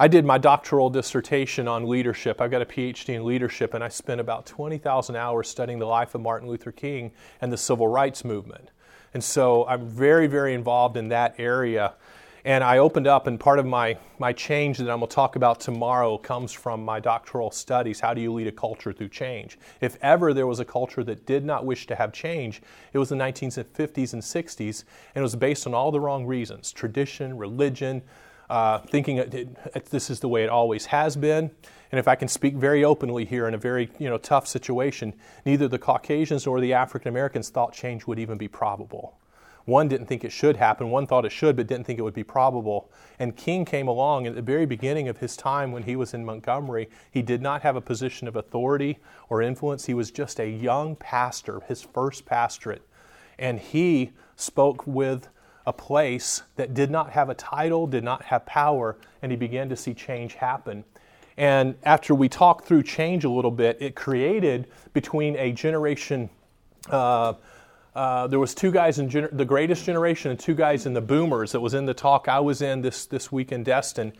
I 0.00 0.08
did 0.08 0.24
my 0.24 0.38
doctoral 0.38 0.88
dissertation 0.88 1.68
on 1.68 1.86
leadership. 1.86 2.40
I've 2.40 2.50
got 2.50 2.62
a 2.62 2.64
PhD 2.64 3.10
in 3.10 3.26
leadership, 3.26 3.74
and 3.74 3.84
I 3.84 3.88
spent 3.88 4.18
about 4.18 4.46
20,000 4.46 5.14
hours 5.14 5.46
studying 5.46 5.78
the 5.78 5.84
life 5.84 6.14
of 6.14 6.22
Martin 6.22 6.48
Luther 6.48 6.72
King 6.72 7.12
and 7.42 7.52
the 7.52 7.58
civil 7.58 7.86
rights 7.86 8.24
movement. 8.24 8.70
And 9.12 9.22
so 9.22 9.66
I'm 9.66 9.86
very, 9.86 10.26
very 10.26 10.54
involved 10.54 10.96
in 10.96 11.08
that 11.08 11.34
area. 11.36 11.92
And 12.46 12.64
I 12.64 12.78
opened 12.78 13.08
up, 13.08 13.26
and 13.26 13.38
part 13.38 13.58
of 13.58 13.66
my, 13.66 13.98
my 14.18 14.32
change 14.32 14.78
that 14.78 14.90
I'm 14.90 15.00
going 15.00 15.10
to 15.10 15.14
talk 15.14 15.36
about 15.36 15.60
tomorrow 15.60 16.16
comes 16.16 16.50
from 16.50 16.82
my 16.82 16.98
doctoral 16.98 17.50
studies. 17.50 18.00
How 18.00 18.14
do 18.14 18.22
you 18.22 18.32
lead 18.32 18.46
a 18.46 18.52
culture 18.52 18.94
through 18.94 19.10
change? 19.10 19.58
If 19.82 19.98
ever 20.00 20.32
there 20.32 20.46
was 20.46 20.60
a 20.60 20.64
culture 20.64 21.04
that 21.04 21.26
did 21.26 21.44
not 21.44 21.66
wish 21.66 21.86
to 21.88 21.94
have 21.94 22.10
change, 22.10 22.62
it 22.94 22.98
was 22.98 23.10
the 23.10 23.16
1950s 23.16 24.14
and 24.14 24.22
60s, 24.22 24.84
and 25.14 25.20
it 25.20 25.22
was 25.22 25.36
based 25.36 25.66
on 25.66 25.74
all 25.74 25.92
the 25.92 26.00
wrong 26.00 26.24
reasons 26.24 26.72
tradition, 26.72 27.36
religion, 27.36 28.00
uh, 28.50 28.78
thinking 28.80 29.18
it, 29.18 29.86
this 29.86 30.10
is 30.10 30.20
the 30.20 30.28
way 30.28 30.42
it 30.42 30.50
always 30.50 30.86
has 30.86 31.16
been. 31.16 31.50
And 31.92 31.98
if 31.98 32.08
I 32.08 32.16
can 32.16 32.28
speak 32.28 32.54
very 32.54 32.84
openly 32.84 33.24
here 33.24 33.48
in 33.48 33.54
a 33.54 33.58
very 33.58 33.90
you 33.98 34.08
know, 34.08 34.18
tough 34.18 34.46
situation, 34.46 35.14
neither 35.46 35.68
the 35.68 35.78
Caucasians 35.78 36.46
nor 36.46 36.60
the 36.60 36.72
African 36.72 37.08
Americans 37.08 37.48
thought 37.48 37.72
change 37.72 38.06
would 38.06 38.18
even 38.18 38.36
be 38.36 38.48
probable. 38.48 39.16
One 39.66 39.88
didn't 39.88 40.06
think 40.06 40.24
it 40.24 40.32
should 40.32 40.56
happen, 40.56 40.90
one 40.90 41.06
thought 41.06 41.24
it 41.24 41.32
should, 41.32 41.54
but 41.54 41.68
didn't 41.68 41.84
think 41.84 41.98
it 41.98 42.02
would 42.02 42.14
be 42.14 42.24
probable. 42.24 42.90
And 43.20 43.36
King 43.36 43.64
came 43.64 43.86
along 43.86 44.26
at 44.26 44.34
the 44.34 44.42
very 44.42 44.66
beginning 44.66 45.08
of 45.08 45.18
his 45.18 45.36
time 45.36 45.70
when 45.70 45.84
he 45.84 45.94
was 45.94 46.12
in 46.12 46.24
Montgomery. 46.24 46.88
He 47.10 47.22
did 47.22 47.40
not 47.40 47.62
have 47.62 47.76
a 47.76 47.80
position 47.80 48.26
of 48.26 48.34
authority 48.34 48.98
or 49.28 49.42
influence. 49.42 49.86
He 49.86 49.94
was 49.94 50.10
just 50.10 50.40
a 50.40 50.48
young 50.48 50.96
pastor, 50.96 51.60
his 51.68 51.82
first 51.82 52.24
pastorate. 52.26 52.82
And 53.38 53.60
he 53.60 54.10
spoke 54.34 54.86
with 54.86 55.28
a 55.66 55.72
place 55.72 56.42
that 56.56 56.74
did 56.74 56.90
not 56.90 57.10
have 57.10 57.28
a 57.28 57.34
title, 57.34 57.86
did 57.86 58.04
not 58.04 58.24
have 58.24 58.46
power, 58.46 58.96
and 59.22 59.30
he 59.30 59.36
began 59.36 59.68
to 59.68 59.76
see 59.76 59.94
change 59.94 60.34
happen. 60.34 60.84
And 61.36 61.76
after 61.84 62.14
we 62.14 62.28
talked 62.28 62.66
through 62.66 62.82
change 62.82 63.24
a 63.24 63.30
little 63.30 63.50
bit, 63.50 63.78
it 63.80 63.94
created 63.94 64.66
between 64.92 65.36
a 65.36 65.52
generation. 65.52 66.28
Uh, 66.88 67.34
uh, 67.94 68.26
there 68.26 68.38
was 68.38 68.54
two 68.54 68.70
guys 68.70 68.98
in 68.98 69.08
gener- 69.08 69.36
the 69.36 69.44
greatest 69.44 69.84
generation 69.84 70.30
and 70.30 70.38
two 70.38 70.54
guys 70.54 70.86
in 70.86 70.92
the 70.92 71.00
boomers 71.00 71.52
that 71.52 71.60
was 71.60 71.74
in 71.74 71.86
the 71.86 71.94
talk 71.94 72.28
I 72.28 72.40
was 72.40 72.62
in 72.62 72.82
this, 72.82 73.06
this 73.06 73.32
week 73.32 73.52
in 73.52 73.64
Destin. 73.64 74.12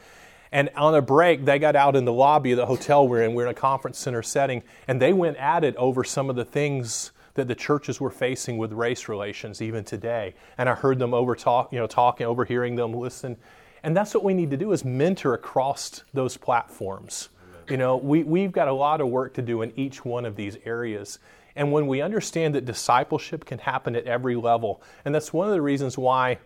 And 0.52 0.70
on 0.76 0.94
a 0.94 1.02
break, 1.02 1.44
they 1.44 1.58
got 1.58 1.76
out 1.76 1.94
in 1.94 2.04
the 2.04 2.12
lobby 2.12 2.52
of 2.52 2.56
the 2.56 2.66
hotel 2.66 3.06
we're 3.06 3.22
in. 3.22 3.34
We're 3.34 3.44
in 3.44 3.50
a 3.50 3.54
conference 3.54 3.98
center 3.98 4.22
setting, 4.22 4.62
and 4.88 5.00
they 5.00 5.12
went 5.12 5.36
at 5.36 5.62
it 5.62 5.76
over 5.76 6.02
some 6.02 6.28
of 6.28 6.36
the 6.36 6.44
things 6.44 7.12
that 7.40 7.48
the 7.48 7.54
churches 7.54 8.00
were 8.00 8.10
facing 8.10 8.58
with 8.58 8.72
race 8.72 9.08
relations 9.08 9.62
even 9.62 9.82
today. 9.82 10.34
And 10.58 10.68
I 10.68 10.74
heard 10.74 10.98
them 10.98 11.14
over 11.14 11.34
talk, 11.34 11.72
you 11.72 11.78
know, 11.78 11.86
talking, 11.86 12.26
overhearing 12.26 12.76
them 12.76 12.92
listen. 12.92 13.38
And 13.82 13.96
that's 13.96 14.12
what 14.12 14.22
we 14.22 14.34
need 14.34 14.50
to 14.50 14.58
do 14.58 14.72
is 14.72 14.84
mentor 14.84 15.32
across 15.32 16.04
those 16.12 16.36
platforms. 16.36 17.30
You 17.70 17.78
know, 17.78 17.96
we, 17.96 18.24
we've 18.24 18.52
got 18.52 18.68
a 18.68 18.72
lot 18.72 19.00
of 19.00 19.08
work 19.08 19.32
to 19.34 19.42
do 19.42 19.62
in 19.62 19.72
each 19.74 20.04
one 20.04 20.26
of 20.26 20.36
these 20.36 20.58
areas. 20.66 21.18
And 21.56 21.72
when 21.72 21.86
we 21.86 22.02
understand 22.02 22.54
that 22.56 22.66
discipleship 22.66 23.46
can 23.46 23.58
happen 23.58 23.96
at 23.96 24.04
every 24.04 24.36
level, 24.36 24.82
and 25.06 25.14
that's 25.14 25.32
one 25.32 25.48
of 25.48 25.54
the 25.54 25.62
reasons 25.62 25.96
why, 25.96 26.38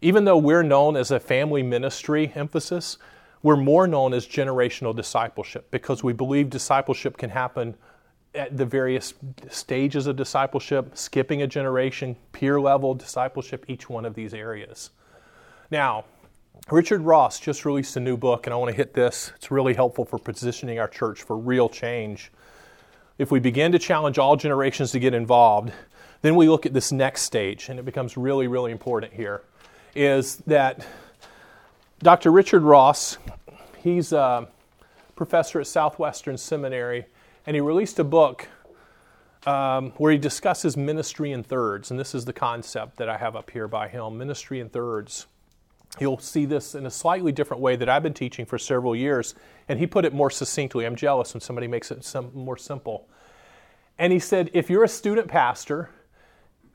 even 0.00 0.24
though 0.24 0.38
we're 0.38 0.64
known 0.64 0.96
as 0.96 1.12
a 1.12 1.20
family 1.20 1.62
ministry 1.62 2.32
emphasis, 2.34 2.98
we're 3.42 3.56
more 3.56 3.86
known 3.86 4.12
as 4.12 4.26
generational 4.26 4.96
discipleship 4.96 5.70
because 5.70 6.02
we 6.02 6.12
believe 6.12 6.50
discipleship 6.50 7.18
can 7.18 7.30
happen 7.30 7.76
at 8.34 8.56
the 8.56 8.66
various 8.66 9.14
stages 9.48 10.06
of 10.06 10.16
discipleship, 10.16 10.96
skipping 10.96 11.42
a 11.42 11.46
generation, 11.46 12.16
peer 12.32 12.60
level 12.60 12.94
discipleship, 12.94 13.64
each 13.68 13.88
one 13.88 14.04
of 14.04 14.14
these 14.14 14.34
areas. 14.34 14.90
Now, 15.70 16.04
Richard 16.70 17.02
Ross 17.02 17.40
just 17.40 17.64
released 17.64 17.96
a 17.96 18.00
new 18.00 18.16
book, 18.16 18.46
and 18.46 18.54
I 18.54 18.56
want 18.56 18.70
to 18.70 18.76
hit 18.76 18.94
this. 18.94 19.32
It's 19.36 19.50
really 19.50 19.74
helpful 19.74 20.04
for 20.04 20.18
positioning 20.18 20.78
our 20.78 20.88
church 20.88 21.22
for 21.22 21.36
real 21.36 21.68
change 21.68 22.30
if 23.18 23.30
we 23.30 23.38
begin 23.38 23.72
to 23.72 23.78
challenge 23.78 24.18
all 24.18 24.36
generations 24.36 24.90
to 24.92 24.98
get 24.98 25.14
involved, 25.14 25.72
then 26.22 26.34
we 26.34 26.48
look 26.48 26.66
at 26.66 26.72
this 26.72 26.90
next 26.90 27.22
stage, 27.22 27.68
and 27.68 27.78
it 27.78 27.84
becomes 27.84 28.16
really, 28.16 28.48
really 28.48 28.72
important 28.72 29.12
here, 29.12 29.42
is 29.94 30.36
that 30.46 30.84
Dr. 32.00 32.32
Richard 32.32 32.62
Ross, 32.62 33.18
he's 33.78 34.12
a 34.12 34.48
professor 35.14 35.60
at 35.60 35.66
Southwestern 35.68 36.36
Seminary, 36.36 37.06
and 37.46 37.54
he 37.54 37.60
released 37.60 37.98
a 37.98 38.04
book 38.04 38.48
um, 39.46 39.92
where 39.98 40.12
he 40.12 40.18
discusses 40.18 40.76
ministry 40.76 41.32
in 41.32 41.42
thirds, 41.42 41.90
and 41.90 42.00
this 42.00 42.14
is 42.14 42.24
the 42.24 42.32
concept 42.32 42.96
that 42.96 43.08
I 43.08 43.18
have 43.18 43.36
up 43.36 43.50
here 43.50 43.68
by 43.68 43.88
him 43.88 44.16
ministry 44.16 44.60
in 44.60 44.68
thirds. 44.68 45.26
You'll 46.00 46.18
see 46.18 46.44
this 46.44 46.74
in 46.74 46.86
a 46.86 46.90
slightly 46.90 47.30
different 47.30 47.62
way 47.62 47.76
that 47.76 47.88
I've 47.88 48.02
been 48.02 48.14
teaching 48.14 48.46
for 48.46 48.58
several 48.58 48.96
years, 48.96 49.34
and 49.68 49.78
he 49.78 49.86
put 49.86 50.04
it 50.04 50.12
more 50.12 50.30
succinctly. 50.30 50.86
I'm 50.86 50.96
jealous 50.96 51.34
when 51.34 51.40
somebody 51.40 51.68
makes 51.68 51.90
it 51.90 52.04
some, 52.04 52.32
more 52.34 52.56
simple. 52.56 53.08
And 53.98 54.12
he 54.12 54.18
said, 54.18 54.50
if 54.54 54.68
you're 54.70 54.82
a 54.82 54.88
student 54.88 55.28
pastor, 55.28 55.90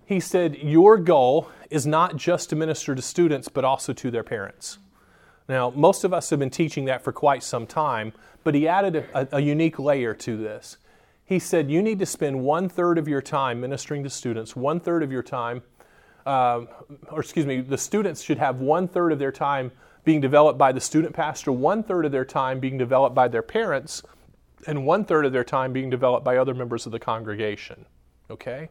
he 0.05 0.19
said, 0.19 0.55
your 0.55 0.97
goal 0.97 1.49
is 1.69 1.85
not 1.85 2.15
just 2.15 2.49
to 2.49 2.55
minister 2.55 2.95
to 2.95 3.01
students, 3.01 3.49
but 3.49 3.65
also 3.65 3.91
to 3.93 4.09
their 4.09 4.23
parents. 4.23 4.77
Now, 5.49 5.71
most 5.71 6.03
of 6.03 6.13
us 6.13 6.29
have 6.29 6.37
been 6.37 6.51
teaching 6.51 6.85
that 6.85 7.03
for 7.03 7.11
quite 7.11 7.41
some 7.41 7.65
time, 7.65 8.13
but 8.43 8.53
he 8.53 8.67
added 8.67 8.95
a, 8.95 9.27
a 9.37 9.41
unique 9.41 9.79
layer 9.79 10.13
to 10.13 10.37
this. 10.37 10.77
he 11.25 11.39
said 11.39 11.69
you 11.69 11.81
need 11.81 11.99
to 11.99 12.05
spend 12.05 12.43
one 12.43 12.69
third 12.69 12.99
of 12.99 13.07
your 13.07 13.21
time 13.21 13.59
ministering 13.59 14.03
to 14.03 14.09
students, 14.09 14.55
one 14.55 14.79
third 14.79 15.01
of 15.01 15.11
your 15.11 15.23
time, 15.23 15.63
uh, 16.25 16.61
or 17.11 17.19
excuse 17.19 17.47
me, 17.47 17.61
the 17.61 17.77
students 17.77 18.21
should 18.21 18.37
have 18.37 18.59
one 18.59 18.87
third 18.87 19.11
of 19.11 19.17
their 19.17 19.31
time 19.31 19.71
being 20.03 20.21
developed 20.21 20.59
by 20.59 20.71
the 20.71 20.79
student 20.79 21.15
pastor, 21.15 21.51
one 21.51 21.81
third 21.81 22.05
of 22.05 22.11
their 22.11 22.25
time 22.25 22.59
being 22.59 22.77
developed 22.77 23.15
by 23.15 23.27
their 23.27 23.41
parents, 23.41 24.03
and 24.67 24.85
one 24.85 25.03
third 25.03 25.25
of 25.25 25.33
their 25.33 25.43
time 25.43 25.73
being 25.73 25.89
developed 25.89 26.23
by 26.23 26.37
other 26.37 26.53
members 26.53 26.85
of 26.85 26.91
the 26.91 26.99
congregation. 26.99 27.85
Okay? 28.29 28.69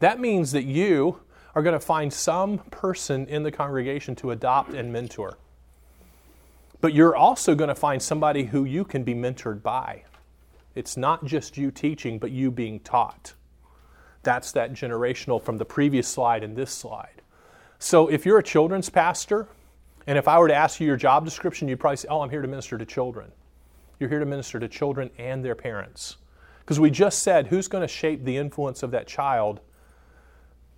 That 0.00 0.20
means 0.20 0.52
that 0.52 0.64
you 0.64 1.20
are 1.54 1.62
going 1.62 1.78
to 1.78 1.80
find 1.80 2.12
some 2.12 2.58
person 2.70 3.26
in 3.26 3.42
the 3.42 3.52
congregation 3.52 4.14
to 4.16 4.30
adopt 4.30 4.74
and 4.74 4.92
mentor. 4.92 5.38
But 6.82 6.94
you're 6.94 7.14
also 7.14 7.54
going 7.54 7.68
to 7.68 7.76
find 7.76 8.02
somebody 8.02 8.42
who 8.44 8.64
you 8.64 8.84
can 8.84 9.04
be 9.04 9.14
mentored 9.14 9.62
by. 9.62 10.02
It's 10.74 10.96
not 10.96 11.24
just 11.24 11.56
you 11.56 11.70
teaching, 11.70 12.18
but 12.18 12.32
you 12.32 12.50
being 12.50 12.80
taught. 12.80 13.34
That's 14.24 14.50
that 14.52 14.72
generational 14.72 15.40
from 15.40 15.58
the 15.58 15.64
previous 15.64 16.08
slide 16.08 16.42
and 16.42 16.56
this 16.56 16.72
slide. 16.72 17.22
So 17.78 18.08
if 18.08 18.26
you're 18.26 18.38
a 18.38 18.42
children's 18.42 18.90
pastor, 18.90 19.46
and 20.08 20.18
if 20.18 20.26
I 20.26 20.40
were 20.40 20.48
to 20.48 20.54
ask 20.54 20.80
you 20.80 20.86
your 20.88 20.96
job 20.96 21.24
description, 21.24 21.68
you'd 21.68 21.78
probably 21.78 21.98
say, 21.98 22.08
Oh, 22.10 22.20
I'm 22.20 22.30
here 22.30 22.42
to 22.42 22.48
minister 22.48 22.76
to 22.76 22.84
children. 22.84 23.30
You're 24.00 24.10
here 24.10 24.18
to 24.18 24.26
minister 24.26 24.58
to 24.58 24.66
children 24.66 25.10
and 25.18 25.44
their 25.44 25.54
parents. 25.54 26.16
Because 26.60 26.80
we 26.80 26.90
just 26.90 27.22
said, 27.22 27.46
who's 27.46 27.68
going 27.68 27.82
to 27.82 27.88
shape 27.88 28.24
the 28.24 28.36
influence 28.36 28.82
of 28.82 28.90
that 28.90 29.06
child 29.06 29.60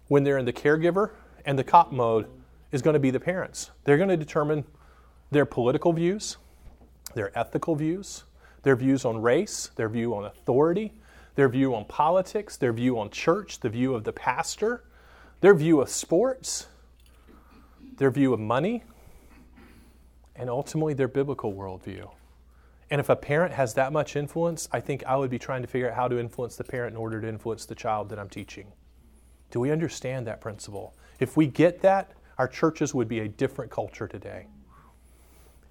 when 0.08 0.22
they're 0.22 0.38
in 0.38 0.44
the 0.44 0.52
caregiver 0.52 1.12
and 1.46 1.58
the 1.58 1.64
cop 1.64 1.92
mode 1.92 2.26
is 2.72 2.82
going 2.82 2.94
to 2.94 3.00
be 3.00 3.10
the 3.10 3.20
parents. 3.20 3.70
They're 3.84 3.96
going 3.96 4.10
to 4.10 4.16
determine 4.18 4.64
their 5.30 5.44
political 5.44 5.92
views, 5.92 6.36
their 7.14 7.36
ethical 7.38 7.74
views, 7.74 8.24
their 8.62 8.76
views 8.76 9.04
on 9.04 9.20
race, 9.20 9.70
their 9.76 9.88
view 9.88 10.14
on 10.14 10.24
authority, 10.24 10.92
their 11.34 11.48
view 11.48 11.74
on 11.74 11.84
politics, 11.84 12.56
their 12.56 12.72
view 12.72 12.98
on 12.98 13.10
church, 13.10 13.60
the 13.60 13.68
view 13.68 13.94
of 13.94 14.04
the 14.04 14.12
pastor, 14.12 14.84
their 15.40 15.54
view 15.54 15.80
of 15.80 15.88
sports, 15.88 16.68
their 17.96 18.10
view 18.10 18.32
of 18.32 18.40
money, 18.40 18.82
and 20.36 20.48
ultimately 20.48 20.94
their 20.94 21.08
biblical 21.08 21.52
worldview. 21.52 22.10
And 22.90 23.00
if 23.00 23.08
a 23.08 23.16
parent 23.16 23.52
has 23.54 23.74
that 23.74 23.92
much 23.92 24.16
influence, 24.16 24.68
I 24.72 24.80
think 24.80 25.04
I 25.04 25.16
would 25.16 25.30
be 25.30 25.38
trying 25.38 25.62
to 25.62 25.68
figure 25.68 25.88
out 25.90 25.96
how 25.96 26.08
to 26.08 26.18
influence 26.18 26.56
the 26.56 26.64
parent 26.64 26.94
in 26.94 26.96
order 26.96 27.20
to 27.20 27.28
influence 27.28 27.64
the 27.66 27.74
child 27.74 28.08
that 28.10 28.18
I'm 28.18 28.28
teaching. 28.28 28.72
Do 29.50 29.60
we 29.60 29.70
understand 29.70 30.26
that 30.26 30.40
principle? 30.40 30.94
If 31.20 31.36
we 31.36 31.46
get 31.46 31.80
that, 31.82 32.12
our 32.38 32.48
churches 32.48 32.94
would 32.94 33.08
be 33.08 33.20
a 33.20 33.28
different 33.28 33.70
culture 33.70 34.08
today. 34.08 34.46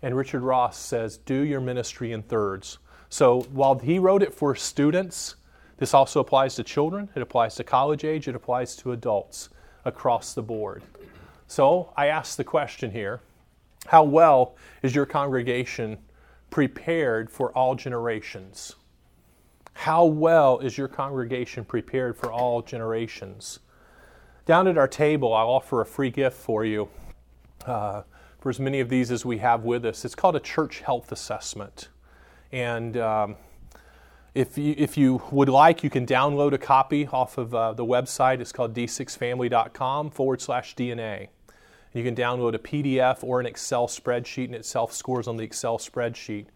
And 0.04 0.16
Richard 0.16 0.41
Ross 0.41 0.78
says, 0.78 1.18
do 1.18 1.39
your 1.39 1.62
ministry 1.62 2.12
in 2.12 2.22
thirds. 2.22 2.78
So 3.10 3.41
while 3.54 3.80
he 3.80 3.97
wrote 3.99 4.22
it 4.22 4.34
for 4.34 4.54
students, 4.54 5.36
this 5.78 5.93
also 5.93 6.20
applies 6.20 6.56
to 6.56 6.64
children, 6.64 7.10
it 7.16 7.22
applies 7.22 7.56
to 7.56 7.64
college 7.64 8.04
age, 8.04 8.28
it 8.28 8.36
applies 8.36 8.76
to 8.78 8.91
adults 8.91 9.49
across 9.86 10.34
the 10.34 10.41
board. 10.41 10.84
So 11.47 11.93
I 11.95 12.08
ask 12.08 12.36
the 12.36 12.43
question 12.43 12.91
here 12.91 13.22
how 13.88 14.04
well 14.04 14.56
is 14.82 14.93
your 14.93 15.06
congregation 15.06 15.97
prepared 16.49 17.30
for 17.30 17.51
all 17.51 17.74
generations? 17.74 18.76
How 19.74 20.06
well 20.06 20.60
is 20.60 20.78
your 20.78 20.88
congregation 20.88 21.66
prepared 21.66 22.18
for 22.18 22.32
all 22.32 22.62
generations? 22.62 23.60
Down 24.45 24.68
at 24.68 24.78
our 24.78 24.88
table, 24.88 25.34
I'll 25.34 25.49
offer 25.49 25.82
a 25.82 25.86
free 25.86 26.10
gift 26.10 26.38
for 26.38 26.66
you 26.66 26.89
uh, 27.66 28.04
for 28.44 28.50
as 28.50 28.60
many 28.60 28.82
of 28.82 28.89
these 28.89 29.10
as 29.10 29.24
we 29.24 29.38
have 29.38 29.64
with 29.64 29.86
us. 29.86 30.04
It's 30.04 30.16
called 30.16 30.36
a 30.36 30.39
church 30.41 30.82
health 30.82 31.14
assessment. 31.14 31.88
And 32.52 32.98
um, 32.98 33.38
if, 34.36 34.58
you, 34.58 34.76
if 34.78 34.98
you 34.98 35.22
would 35.32 35.48
like, 35.48 35.82
you 35.82 35.89
can 35.89 36.06
download 36.06 36.52
a 36.52 36.58
copy 36.58 37.08
off 37.08 37.38
of 37.38 37.56
uh, 37.56 37.72
the 37.72 37.86
website. 37.86 38.41
It's 38.41 38.52
called 38.52 38.76
d6family.com 38.76 40.10
forward 40.10 40.41
slash 40.41 40.76
DNA. 40.76 41.30
You 41.94 42.04
can 42.04 42.18
download 42.18 42.54
a 42.54 42.60
PDF 42.60 43.24
or 43.24 43.39
an 43.39 43.46
Excel 43.46 43.88
spreadsheet, 43.88 44.48
and 44.48 44.56
it 44.56 44.66
self 44.66 44.91
scores 44.91 45.30
on 45.30 45.38
the 45.38 45.44
Excel 45.44 45.78
spreadsheet. 45.78 46.48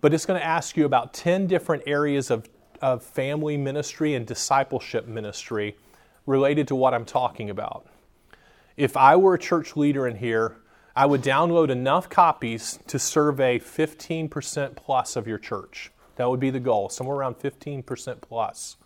But 0.00 0.14
it's 0.14 0.26
going 0.26 0.38
to 0.38 0.46
ask 0.46 0.76
you 0.76 0.84
about 0.84 1.12
10 1.12 1.48
different 1.48 1.82
areas 1.88 2.30
of, 2.30 2.48
of 2.80 3.02
family 3.02 3.56
ministry 3.56 4.14
and 4.14 4.24
discipleship 4.24 5.08
ministry 5.08 5.76
related 6.24 6.68
to 6.68 6.76
what 6.76 6.94
I'm 6.94 7.04
talking 7.04 7.50
about. 7.50 7.84
If 8.76 8.96
I 8.96 9.16
were 9.16 9.34
a 9.34 9.38
church 9.40 9.76
leader 9.76 10.06
in 10.06 10.18
here, 10.18 10.58
I 10.96 11.04
would 11.04 11.20
download 11.20 11.68
enough 11.68 12.08
copies 12.08 12.78
to 12.86 12.98
survey 12.98 13.58
15% 13.58 14.76
plus 14.76 15.14
of 15.14 15.28
your 15.28 15.36
church. 15.36 15.92
That 16.16 16.30
would 16.30 16.40
be 16.40 16.48
the 16.48 16.58
goal, 16.58 16.88
somewhere 16.88 17.18
around 17.18 17.38
15% 17.38 18.22
plus. 18.22 18.78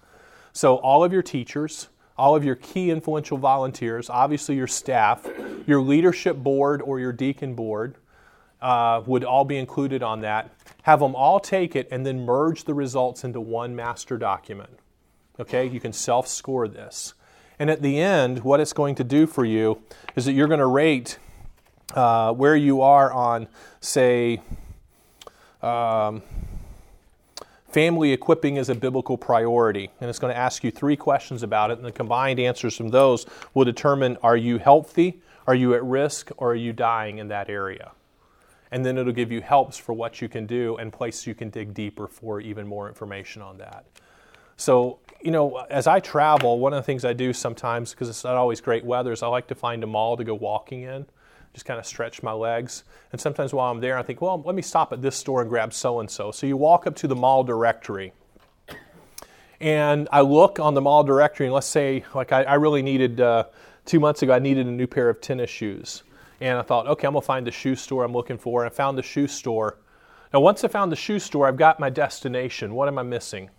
So, 0.53 0.79
all 0.79 1.05
of 1.05 1.13
your 1.13 1.23
teachers, 1.23 1.89
all 2.19 2.35
of 2.35 2.45
your 2.45 2.57
key 2.57 2.91
influential 2.91 3.39
volunteers, 3.39 4.11
obviously 4.11 4.57
your 4.57 4.67
staff, 4.67 5.25
your 5.69 5.81
leadership 5.81 6.37
board 6.37 6.83
or 6.83 6.99
your 6.99 7.13
deacon 7.13 7.55
board 7.55 7.95
uh, 8.61 9.03
would 9.07 9.23
all 9.23 9.45
be 9.45 9.57
included 9.57 10.03
on 10.03 10.21
that. 10.23 10.53
Have 10.83 10.99
them 10.99 11.15
all 11.15 11.39
take 11.39 11.77
it 11.77 11.87
and 11.93 12.05
then 12.05 12.25
merge 12.25 12.65
the 12.65 12.75
results 12.75 13.23
into 13.23 13.41
one 13.41 13.77
master 13.77 14.19
document. 14.19 14.81
Okay, 15.39 15.65
you 15.65 15.79
can 15.79 15.93
self 15.93 16.27
score 16.27 16.67
this. 16.67 17.15
And 17.61 17.71
at 17.71 17.83
the 17.83 18.01
end, 18.01 18.41
what 18.43 18.59
it's 18.59 18.73
going 18.73 18.97
to 18.97 19.05
do 19.05 19.29
for 19.29 19.45
you 19.45 19.81
is 20.17 20.25
that 20.25 20.33
you're 20.33 20.49
going 20.49 20.59
to 20.59 20.67
rate 20.67 21.19
uh, 21.95 22.33
where 22.33 22.57
you 22.57 22.83
are 22.83 23.13
on, 23.13 23.49
say, 23.81 24.41
um, 25.63 26.23
family 27.69 28.13
equipping 28.13 28.57
is 28.57 28.69
a 28.69 28.75
biblical 28.75 29.17
priority. 29.17 29.91
And 30.01 30.11
it's 30.11 30.19
going 30.19 30.33
to 30.33 30.39
ask 30.39 30.65
you 30.65 30.71
three 30.71 30.97
questions 30.97 31.43
about 31.43 31.71
it, 31.71 31.79
and 31.79 31.87
the 31.87 31.93
combined 31.93 32.41
answers 32.41 32.77
from 32.77 32.89
those 32.89 33.27
will 33.55 33.65
determine 33.65 34.17
are 34.23 34.37
you 34.37 34.59
healthy, 34.59 35.21
are 35.47 35.55
you 35.55 35.75
at 35.75 35.85
risk, 35.85 36.31
or 36.37 36.53
are 36.53 36.57
you 36.57 36.73
dying 36.73 37.19
in 37.19 37.29
that 37.29 37.49
area? 37.49 37.93
And 38.73 38.85
then 38.87 38.99
it'll 38.99 39.13
give 39.13 39.33
you 39.33 39.41
helps 39.41 39.77
for 39.77 39.93
what 39.93 40.21
you 40.21 40.29
can 40.29 40.47
do 40.47 40.77
and 40.77 40.93
places 40.93 41.27
you 41.27 41.35
can 41.35 41.51
dig 41.51 41.75
deeper 41.75 42.07
for 42.07 42.41
even 42.41 42.67
more 42.67 42.89
information 42.89 43.43
on 43.43 43.59
that. 43.59 43.85
So, 44.57 44.99
you 45.23 45.31
know, 45.31 45.57
as 45.71 45.87
I 45.87 46.01
travel, 46.01 46.61
one 46.61 46.73
of 46.73 46.77
the 46.77 46.83
things 46.83 47.05
I 47.05 47.15
do 47.15 47.33
sometimes, 47.33 47.91
because 47.91 48.09
it's 48.09 48.23
not 48.25 48.37
always 48.37 48.61
great 48.61 48.85
weather, 48.85 49.11
is 49.11 49.23
I 49.23 49.27
like 49.27 49.49
to 49.49 49.55
find 49.55 49.83
a 49.83 49.87
mall 49.87 50.17
to 50.17 50.23
go 50.23 50.35
walking 50.35 50.83
in, 50.83 51.07
just 51.53 51.67
kind 51.67 51.79
of 51.79 51.87
stretch 51.87 52.23
my 52.23 52.33
legs. 52.33 52.85
And 53.13 53.21
sometimes 53.21 53.53
while 53.53 53.71
I'm 53.71 53.81
there, 53.81 53.99
I 53.99 54.03
think, 54.03 54.21
well, 54.21 54.41
let 54.45 54.55
me 54.55 54.63
stop 54.63 54.93
at 54.93 55.03
this 55.03 55.17
store 55.17 55.41
and 55.41 55.51
grab 55.51 55.73
so 55.73 56.01
and 56.01 56.11
so. 56.11 56.31
So 56.31 56.47
you 56.47 56.57
walk 56.57 56.87
up 56.87 56.95
to 56.97 57.09
the 57.09 57.17
mall 57.17 57.45
directory. 57.45 58.13
And 59.61 60.09
I 60.11 60.23
look 60.23 60.59
on 60.59 60.75
the 60.75 60.81
mall 60.81 61.05
directory, 61.05 61.47
and 61.47 61.55
let's 61.55 61.67
say, 61.67 62.05
like, 62.15 62.33
I, 62.33 62.45
I 62.45 62.55
really 62.55 62.81
needed, 62.81 63.21
uh, 63.21 63.45
two 63.85 64.01
months 64.01 64.23
ago, 64.23 64.33
I 64.33 64.39
needed 64.39 64.67
a 64.67 64.71
new 64.71 64.87
pair 64.87 65.11
of 65.11 65.21
tennis 65.21 65.51
shoes. 65.51 66.03
And 66.41 66.57
I 66.57 66.63
thought, 66.63 66.87
okay, 66.87 67.07
I'm 67.07 67.13
going 67.13 67.21
to 67.21 67.27
find 67.27 67.47
the 67.47 67.51
shoe 67.51 67.77
store 67.77 68.05
I'm 68.05 68.15
looking 68.15 68.39
for. 68.39 68.65
And 68.65 68.73
I 68.73 68.75
found 68.75 68.97
the 68.97 69.03
shoe 69.03 69.27
store. 69.27 69.77
Now, 70.33 70.41
once 70.41 70.65
I 70.65 70.69
found 70.69 70.91
the 70.91 70.97
shoe 70.97 71.19
store, 71.19 71.47
I've 71.47 71.59
got 71.59 71.79
my 71.79 71.91
destination. 71.91 72.75
What 72.75 72.89
am 72.89 72.99
I 72.99 73.03
missing? 73.03 73.51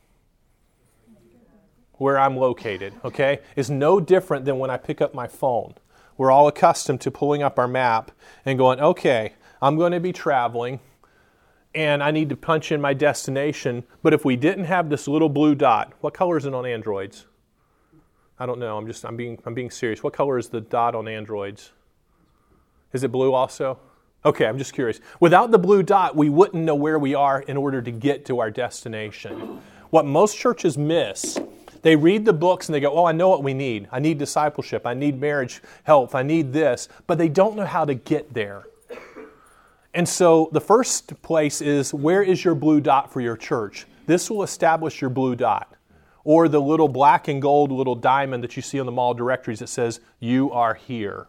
where 2.02 2.18
I'm 2.18 2.36
located, 2.36 2.96
okay, 3.06 3.42
is 3.56 3.70
no 3.70 4.00
different 4.00 4.44
than 4.44 4.58
when 4.58 4.72
I 4.72 4.78
pick 4.78 5.02
up 5.02 5.14
my 5.14 5.28
phone. 5.28 5.76
We're 6.22 6.30
all 6.30 6.48
accustomed 6.48 7.02
to 7.02 7.10
pulling 7.10 7.42
up 7.42 7.58
our 7.58 7.68
map 7.68 8.12
and 8.46 8.56
going, 8.56 8.80
okay, 8.80 9.34
I'm 9.60 9.76
going 9.76 9.92
to 9.92 10.00
be 10.00 10.14
traveling 10.14 10.80
and 11.74 12.04
I 12.04 12.12
need 12.12 12.30
to 12.30 12.36
punch 12.36 12.72
in 12.72 12.80
my 12.80 12.94
destination. 12.94 13.86
But 14.04 14.14
if 14.14 14.24
we 14.24 14.36
didn't 14.36 14.66
have 14.66 14.92
this 14.92 15.08
little 15.08 15.30
blue 15.30 15.56
dot, 15.56 15.94
what 16.02 16.14
color 16.14 16.38
is 16.38 16.46
it 16.46 16.54
on 16.54 16.64
Androids? 16.64 17.26
I 18.38 18.46
don't 18.46 18.60
know. 18.60 18.78
I'm 18.78 18.86
just 18.86 19.04
I'm 19.04 19.18
being 19.18 19.42
I'm 19.48 19.56
being 19.56 19.72
serious. 19.72 20.04
What 20.04 20.14
color 20.14 20.38
is 20.38 20.50
the 20.50 20.62
dot 20.62 20.94
on 20.94 21.08
Androids? 21.08 21.72
Is 22.94 23.04
it 23.04 23.12
blue 23.12 23.34
also? 23.34 23.80
Okay, 24.24 24.46
I'm 24.46 24.60
just 24.60 24.74
curious. 24.74 25.00
Without 25.20 25.50
the 25.50 25.58
blue 25.58 25.82
dot, 25.82 26.16
we 26.16 26.30
wouldn't 26.30 26.64
know 26.64 26.76
where 26.76 27.00
we 27.00 27.16
are 27.16 27.42
in 27.42 27.58
order 27.58 27.82
to 27.82 27.90
get 27.90 28.28
to 28.28 28.38
our 28.42 28.52
destination. 28.52 29.60
What 29.90 30.06
most 30.06 30.38
churches 30.38 30.78
miss 30.78 31.40
they 31.82 31.96
read 31.96 32.26
the 32.26 32.34
books 32.34 32.68
and 32.68 32.76
they 32.76 32.80
go, 32.80 32.92
Oh, 32.94 33.06
I 33.06 33.12
know 33.12 33.30
what 33.30 33.44
we 33.44 33.54
need. 33.54 33.88
I 33.92 34.00
need 34.00 34.18
discipleship. 34.18 34.86
I 34.86 34.94
need 34.94 35.20
marriage 35.20 35.62
health. 35.84 36.16
I 36.16 36.24
need 36.24 36.54
this. 36.54 36.88
But 37.08 37.18
they 37.18 37.30
don't 37.30 37.56
know 37.56 37.66
how 37.66 37.86
to 37.86 37.94
get 37.94 38.34
there. 38.34 38.66
And 39.94 40.08
so 40.08 40.50
the 40.54 40.62
first 40.62 41.22
place 41.22 41.62
is 41.62 41.94
where 41.94 42.24
is 42.24 42.46
your 42.46 42.56
blue 42.56 42.80
dot 42.80 43.12
for 43.12 43.20
your 43.20 43.36
church? 43.36 43.86
This 44.06 44.30
will 44.30 44.44
establish 44.44 45.02
your 45.02 45.10
blue 45.10 45.36
dot. 45.36 45.76
Or 46.24 46.48
the 46.48 46.62
little 46.62 46.88
black 46.88 47.28
and 47.28 47.42
gold 47.42 47.72
little 47.72 47.96
diamond 47.96 48.44
that 48.44 48.56
you 48.56 48.62
see 48.62 48.80
on 48.80 48.86
the 48.86 48.92
mall 48.92 49.14
directories 49.14 49.60
that 49.60 49.68
says, 49.68 50.00
You 50.20 50.52
are 50.52 50.76
here. 50.76 51.28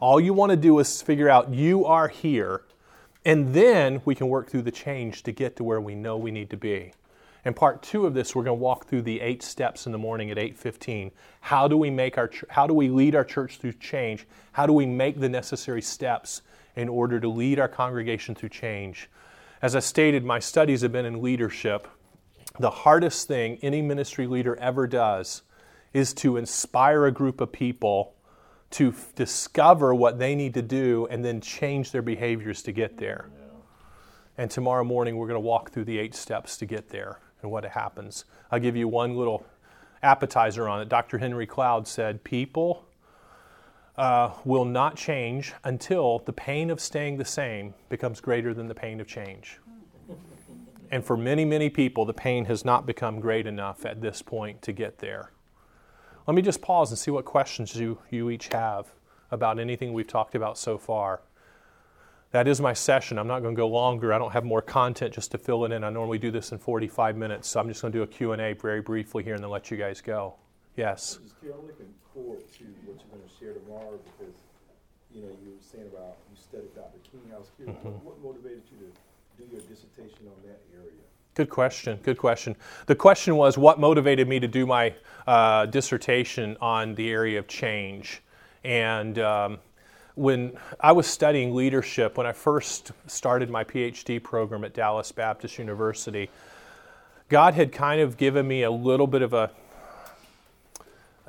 All 0.00 0.20
you 0.20 0.32
want 0.32 0.50
to 0.50 0.56
do 0.56 0.78
is 0.78 1.02
figure 1.02 1.28
out 1.28 1.52
you 1.52 1.84
are 1.84 2.06
here, 2.06 2.62
and 3.24 3.52
then 3.52 4.00
we 4.04 4.14
can 4.14 4.28
work 4.28 4.48
through 4.48 4.62
the 4.62 4.70
change 4.70 5.24
to 5.24 5.32
get 5.32 5.56
to 5.56 5.64
where 5.64 5.80
we 5.80 5.96
know 5.96 6.16
we 6.16 6.30
need 6.30 6.50
to 6.50 6.56
be. 6.56 6.92
In 7.48 7.54
part 7.54 7.82
two 7.82 8.04
of 8.04 8.12
this, 8.12 8.36
we're 8.36 8.44
going 8.44 8.58
to 8.58 8.62
walk 8.62 8.88
through 8.88 9.00
the 9.00 9.22
eight 9.22 9.42
steps 9.42 9.86
in 9.86 9.92
the 9.92 9.96
morning 9.96 10.30
at 10.30 10.36
8:15. 10.36 11.12
How 11.40 11.66
do 11.66 11.78
we 11.78 11.88
make 11.88 12.18
our 12.18 12.30
how 12.50 12.66
do 12.66 12.74
we 12.74 12.90
lead 12.90 13.14
our 13.14 13.24
church 13.24 13.56
through 13.56 13.72
change? 13.72 14.26
How 14.52 14.66
do 14.66 14.74
we 14.74 14.84
make 14.84 15.18
the 15.18 15.30
necessary 15.30 15.80
steps 15.80 16.42
in 16.76 16.90
order 16.90 17.18
to 17.18 17.26
lead 17.26 17.58
our 17.58 17.66
congregation 17.66 18.34
through 18.34 18.50
change? 18.50 19.08
As 19.62 19.74
I 19.74 19.78
stated, 19.80 20.26
my 20.26 20.40
studies 20.40 20.82
have 20.82 20.92
been 20.92 21.06
in 21.06 21.22
leadership 21.22 21.88
the 22.58 22.68
hardest 22.68 23.26
thing 23.28 23.58
any 23.62 23.80
ministry 23.80 24.26
leader 24.26 24.54
ever 24.56 24.86
does 24.86 25.40
is 25.94 26.12
to 26.12 26.36
inspire 26.36 27.06
a 27.06 27.12
group 27.12 27.40
of 27.40 27.50
people 27.50 28.14
to 28.72 28.90
f- 28.90 29.14
discover 29.14 29.94
what 29.94 30.18
they 30.18 30.34
need 30.34 30.52
to 30.52 30.62
do 30.62 31.08
and 31.10 31.24
then 31.24 31.40
change 31.40 31.92
their 31.92 32.02
behaviors 32.02 32.62
to 32.64 32.72
get 32.72 32.98
there. 32.98 33.30
And 34.36 34.50
tomorrow 34.50 34.84
morning, 34.84 35.16
we're 35.16 35.28
going 35.28 35.36
to 35.36 35.48
walk 35.48 35.70
through 35.70 35.84
the 35.84 35.98
eight 35.98 36.14
steps 36.14 36.58
to 36.58 36.66
get 36.66 36.90
there 36.90 37.20
and 37.42 37.50
what 37.50 37.64
happens. 37.64 38.24
I'll 38.50 38.60
give 38.60 38.76
you 38.76 38.88
one 38.88 39.16
little 39.16 39.44
appetizer 40.02 40.68
on 40.68 40.80
it. 40.80 40.88
Dr. 40.88 41.18
Henry 41.18 41.46
Cloud 41.46 41.86
said, 41.86 42.24
People 42.24 42.84
uh, 43.96 44.30
will 44.44 44.64
not 44.64 44.96
change 44.96 45.52
until 45.64 46.20
the 46.20 46.32
pain 46.32 46.70
of 46.70 46.80
staying 46.80 47.18
the 47.18 47.24
same 47.24 47.74
becomes 47.88 48.20
greater 48.20 48.54
than 48.54 48.68
the 48.68 48.74
pain 48.74 49.00
of 49.00 49.06
change. 49.06 49.58
And 50.90 51.04
for 51.04 51.16
many, 51.16 51.44
many 51.44 51.68
people, 51.68 52.04
the 52.04 52.14
pain 52.14 52.46
has 52.46 52.64
not 52.64 52.86
become 52.86 53.20
great 53.20 53.46
enough 53.46 53.84
at 53.84 54.00
this 54.00 54.22
point 54.22 54.62
to 54.62 54.72
get 54.72 54.98
there. 54.98 55.32
Let 56.26 56.34
me 56.34 56.42
just 56.42 56.62
pause 56.62 56.90
and 56.90 56.98
see 56.98 57.10
what 57.10 57.24
questions 57.24 57.74
you, 57.74 57.98
you 58.10 58.30
each 58.30 58.48
have 58.48 58.92
about 59.30 59.58
anything 59.58 59.92
we've 59.92 60.06
talked 60.06 60.34
about 60.34 60.56
so 60.56 60.78
far. 60.78 61.20
That 62.30 62.46
is 62.46 62.60
my 62.60 62.74
session. 62.74 63.18
I'm 63.18 63.26
not 63.26 63.40
going 63.40 63.54
to 63.54 63.58
go 63.58 63.68
longer. 63.68 64.12
I 64.12 64.18
don't 64.18 64.32
have 64.32 64.44
more 64.44 64.60
content 64.60 65.14
just 65.14 65.30
to 65.32 65.38
fill 65.38 65.64
it 65.64 65.72
in. 65.72 65.82
I 65.82 65.88
normally 65.88 66.18
do 66.18 66.30
this 66.30 66.52
in 66.52 66.58
45 66.58 67.16
minutes, 67.16 67.48
so 67.48 67.58
I'm 67.58 67.68
just 67.68 67.80
going 67.80 67.92
to 67.92 67.98
do 67.98 68.02
a 68.02 68.06
Q&A 68.06 68.52
very 68.52 68.82
briefly 68.82 69.24
here 69.24 69.34
and 69.34 69.42
then 69.42 69.50
let 69.50 69.70
you 69.70 69.78
guys 69.78 70.02
go. 70.02 70.34
Yes? 70.76 71.18
I'm 71.42 71.48
looking 71.66 71.86
forward 72.12 72.40
to 72.40 72.64
what 72.84 72.96
you're 73.00 73.18
going 73.18 73.22
to 73.26 73.34
share 73.38 73.54
tomorrow 73.54 73.98
because, 74.04 74.34
you 75.14 75.22
know, 75.22 75.28
you 75.42 75.52
were 75.52 75.62
saying 75.62 75.88
about 75.90 76.18
you 76.30 76.36
studied 76.36 76.74
Dr. 76.74 76.98
King. 77.10 77.22
I 77.34 77.38
was 77.38 77.50
curious, 77.56 77.78
mm-hmm. 77.78 77.88
what, 77.88 78.20
what 78.20 78.22
motivated 78.22 78.62
you 78.70 78.86
to 78.86 79.42
do 79.42 79.50
your 79.50 79.62
dissertation 79.62 80.26
on 80.26 80.36
that 80.44 80.60
area? 80.76 80.92
Good 81.34 81.48
question. 81.48 81.98
Good 82.02 82.18
question. 82.18 82.56
The 82.86 82.94
question 82.94 83.36
was 83.36 83.56
what 83.56 83.80
motivated 83.80 84.28
me 84.28 84.38
to 84.38 84.48
do 84.48 84.66
my 84.66 84.94
uh, 85.26 85.64
dissertation 85.66 86.58
on 86.60 86.94
the 86.94 87.10
area 87.10 87.38
of 87.38 87.48
change. 87.48 88.22
And 88.64 89.18
um, 89.18 89.58
when 90.18 90.52
I 90.80 90.92
was 90.92 91.06
studying 91.06 91.54
leadership, 91.54 92.16
when 92.16 92.26
I 92.26 92.32
first 92.32 92.90
started 93.06 93.50
my 93.50 93.62
PhD 93.62 94.20
program 94.20 94.64
at 94.64 94.74
Dallas 94.74 95.12
Baptist 95.12 95.58
University, 95.58 96.28
God 97.28 97.54
had 97.54 97.70
kind 97.70 98.00
of 98.00 98.16
given 98.16 98.48
me 98.48 98.64
a 98.64 98.70
little 98.70 99.06
bit 99.06 99.22
of 99.22 99.32
a 99.32 99.50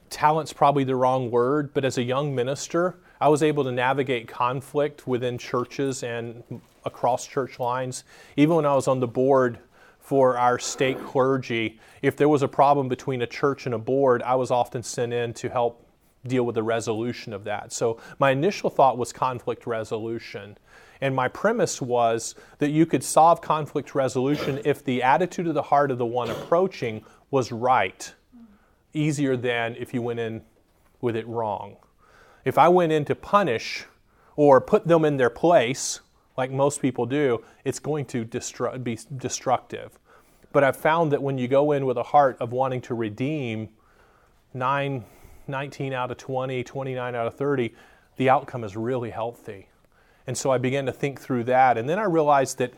talent's 0.09 0.53
probably 0.53 0.83
the 0.83 0.95
wrong 0.95 1.29
word, 1.29 1.71
but 1.73 1.85
as 1.85 1.99
a 1.99 2.03
young 2.03 2.33
minister, 2.33 2.95
I 3.21 3.29
was 3.29 3.43
able 3.43 3.63
to 3.65 3.71
navigate 3.71 4.27
conflict 4.27 5.05
within 5.05 5.37
churches 5.37 6.01
and 6.01 6.43
across 6.83 7.27
church 7.27 7.59
lines. 7.59 8.03
Even 8.37 8.55
when 8.55 8.65
I 8.65 8.73
was 8.73 8.87
on 8.87 8.99
the 8.99 9.07
board 9.07 9.59
for 9.99 10.35
our 10.35 10.57
state 10.57 10.99
clergy, 11.03 11.79
if 12.01 12.17
there 12.17 12.29
was 12.29 12.41
a 12.41 12.47
problem 12.47 12.87
between 12.87 13.21
a 13.21 13.27
church 13.27 13.67
and 13.67 13.75
a 13.75 13.79
board, 13.79 14.23
I 14.23 14.33
was 14.33 14.49
often 14.49 14.81
sent 14.81 15.13
in 15.13 15.33
to 15.35 15.49
help 15.49 15.85
deal 16.25 16.45
with 16.45 16.55
the 16.55 16.63
resolution 16.63 17.33
of 17.33 17.43
that. 17.45 17.71
So 17.71 17.99
my 18.19 18.31
initial 18.31 18.69
thought 18.69 18.97
was 18.97 19.13
conflict 19.13 19.65
resolution. 19.65 20.57
And 21.01 21.15
my 21.15 21.29
premise 21.29 21.81
was 21.81 22.35
that 22.57 22.71
you 22.71 22.85
could 22.85 23.03
solve 23.03 23.41
conflict 23.41 23.95
resolution 23.95 24.59
if 24.65 24.83
the 24.83 25.01
attitude 25.01 25.47
of 25.47 25.53
the 25.53 25.61
heart 25.61 25.91
of 25.91 25.97
the 25.97 26.05
one 26.05 26.29
approaching 26.29 27.05
was 27.31 27.51
right, 27.51 28.13
easier 28.93 29.37
than 29.37 29.75
if 29.77 29.93
you 29.93 30.01
went 30.01 30.19
in 30.19 30.41
with 30.99 31.15
it 31.15 31.27
wrong. 31.27 31.77
If 32.43 32.57
I 32.57 32.67
went 32.67 32.91
in 32.91 33.05
to 33.05 33.15
punish 33.15 33.85
or 34.35 34.59
put 34.59 34.87
them 34.87 35.05
in 35.05 35.17
their 35.17 35.29
place, 35.29 36.01
like 36.37 36.51
most 36.51 36.81
people 36.81 37.05
do, 37.05 37.43
it's 37.63 37.79
going 37.79 38.05
to 38.07 38.25
destru- 38.25 38.83
be 38.83 38.97
destructive. 39.17 39.99
But 40.51 40.63
I've 40.63 40.77
found 40.77 41.11
that 41.11 41.21
when 41.21 41.37
you 41.37 41.47
go 41.47 41.71
in 41.71 41.85
with 41.85 41.97
a 41.97 42.03
heart 42.03 42.37
of 42.39 42.51
wanting 42.51 42.81
to 42.81 42.95
redeem, 42.95 43.69
nine 44.53 45.05
19 45.49 45.93
out 45.93 46.11
of 46.11 46.17
20, 46.17 46.63
29 46.63 47.15
out 47.15 47.27
of 47.27 47.35
30, 47.35 47.73
the 48.17 48.29
outcome 48.29 48.63
is 48.63 48.77
really 48.77 49.09
healthy. 49.09 49.67
And 50.27 50.37
so 50.37 50.51
I 50.51 50.57
began 50.59 50.85
to 50.85 50.91
think 50.91 51.19
through 51.19 51.45
that. 51.45 51.77
And 51.77 51.89
then 51.89 51.97
I 51.97 52.03
realized 52.03 52.59
that 52.59 52.73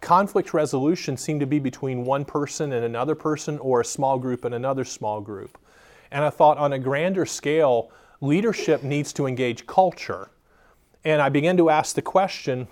conflict 0.00 0.54
resolution 0.54 1.16
seemed 1.16 1.40
to 1.40 1.46
be 1.46 1.58
between 1.58 2.04
one 2.04 2.24
person 2.24 2.72
and 2.72 2.84
another 2.84 3.14
person 3.14 3.58
or 3.58 3.80
a 3.80 3.84
small 3.84 4.18
group 4.18 4.44
and 4.44 4.54
another 4.54 4.84
small 4.84 5.20
group. 5.20 5.58
And 6.10 6.24
I 6.24 6.30
thought 6.30 6.58
on 6.58 6.72
a 6.72 6.78
grander 6.78 7.26
scale, 7.26 7.90
leadership 8.20 8.82
needs 8.82 9.12
to 9.14 9.26
engage 9.26 9.66
culture. 9.66 10.30
And 11.04 11.20
I 11.20 11.28
began 11.28 11.56
to 11.58 11.68
ask 11.68 11.94
the 11.94 12.02
question 12.02 12.68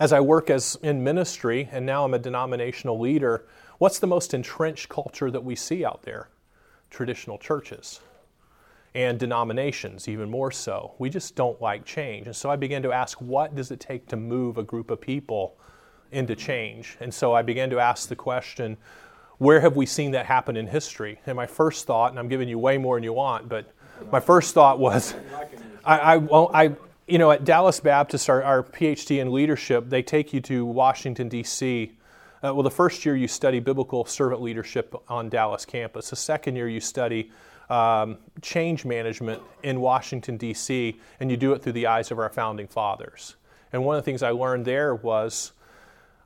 as 0.00 0.12
I 0.12 0.20
work 0.20 0.50
as 0.50 0.76
in 0.82 1.04
ministry 1.04 1.68
and 1.70 1.86
now 1.86 2.04
I'm 2.04 2.14
a 2.14 2.18
denominational 2.18 2.98
leader, 2.98 3.46
what's 3.78 3.98
the 3.98 4.06
most 4.06 4.34
entrenched 4.34 4.88
culture 4.88 5.30
that 5.30 5.44
we 5.44 5.54
see 5.54 5.84
out 5.84 6.02
there? 6.02 6.28
Traditional 6.90 7.38
churches 7.38 8.00
and 8.96 9.18
denominations, 9.18 10.08
even 10.08 10.30
more 10.30 10.50
so. 10.50 10.94
We 10.98 11.10
just 11.10 11.36
don't 11.36 11.60
like 11.60 11.84
change. 11.84 12.26
And 12.26 12.34
so 12.34 12.48
I 12.48 12.56
began 12.56 12.82
to 12.82 12.92
ask, 12.92 13.20
what 13.20 13.54
does 13.54 13.70
it 13.70 13.78
take 13.78 14.08
to 14.08 14.16
move 14.16 14.56
a 14.56 14.62
group 14.62 14.90
of 14.90 15.02
people 15.02 15.58
into 16.12 16.34
change? 16.34 16.96
And 16.98 17.12
so 17.12 17.34
I 17.34 17.42
began 17.42 17.68
to 17.70 17.78
ask 17.78 18.08
the 18.08 18.16
question, 18.16 18.78
where 19.36 19.60
have 19.60 19.76
we 19.76 19.84
seen 19.84 20.12
that 20.12 20.24
happen 20.24 20.56
in 20.56 20.66
history? 20.66 21.20
And 21.26 21.36
my 21.36 21.46
first 21.46 21.86
thought, 21.86 22.10
and 22.10 22.18
I'm 22.18 22.28
giving 22.28 22.48
you 22.48 22.58
way 22.58 22.78
more 22.78 22.96
than 22.96 23.04
you 23.04 23.12
want, 23.12 23.50
but 23.50 23.70
my 24.10 24.18
first 24.18 24.54
thought 24.54 24.78
was, 24.78 25.14
I, 25.84 26.14
I, 26.14 26.64
I 26.64 26.76
you 27.06 27.18
know, 27.18 27.30
at 27.30 27.44
Dallas 27.44 27.78
Baptist, 27.80 28.30
our, 28.30 28.42
our 28.42 28.62
PhD 28.62 29.20
in 29.20 29.30
leadership, 29.30 29.90
they 29.90 30.02
take 30.02 30.32
you 30.32 30.40
to 30.40 30.64
Washington, 30.64 31.28
D.C. 31.28 31.92
Uh, 32.42 32.54
well, 32.54 32.62
the 32.62 32.70
first 32.70 33.04
year 33.04 33.14
you 33.14 33.28
study 33.28 33.60
biblical 33.60 34.06
servant 34.06 34.40
leadership 34.40 34.94
on 35.06 35.28
Dallas 35.28 35.66
campus. 35.66 36.08
The 36.08 36.16
second 36.16 36.56
year 36.56 36.68
you 36.68 36.80
study 36.80 37.30
um, 37.68 38.18
change 38.42 38.84
management 38.84 39.42
in 39.62 39.80
Washington, 39.80 40.36
D.C., 40.36 40.98
and 41.20 41.30
you 41.30 41.36
do 41.36 41.52
it 41.52 41.62
through 41.62 41.72
the 41.72 41.86
eyes 41.86 42.10
of 42.10 42.18
our 42.18 42.30
founding 42.30 42.68
fathers. 42.68 43.36
And 43.72 43.84
one 43.84 43.96
of 43.96 44.04
the 44.04 44.04
things 44.04 44.22
I 44.22 44.30
learned 44.30 44.64
there 44.64 44.94
was 44.94 45.52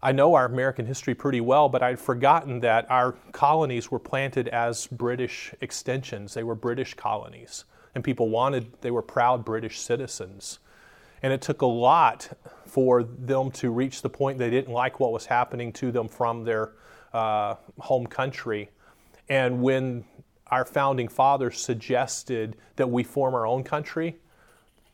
I 0.03 0.13
know 0.13 0.35
our 0.35 0.47
American 0.47 0.87
history 0.87 1.15
pretty 1.15 1.43
well, 1.43 1.69
but 1.69 1.83
I'd 1.83 2.01
forgotten 2.01 2.61
that 2.61 2.91
our 2.91 3.13
colonies 3.33 3.91
were 3.91 3.99
planted 3.99 4.49
as 4.49 4.87
British 4.87 5.53
extensions. 5.61 6.33
They 6.33 6.43
were 6.43 6.55
British 6.55 6.95
colonies, 6.95 7.65
and 7.95 8.03
people 8.03 8.31
wanted, 8.31 8.73
they 8.81 8.91
were 8.91 9.03
proud 9.03 9.45
British 9.45 9.79
citizens. 9.79 10.59
And 11.23 11.35
it 11.35 11.43
took 11.43 11.61
a 11.61 11.67
lot 11.67 12.31
for 12.65 13.03
them 13.03 13.51
to 13.51 13.71
reach 13.71 14.01
the 14.01 14.09
point 14.09 14.39
they 14.39 14.49
didn't 14.49 14.73
like 14.73 15.01
what 15.01 15.13
was 15.13 15.27
happening 15.27 15.71
to 15.75 15.93
them 15.93 16.09
from 16.09 16.45
their 16.45 16.73
uh, 17.13 17.57
home 17.79 18.07
country. 18.07 18.71
And 19.29 19.61
when 19.61 20.05
our 20.51 20.65
founding 20.65 21.09
fathers 21.09 21.61
suggested 21.61 22.57
that 22.77 22.91
we 22.91 23.03
form 23.03 23.35
our 23.35 23.47
own 23.47 23.63
country, 23.63 24.17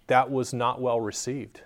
that 0.07 0.31
was 0.31 0.53
not 0.53 0.81
well 0.81 1.01
received. 1.01 1.63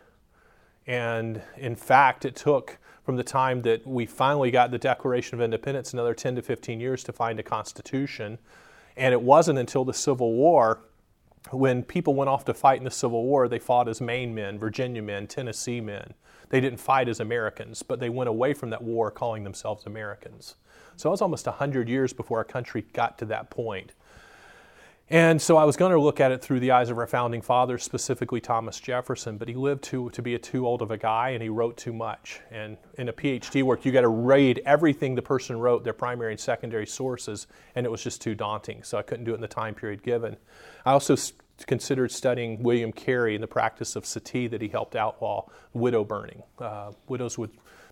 And 0.87 1.43
in 1.57 1.77
fact, 1.77 2.25
it 2.25 2.37
took 2.37 2.79
from 3.05 3.17
the 3.17 3.25
time 3.25 3.63
that 3.63 3.87
we 3.87 4.07
finally 4.07 4.51
got 4.51 4.71
the 4.71 4.79
Declaration 4.79 5.35
of 5.35 5.41
Independence 5.41 5.93
another 5.93 6.15
10 6.15 6.37
to 6.37 6.43
15 6.43 6.81
years 6.81 7.05
to 7.05 7.13
find 7.13 7.39
a 7.39 7.43
constitution. 7.43 8.39
And 8.97 9.13
it 9.13 9.21
wasn't 9.21 9.59
until 9.59 9.85
the 9.85 9.95
Civil 9.95 10.33
War 10.33 10.81
when 11.51 11.83
people 11.83 12.15
went 12.15 12.29
off 12.29 12.45
to 12.45 12.55
fight 12.55 12.79
in 12.79 12.85
the 12.85 12.91
Civil 12.91 13.25
War, 13.25 13.49
they 13.49 13.59
fought 13.59 13.89
as 13.89 14.01
Maine 14.01 14.35
men, 14.35 14.59
Virginia 14.59 15.03
men, 15.03 15.27
Tennessee 15.27 15.81
men. 15.81 16.15
They 16.51 16.61
didn't 16.61 16.81
fight 16.81 17.09
as 17.09 17.21
Americans, 17.21 17.83
but 17.83 18.01
they 18.01 18.11
went 18.11 18.29
away 18.29 18.53
from 18.53 18.71
that 18.71 18.83
war 18.83 19.11
calling 19.11 19.45
themselves 19.45 19.87
Americans. 19.87 20.57
So 20.97 21.09
it 21.09 21.13
was 21.13 21.23
almost 21.23 21.47
100 21.47 21.89
years 21.89 22.13
before 22.13 22.39
our 22.39 22.45
country 22.45 22.85
got 22.93 23.19
to 23.19 23.25
that 23.27 23.51
point. 23.51 23.93
And 25.13 25.43
so 25.43 25.57
I 25.57 25.65
was 25.65 25.77
going 25.77 25.91
to 25.91 26.01
look 26.01 26.21
at 26.21 26.31
it 26.31 26.41
through 26.41 26.61
the 26.61 26.71
eyes 26.71 26.89
of 26.89 26.97
our 26.97 27.07
founding 27.09 27.43
fathers, 27.43 27.83
specifically 27.83 28.41
Thomas 28.41 28.79
Jefferson, 28.79 29.39
but 29.39 29.49
he 29.49 29.55
lived 29.55 29.83
too, 29.83 30.09
to 30.11 30.23
be 30.23 30.37
a 30.37 30.39
too 30.39 30.65
old 30.65 30.83
of 30.83 30.93
a 30.93 30.97
guy 30.97 31.31
and 31.31 31.43
he 31.43 31.49
wrote 31.49 31.77
too 31.77 31.93
much. 31.93 32.41
And 32.53 32.77
in 32.97 33.09
a 33.09 33.13
PhD 33.13 33.65
work, 33.65 33.85
you 33.85 33.91
got 33.91 34.03
to 34.03 34.09
read 34.09 34.63
everything 34.65 35.17
the 35.17 35.23
person 35.23 35.59
wrote, 35.59 35.83
their 35.83 35.93
primary 35.93 36.31
and 36.31 36.41
secondary 36.41 36.87
sources, 36.87 37.49
and 37.75 37.85
it 37.85 37.89
was 37.89 38.05
just 38.05 38.23
too 38.23 38.37
daunting. 38.37 38.85
So 38.85 38.99
I 38.99 39.03
couldn't 39.03 39.25
do 39.25 39.33
it 39.33 39.35
in 39.35 39.41
the 39.41 39.49
time 39.49 39.75
period 39.75 40.05
given. 40.05 40.37
I 40.87 40.93
also 40.93 41.17
considered 41.67 42.13
studying 42.13 42.63
William 42.63 42.93
Carey 42.93 43.35
and 43.35 43.43
the 43.43 43.49
practice 43.49 43.97
of 43.97 44.07
sati 44.07 44.47
that 44.47 44.63
he 44.63 44.69
helped 44.69 44.95
outlaw 44.95 45.45
widow 45.73 46.05
burning. 46.05 46.45
Uh, 46.61 46.93
widows 47.09 47.37
would 47.37 47.51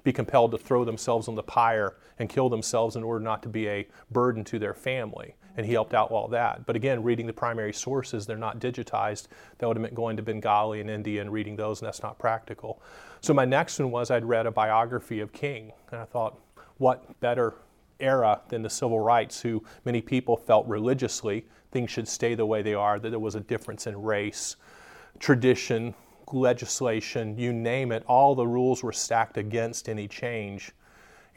be 0.09 0.13
compelled 0.15 0.51
to 0.53 0.57
throw 0.57 0.87
themselves 0.87 1.29
on 1.29 1.35
the 1.35 1.43
pyre 1.43 1.95
and 2.19 2.31
kill 2.31 2.49
themselves 2.49 2.97
in 2.97 3.05
order 3.05 3.23
not 3.23 3.43
to 3.43 3.49
be 3.51 3.69
a 3.69 3.87
burden 4.11 4.43
to 4.43 4.59
their 4.59 4.73
family. 4.73 5.35
And 5.55 5.67
he 5.67 5.75
helped 5.75 5.93
outlaw 5.93 6.29
that. 6.29 6.65
But 6.65 6.77
again, 6.77 7.03
reading 7.03 7.27
the 7.27 7.33
primary 7.35 7.75
sources, 7.75 8.25
they're 8.25 8.39
not 8.39 8.59
digitized. 8.59 9.27
That 9.59 9.67
would 9.67 9.77
have 9.77 9.83
meant 9.83 9.95
going 9.95 10.17
to 10.17 10.23
Bengali 10.23 10.81
and 10.81 10.89
India 10.89 11.21
and 11.21 11.31
reading 11.31 11.57
those, 11.57 11.83
and 11.83 11.87
that's 11.87 12.03
not 12.03 12.19
practical. 12.19 12.81
So 13.21 13.35
my 13.35 13.45
next 13.45 13.79
one 13.79 13.91
was 13.91 14.11
I'd 14.11 14.25
read 14.25 14.47
a 14.47 14.51
biography 14.51 15.21
of 15.21 15.31
King, 15.35 15.73
and 15.93 16.01
I 16.01 16.07
thought, 16.07 16.41
what 16.79 17.21
better 17.21 17.53
era 18.01 18.41
than 18.49 18.63
the 18.63 18.71
civil 18.71 19.01
rights, 19.01 19.43
who 19.43 19.63
many 19.85 20.01
people 20.01 20.39
felt 20.39 20.67
religiously 20.67 21.45
things 21.71 21.91
should 21.91 22.09
stay 22.09 22.35
the 22.35 22.47
way 22.47 22.63
they 22.63 22.73
are, 22.73 22.99
that 22.99 23.11
there 23.11 23.19
was 23.19 23.35
a 23.35 23.41
difference 23.41 23.87
in 23.87 24.01
race, 24.01 24.57
tradition, 25.19 25.95
legislation, 26.33 27.39
you 27.39 27.53
name 27.53 27.93
it, 27.93 28.05
all 28.07 28.35
the 28.35 28.47
rules 28.47 28.83
were 28.83 28.93
stacked 28.93 29.37
against 29.37 29.89
any 29.89 30.09
change. 30.09 30.73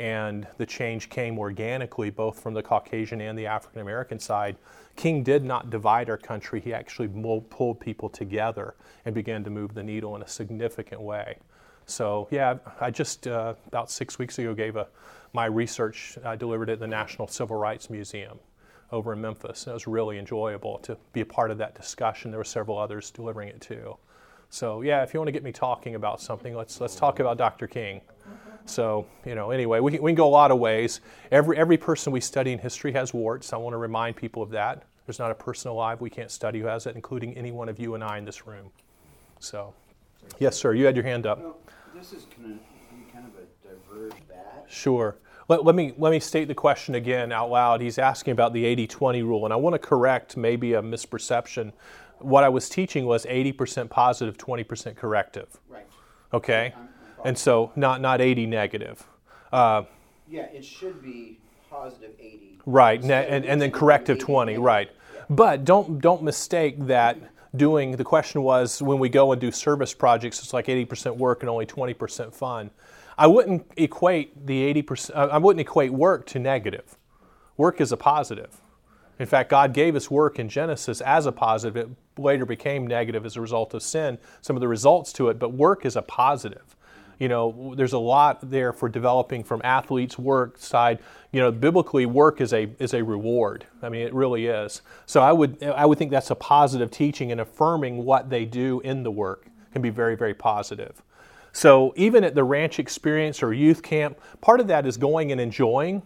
and 0.01 0.47
the 0.57 0.65
change 0.65 1.09
came 1.09 1.37
organically 1.37 2.09
both 2.09 2.39
from 2.39 2.55
the 2.55 2.63
Caucasian 2.63 3.21
and 3.21 3.37
the 3.37 3.45
African 3.45 3.81
American 3.81 4.19
side. 4.19 4.55
King 4.95 5.21
did 5.21 5.43
not 5.43 5.69
divide 5.69 6.09
our 6.09 6.17
country, 6.17 6.59
he 6.59 6.73
actually 6.73 7.07
pulled 7.49 7.79
people 7.79 8.09
together 8.09 8.73
and 9.05 9.13
began 9.13 9.43
to 9.43 9.51
move 9.51 9.75
the 9.75 9.83
needle 9.83 10.15
in 10.15 10.23
a 10.23 10.27
significant 10.27 11.01
way. 11.01 11.37
So, 11.85 12.27
yeah, 12.31 12.57
I 12.79 12.89
just 12.89 13.27
uh, 13.27 13.53
about 13.67 13.91
six 13.91 14.17
weeks 14.17 14.39
ago 14.39 14.55
gave 14.55 14.75
a, 14.75 14.87
my 15.33 15.45
research, 15.45 16.17
I 16.25 16.35
delivered 16.35 16.69
it 16.69 16.73
at 16.73 16.79
the 16.79 16.87
National 16.87 17.27
Civil 17.27 17.57
Rights 17.57 17.89
Museum 17.89 18.39
over 18.91 19.13
in 19.13 19.21
Memphis. 19.21 19.67
It 19.67 19.73
was 19.73 19.87
really 19.87 20.17
enjoyable 20.17 20.79
to 20.79 20.97
be 21.13 21.21
a 21.21 21.25
part 21.25 21.51
of 21.51 21.57
that 21.59 21.75
discussion. 21.75 22.31
There 22.31 22.39
were 22.39 22.43
several 22.43 22.77
others 22.77 23.11
delivering 23.11 23.49
it 23.49 23.61
too. 23.61 23.97
So 24.51 24.81
yeah, 24.81 25.01
if 25.01 25.13
you 25.13 25.19
want 25.19 25.29
to 25.29 25.31
get 25.31 25.43
me 25.43 25.53
talking 25.53 25.95
about 25.95 26.21
something, 26.21 26.53
let's 26.53 26.81
let's 26.81 26.97
talk 26.97 27.21
about 27.21 27.37
Dr. 27.37 27.67
King. 27.67 28.01
So 28.65 29.07
you 29.25 29.33
know, 29.33 29.49
anyway, 29.51 29.79
we 29.79 29.93
can, 29.93 30.03
we 30.03 30.11
can 30.11 30.15
go 30.15 30.27
a 30.27 30.29
lot 30.29 30.51
of 30.51 30.59
ways. 30.59 30.99
Every 31.31 31.57
every 31.57 31.77
person 31.77 32.11
we 32.11 32.19
study 32.19 32.51
in 32.51 32.59
history 32.59 32.91
has 32.91 33.13
warts. 33.13 33.53
I 33.53 33.57
want 33.57 33.73
to 33.73 33.77
remind 33.77 34.17
people 34.17 34.43
of 34.43 34.49
that. 34.49 34.83
There's 35.07 35.19
not 35.19 35.31
a 35.31 35.35
person 35.35 35.71
alive 35.71 36.01
we 36.01 36.09
can't 36.09 36.29
study 36.29 36.59
who 36.59 36.67
has 36.67 36.85
it, 36.85 36.95
including 36.95 37.35
any 37.37 37.51
one 37.51 37.69
of 37.69 37.79
you 37.79 37.95
and 37.95 38.03
I 38.03 38.17
in 38.17 38.25
this 38.25 38.45
room. 38.45 38.69
So, 39.39 39.73
yes, 40.37 40.57
sir, 40.57 40.73
you 40.73 40.85
had 40.85 40.97
your 40.97 41.05
hand 41.05 41.25
up. 41.25 41.39
Well, 41.39 41.57
this 41.95 42.11
is 42.11 42.25
kind 42.35 42.51
of 42.51 43.13
kind 43.13 43.25
of 43.25 44.01
a 44.01 44.09
batch. 44.27 44.69
Sure. 44.69 45.15
Let, 45.47 45.65
let, 45.65 45.75
me, 45.75 45.93
let 45.97 46.11
me 46.11 46.19
state 46.19 46.47
the 46.47 46.55
question 46.55 46.95
again 46.95 47.31
out 47.31 47.49
loud. 47.49 47.81
He's 47.81 47.97
asking 47.97 48.31
about 48.31 48.53
the 48.53 48.63
80 48.63 48.87
20 48.87 49.23
rule, 49.23 49.45
and 49.45 49.53
I 49.53 49.57
want 49.57 49.73
to 49.73 49.79
correct 49.79 50.37
maybe 50.37 50.73
a 50.73 50.81
misperception. 50.81 51.73
What 52.21 52.43
I 52.43 52.49
was 52.49 52.69
teaching 52.69 53.05
was 53.05 53.25
80% 53.25 53.89
positive, 53.89 54.37
20% 54.37 54.95
corrective. 54.95 55.59
Right. 55.69 55.87
Okay? 56.33 56.73
I'm, 56.75 56.81
I'm 56.83 56.89
and 57.25 57.37
so 57.37 57.71
not, 57.75 58.01
not 58.01 58.21
80 58.21 58.45
negative. 58.45 59.05
Uh, 59.51 59.83
yeah, 60.29 60.43
it 60.53 60.63
should 60.63 61.01
be 61.01 61.39
positive 61.69 62.11
80. 62.19 62.59
Right, 62.65 63.03
ne- 63.03 63.27
and, 63.27 63.45
and 63.45 63.61
then 63.61 63.71
corrective 63.71 64.19
20, 64.19 64.57
right. 64.57 64.89
Yeah. 65.13 65.21
But 65.29 65.65
don't, 65.65 65.99
don't 65.99 66.23
mistake 66.23 66.75
that 66.85 67.17
doing, 67.55 67.91
the 67.91 68.03
question 68.03 68.43
was 68.43 68.81
when 68.81 68.99
we 68.99 69.09
go 69.09 69.31
and 69.31 69.41
do 69.41 69.51
service 69.51 69.93
projects, 69.93 70.39
it's 70.39 70.53
like 70.53 70.67
80% 70.67 71.17
work 71.17 71.41
and 71.41 71.49
only 71.49 71.65
20% 71.65 72.33
fun. 72.33 72.69
I 73.17 73.27
wouldn't 73.27 73.69
equate 73.77 74.45
the 74.47 74.73
80%, 74.73 75.11
uh, 75.15 75.27
I 75.31 75.37
wouldn't 75.37 75.61
equate 75.61 75.91
work 75.91 76.25
to 76.27 76.39
negative. 76.39 76.97
Work 77.57 77.81
is 77.81 77.91
a 77.91 77.97
positive. 77.97 78.60
In 79.21 79.27
fact, 79.27 79.51
God 79.51 79.71
gave 79.71 79.95
us 79.95 80.09
work 80.09 80.39
in 80.39 80.49
Genesis 80.49 80.99
as 80.99 81.27
a 81.27 81.31
positive. 81.31 81.77
It 81.77 81.89
later 82.19 82.43
became 82.43 82.87
negative 82.87 83.23
as 83.23 83.37
a 83.37 83.41
result 83.41 83.75
of 83.75 83.83
sin, 83.83 84.17
some 84.41 84.55
of 84.55 84.61
the 84.61 84.67
results 84.67 85.13
to 85.13 85.29
it, 85.29 85.37
but 85.37 85.53
work 85.53 85.85
is 85.85 85.95
a 85.95 86.01
positive. 86.01 86.75
You 87.19 87.27
know, 87.27 87.75
there's 87.77 87.93
a 87.93 87.99
lot 87.99 88.49
there 88.49 88.73
for 88.73 88.89
developing 88.89 89.43
from 89.43 89.61
athletes' 89.63 90.17
work 90.17 90.57
side. 90.57 90.97
You 91.31 91.39
know, 91.39 91.51
biblically, 91.51 92.07
work 92.07 92.41
is 92.41 92.51
a 92.51 92.71
is 92.79 92.95
a 92.95 93.03
reward. 93.03 93.67
I 93.83 93.89
mean, 93.89 94.07
it 94.07 94.13
really 94.15 94.47
is. 94.47 94.81
So 95.05 95.21
I 95.21 95.31
would 95.31 95.61
I 95.61 95.85
would 95.85 95.99
think 95.99 96.09
that's 96.09 96.31
a 96.31 96.35
positive 96.35 96.89
teaching 96.89 97.31
and 97.31 97.39
affirming 97.39 98.03
what 98.03 98.31
they 98.31 98.45
do 98.45 98.79
in 98.79 99.03
the 99.03 99.11
work 99.11 99.45
can 99.71 99.83
be 99.83 99.91
very 99.91 100.15
very 100.15 100.33
positive. 100.33 101.03
So 101.53 101.93
even 101.95 102.23
at 102.23 102.33
the 102.33 102.43
ranch 102.43 102.79
experience 102.79 103.43
or 103.43 103.53
youth 103.53 103.83
camp, 103.83 104.19
part 104.41 104.59
of 104.59 104.67
that 104.69 104.87
is 104.87 104.97
going 104.97 105.31
and 105.31 105.39
enjoying. 105.39 106.01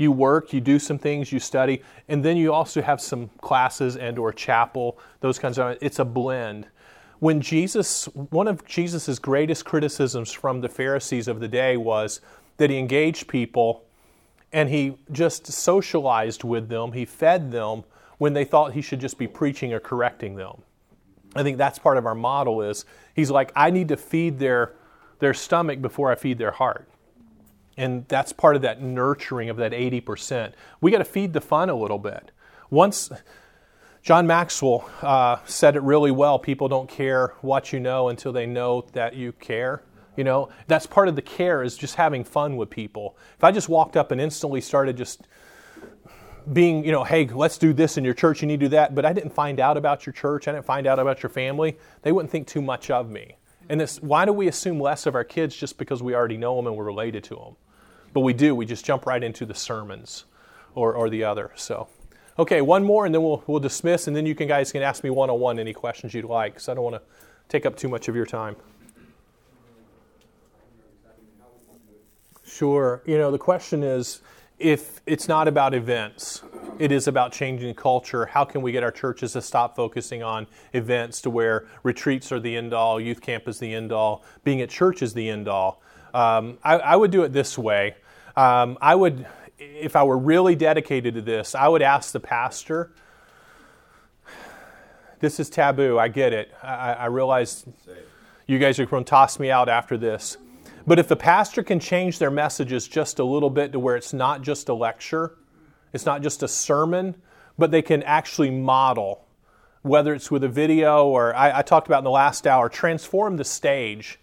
You 0.00 0.12
work, 0.12 0.54
you 0.54 0.62
do 0.62 0.78
some 0.78 0.98
things, 0.98 1.30
you 1.30 1.38
study, 1.38 1.82
and 2.08 2.24
then 2.24 2.38
you 2.38 2.54
also 2.54 2.80
have 2.80 3.02
some 3.02 3.28
classes 3.42 3.98
and 3.98 4.18
or 4.18 4.32
chapel, 4.32 4.98
those 5.20 5.38
kinds 5.38 5.58
of 5.58 5.76
it's 5.82 5.98
a 5.98 6.06
blend. 6.06 6.68
When 7.18 7.42
Jesus 7.42 8.06
one 8.06 8.48
of 8.48 8.64
Jesus' 8.64 9.18
greatest 9.18 9.66
criticisms 9.66 10.32
from 10.32 10.62
the 10.62 10.70
Pharisees 10.70 11.28
of 11.28 11.38
the 11.38 11.48
day 11.48 11.76
was 11.76 12.22
that 12.56 12.70
he 12.70 12.78
engaged 12.78 13.28
people 13.28 13.84
and 14.54 14.70
he 14.70 14.96
just 15.12 15.46
socialized 15.46 16.44
with 16.44 16.70
them, 16.70 16.92
he 16.92 17.04
fed 17.04 17.52
them 17.52 17.84
when 18.16 18.32
they 18.32 18.46
thought 18.46 18.72
he 18.72 18.80
should 18.80 19.00
just 19.00 19.18
be 19.18 19.28
preaching 19.28 19.70
or 19.74 19.80
correcting 19.80 20.34
them. 20.34 20.62
I 21.36 21.42
think 21.42 21.58
that's 21.58 21.78
part 21.78 21.98
of 21.98 22.06
our 22.06 22.14
model 22.14 22.62
is 22.62 22.86
he's 23.14 23.30
like 23.30 23.52
I 23.54 23.68
need 23.68 23.88
to 23.88 23.98
feed 23.98 24.38
their 24.38 24.72
their 25.18 25.34
stomach 25.34 25.82
before 25.82 26.10
I 26.10 26.14
feed 26.14 26.38
their 26.38 26.52
heart. 26.52 26.88
And 27.80 28.06
that's 28.08 28.30
part 28.34 28.56
of 28.56 28.62
that 28.62 28.82
nurturing 28.82 29.48
of 29.48 29.56
that 29.56 29.72
80%. 29.72 30.52
We 30.82 30.90
got 30.90 30.98
to 30.98 31.04
feed 31.04 31.32
the 31.32 31.40
fun 31.40 31.70
a 31.70 31.74
little 31.74 31.98
bit. 31.98 32.30
Once 32.68 33.10
John 34.02 34.26
Maxwell 34.26 34.90
uh, 35.00 35.38
said 35.46 35.76
it 35.76 35.82
really 35.82 36.10
well 36.10 36.38
people 36.38 36.68
don't 36.68 36.90
care 36.90 37.28
what 37.40 37.72
you 37.72 37.80
know 37.80 38.10
until 38.10 38.34
they 38.34 38.44
know 38.44 38.84
that 38.92 39.16
you 39.16 39.32
care. 39.32 39.82
You 40.14 40.24
know, 40.24 40.50
that's 40.66 40.86
part 40.86 41.08
of 41.08 41.16
the 41.16 41.22
care 41.22 41.62
is 41.62 41.74
just 41.74 41.94
having 41.94 42.22
fun 42.22 42.58
with 42.58 42.68
people. 42.68 43.16
If 43.38 43.44
I 43.44 43.50
just 43.50 43.70
walked 43.70 43.96
up 43.96 44.12
and 44.12 44.20
instantly 44.20 44.60
started 44.60 44.98
just 44.98 45.26
being, 46.52 46.84
you 46.84 46.92
know, 46.92 47.04
hey, 47.04 47.28
let's 47.28 47.56
do 47.56 47.72
this 47.72 47.96
in 47.96 48.04
your 48.04 48.12
church, 48.12 48.42
you 48.42 48.48
need 48.48 48.60
to 48.60 48.66
do 48.66 48.70
that, 48.70 48.94
but 48.94 49.06
I 49.06 49.14
didn't 49.14 49.32
find 49.32 49.58
out 49.58 49.78
about 49.78 50.04
your 50.04 50.12
church, 50.12 50.48
I 50.48 50.52
didn't 50.52 50.66
find 50.66 50.86
out 50.86 50.98
about 50.98 51.22
your 51.22 51.30
family, 51.30 51.78
they 52.02 52.12
wouldn't 52.12 52.30
think 52.30 52.46
too 52.46 52.60
much 52.60 52.90
of 52.90 53.08
me. 53.08 53.36
And 53.70 53.80
this, 53.80 54.02
why 54.02 54.26
do 54.26 54.34
we 54.34 54.48
assume 54.48 54.78
less 54.78 55.06
of 55.06 55.14
our 55.14 55.24
kids 55.24 55.56
just 55.56 55.78
because 55.78 56.02
we 56.02 56.14
already 56.14 56.36
know 56.36 56.56
them 56.56 56.66
and 56.66 56.76
we're 56.76 56.84
related 56.84 57.24
to 57.24 57.36
them? 57.36 57.56
But 58.12 58.20
we 58.20 58.32
do. 58.32 58.54
We 58.54 58.66
just 58.66 58.84
jump 58.84 59.06
right 59.06 59.22
into 59.22 59.46
the 59.46 59.54
sermons 59.54 60.24
or, 60.74 60.94
or 60.94 61.08
the 61.10 61.24
other. 61.24 61.52
So, 61.54 61.88
okay, 62.38 62.60
one 62.60 62.84
more 62.84 63.06
and 63.06 63.14
then 63.14 63.22
we'll, 63.22 63.42
we'll 63.46 63.60
dismiss. 63.60 64.06
And 64.06 64.16
then 64.16 64.26
you 64.26 64.34
can 64.34 64.48
guys 64.48 64.72
can 64.72 64.82
ask 64.82 65.04
me 65.04 65.10
one 65.10 65.30
on 65.30 65.38
one 65.38 65.58
any 65.58 65.72
questions 65.72 66.14
you'd 66.14 66.24
like 66.24 66.54
because 66.54 66.68
I 66.68 66.74
don't 66.74 66.84
want 66.84 66.96
to 66.96 67.02
take 67.48 67.66
up 67.66 67.76
too 67.76 67.88
much 67.88 68.08
of 68.08 68.16
your 68.16 68.26
time. 68.26 68.56
Sure. 72.44 73.02
You 73.06 73.16
know, 73.16 73.30
the 73.30 73.38
question 73.38 73.82
is 73.82 74.22
if 74.58 75.00
it's 75.06 75.28
not 75.28 75.48
about 75.48 75.72
events, 75.72 76.42
it 76.78 76.92
is 76.92 77.08
about 77.08 77.32
changing 77.32 77.74
culture. 77.74 78.26
How 78.26 78.44
can 78.44 78.60
we 78.60 78.72
get 78.72 78.82
our 78.82 78.90
churches 78.90 79.32
to 79.32 79.42
stop 79.42 79.74
focusing 79.74 80.22
on 80.22 80.46
events 80.74 81.22
to 81.22 81.30
where 81.30 81.66
retreats 81.82 82.30
are 82.32 82.40
the 82.40 82.56
end 82.56 82.74
all, 82.74 83.00
youth 83.00 83.20
camp 83.20 83.48
is 83.48 83.58
the 83.58 83.72
end 83.72 83.92
all, 83.92 84.24
being 84.44 84.60
at 84.60 84.68
church 84.68 85.02
is 85.02 85.14
the 85.14 85.28
end 85.28 85.48
all? 85.48 85.82
Um, 86.12 86.58
I, 86.62 86.78
I, 86.78 86.96
would 86.96 87.10
do 87.10 87.22
it 87.22 87.32
this 87.32 87.56
way. 87.56 87.94
Um, 88.36 88.78
I 88.80 88.94
would, 88.94 89.26
if 89.58 89.96
I 89.96 90.04
were 90.04 90.18
really 90.18 90.54
dedicated 90.54 91.14
to 91.14 91.20
this, 91.20 91.54
I 91.54 91.68
would 91.68 91.82
ask 91.82 92.12
the 92.12 92.20
pastor. 92.20 92.92
This 95.18 95.40
is 95.40 95.50
taboo. 95.50 95.98
I 95.98 96.08
get 96.08 96.32
it. 96.32 96.52
I, 96.62 96.92
I 96.92 97.06
realize 97.06 97.66
you 98.46 98.58
guys 98.58 98.78
are 98.78 98.86
going 98.86 99.04
to 99.04 99.10
toss 99.10 99.38
me 99.38 99.50
out 99.50 99.68
after 99.68 99.98
this. 99.98 100.36
But 100.86 100.98
if 100.98 101.08
the 101.08 101.16
pastor 101.16 101.62
can 101.62 101.78
change 101.78 102.18
their 102.18 102.30
messages 102.30 102.88
just 102.88 103.18
a 103.18 103.24
little 103.24 103.50
bit 103.50 103.72
to 103.72 103.78
where 103.78 103.96
it's 103.96 104.12
not 104.12 104.42
just 104.42 104.68
a 104.68 104.74
lecture, 104.74 105.36
it's 105.92 106.06
not 106.06 106.22
just 106.22 106.42
a 106.42 106.48
sermon, 106.48 107.16
but 107.58 107.70
they 107.70 107.82
can 107.82 108.02
actually 108.04 108.50
model, 108.50 109.26
whether 109.82 110.14
it's 110.14 110.30
with 110.30 110.44
a 110.44 110.48
video 110.48 111.06
or 111.06 111.34
I, 111.34 111.58
I 111.58 111.62
talked 111.62 111.86
about 111.86 111.98
in 111.98 112.04
the 112.04 112.10
last 112.10 112.46
hour, 112.46 112.68
transform 112.68 113.36
the 113.36 113.44
stage 113.44 114.19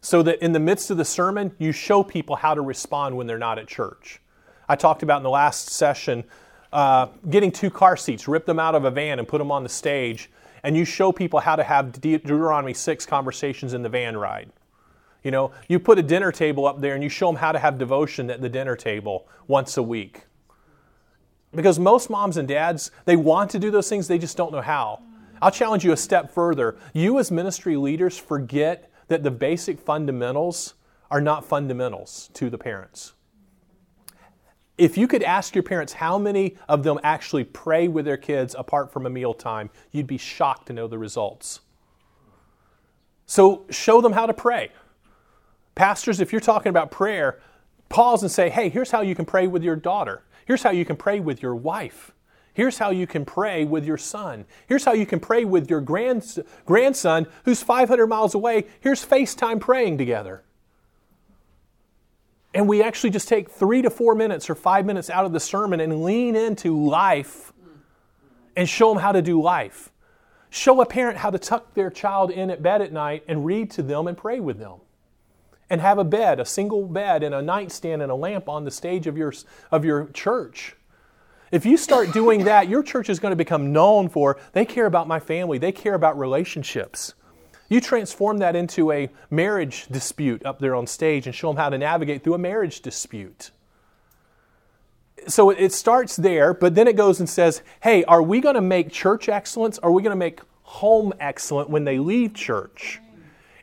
so 0.00 0.22
that 0.22 0.42
in 0.42 0.52
the 0.52 0.60
midst 0.60 0.90
of 0.90 0.96
the 0.96 1.04
sermon, 1.04 1.52
you 1.58 1.72
show 1.72 2.02
people 2.02 2.36
how 2.36 2.54
to 2.54 2.60
respond 2.60 3.16
when 3.16 3.26
they're 3.26 3.38
not 3.38 3.58
at 3.58 3.66
church. 3.66 4.20
I 4.68 4.76
talked 4.76 5.02
about 5.02 5.18
in 5.18 5.22
the 5.22 5.30
last 5.30 5.70
session 5.70 6.24
uh, 6.72 7.08
getting 7.28 7.50
two 7.50 7.70
car 7.70 7.96
seats, 7.96 8.28
rip 8.28 8.46
them 8.46 8.58
out 8.58 8.74
of 8.74 8.84
a 8.84 8.90
van 8.90 9.18
and 9.18 9.26
put 9.26 9.38
them 9.38 9.50
on 9.50 9.62
the 9.62 9.68
stage, 9.68 10.30
and 10.62 10.76
you 10.76 10.84
show 10.84 11.10
people 11.10 11.40
how 11.40 11.56
to 11.56 11.64
have 11.64 12.00
Deuteronomy 12.00 12.74
6 12.74 13.06
conversations 13.06 13.74
in 13.74 13.82
the 13.82 13.88
van 13.88 14.16
ride. 14.16 14.50
You 15.22 15.30
know, 15.30 15.52
you 15.68 15.78
put 15.78 15.98
a 15.98 16.02
dinner 16.02 16.32
table 16.32 16.66
up 16.66 16.80
there 16.80 16.94
and 16.94 17.02
you 17.02 17.10
show 17.10 17.26
them 17.26 17.36
how 17.36 17.52
to 17.52 17.58
have 17.58 17.76
devotion 17.78 18.30
at 18.30 18.40
the 18.40 18.48
dinner 18.48 18.76
table 18.76 19.28
once 19.46 19.76
a 19.76 19.82
week. 19.82 20.22
Because 21.54 21.78
most 21.78 22.08
moms 22.08 22.36
and 22.36 22.46
dads, 22.46 22.90
they 23.04 23.16
want 23.16 23.50
to 23.50 23.58
do 23.58 23.70
those 23.70 23.88
things, 23.88 24.08
they 24.08 24.18
just 24.18 24.36
don't 24.36 24.52
know 24.52 24.60
how. 24.60 25.02
I'll 25.42 25.50
challenge 25.50 25.84
you 25.84 25.92
a 25.92 25.96
step 25.96 26.30
further. 26.30 26.76
You, 26.92 27.18
as 27.18 27.30
ministry 27.30 27.76
leaders, 27.76 28.16
forget 28.16 28.89
that 29.10 29.24
the 29.24 29.30
basic 29.30 29.80
fundamentals 29.80 30.74
are 31.10 31.20
not 31.20 31.44
fundamentals 31.44 32.30
to 32.32 32.48
the 32.48 32.56
parents. 32.56 33.14
If 34.78 34.96
you 34.96 35.08
could 35.08 35.24
ask 35.24 35.52
your 35.52 35.64
parents 35.64 35.94
how 35.94 36.16
many 36.16 36.56
of 36.68 36.84
them 36.84 37.00
actually 37.02 37.42
pray 37.42 37.88
with 37.88 38.04
their 38.04 38.16
kids 38.16 38.54
apart 38.56 38.92
from 38.92 39.06
a 39.06 39.10
meal 39.10 39.34
time, 39.34 39.68
you'd 39.90 40.06
be 40.06 40.16
shocked 40.16 40.68
to 40.68 40.72
know 40.72 40.86
the 40.86 40.96
results. 40.96 41.58
So 43.26 43.66
show 43.68 44.00
them 44.00 44.12
how 44.12 44.26
to 44.26 44.32
pray. 44.32 44.70
Pastors, 45.74 46.20
if 46.20 46.30
you're 46.30 46.40
talking 46.40 46.70
about 46.70 46.92
prayer, 46.92 47.40
pause 47.88 48.22
and 48.22 48.30
say, 48.30 48.48
hey, 48.48 48.68
here's 48.68 48.92
how 48.92 49.00
you 49.00 49.16
can 49.16 49.24
pray 49.24 49.48
with 49.48 49.64
your 49.64 49.74
daughter. 49.76 50.22
Here's 50.46 50.62
how 50.62 50.70
you 50.70 50.84
can 50.84 50.96
pray 50.96 51.18
with 51.18 51.42
your 51.42 51.56
wife. 51.56 52.12
Here's 52.52 52.78
how 52.78 52.90
you 52.90 53.06
can 53.06 53.24
pray 53.24 53.64
with 53.64 53.84
your 53.84 53.98
son. 53.98 54.44
Here's 54.66 54.84
how 54.84 54.92
you 54.92 55.06
can 55.06 55.20
pray 55.20 55.44
with 55.44 55.70
your 55.70 55.80
grand, 55.80 56.44
grandson 56.66 57.26
who's 57.44 57.62
500 57.62 58.06
miles 58.06 58.34
away. 58.34 58.66
Here's 58.80 59.04
FaceTime 59.04 59.60
praying 59.60 59.98
together. 59.98 60.42
And 62.52 62.68
we 62.68 62.82
actually 62.82 63.10
just 63.10 63.28
take 63.28 63.50
three 63.50 63.82
to 63.82 63.90
four 63.90 64.14
minutes 64.14 64.50
or 64.50 64.56
five 64.56 64.84
minutes 64.84 65.08
out 65.08 65.24
of 65.24 65.32
the 65.32 65.40
sermon 65.40 65.78
and 65.80 66.02
lean 66.02 66.34
into 66.34 66.76
life 66.84 67.52
and 68.56 68.68
show 68.68 68.92
them 68.92 69.00
how 69.00 69.12
to 69.12 69.22
do 69.22 69.40
life. 69.40 69.90
Show 70.50 70.80
a 70.80 70.86
parent 70.86 71.18
how 71.18 71.30
to 71.30 71.38
tuck 71.38 71.74
their 71.74 71.90
child 71.90 72.32
in 72.32 72.50
at 72.50 72.60
bed 72.60 72.82
at 72.82 72.92
night 72.92 73.22
and 73.28 73.46
read 73.46 73.70
to 73.72 73.82
them 73.82 74.08
and 74.08 74.18
pray 74.18 74.40
with 74.40 74.58
them 74.58 74.80
and 75.70 75.80
have 75.80 75.98
a 75.98 76.04
bed, 76.04 76.40
a 76.40 76.44
single 76.44 76.86
bed, 76.86 77.22
and 77.22 77.32
a 77.32 77.40
nightstand 77.40 78.02
and 78.02 78.10
a 78.10 78.14
lamp 78.16 78.48
on 78.48 78.64
the 78.64 78.70
stage 78.72 79.06
of 79.06 79.16
your, 79.16 79.32
of 79.70 79.84
your 79.84 80.06
church. 80.06 80.74
If 81.50 81.66
you 81.66 81.76
start 81.76 82.12
doing 82.12 82.44
that, 82.44 82.68
your 82.68 82.82
church 82.82 83.08
is 83.08 83.18
going 83.18 83.32
to 83.32 83.36
become 83.36 83.72
known 83.72 84.08
for 84.08 84.38
they 84.52 84.64
care 84.64 84.86
about 84.86 85.08
my 85.08 85.18
family, 85.18 85.58
they 85.58 85.72
care 85.72 85.94
about 85.94 86.18
relationships. 86.18 87.14
You 87.68 87.80
transform 87.80 88.38
that 88.38 88.56
into 88.56 88.92
a 88.92 89.10
marriage 89.30 89.86
dispute 89.86 90.44
up 90.44 90.58
there 90.58 90.74
on 90.74 90.86
stage 90.86 91.26
and 91.26 91.34
show 91.34 91.48
them 91.48 91.56
how 91.56 91.68
to 91.68 91.78
navigate 91.78 92.22
through 92.22 92.34
a 92.34 92.38
marriage 92.38 92.80
dispute. 92.80 93.50
So 95.26 95.50
it 95.50 95.72
starts 95.72 96.16
there, 96.16 96.54
but 96.54 96.74
then 96.74 96.88
it 96.88 96.96
goes 96.96 97.20
and 97.20 97.28
says, 97.28 97.62
hey, 97.82 98.04
are 98.04 98.22
we 98.22 98.40
going 98.40 98.54
to 98.54 98.60
make 98.60 98.90
church 98.90 99.28
excellence? 99.28 99.78
Are 99.80 99.92
we 99.92 100.02
going 100.02 100.12
to 100.12 100.16
make 100.16 100.40
home 100.62 101.12
excellent 101.20 101.68
when 101.68 101.84
they 101.84 101.98
leave 101.98 102.32
church? 102.32 103.00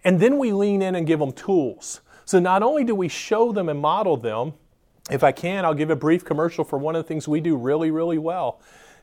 And 0.03 0.19
then 0.19 0.37
we 0.37 0.53
lean 0.53 0.81
in 0.81 0.93
and 0.95 1.07
give 1.07 1.19
them 1.19 1.31
tools. 1.31 2.01
So 2.25 2.39
not 2.39 2.63
only 2.63 2.83
do 2.83 2.93
we 2.93 3.07
show 3.07 3.51
them 3.51 3.69
and 3.69 3.79
model 3.79 4.17
them, 4.17 4.53
if 5.09 5.23
I 5.23 5.31
can, 5.31 5.65
I'll 5.65 5.73
give 5.73 5.89
a 5.89 5.95
brief 5.95 6.25
commercial 6.25 6.63
for 6.63 6.77
one 6.77 6.95
of 6.95 7.03
the 7.03 7.07
things 7.07 7.27
we 7.27 7.39
do 7.39 7.55
really, 7.55 7.91
really 7.91 8.17
well. 8.17 8.59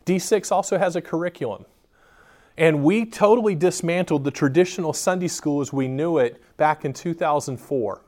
D6 0.07 0.53
also 0.53 0.79
has 0.79 0.97
a 0.97 1.01
curriculum. 1.01 1.65
And 2.57 2.85
we 2.85 3.05
totally 3.05 3.55
dismantled 3.55 4.25
the 4.25 4.31
traditional 4.31 4.93
Sunday 4.93 5.29
school 5.29 5.61
as 5.61 5.73
we 5.73 5.89
knew 5.89 6.19
it 6.19 6.41
back 6.57 6.85
in 6.85 6.93
2004. 6.93 8.01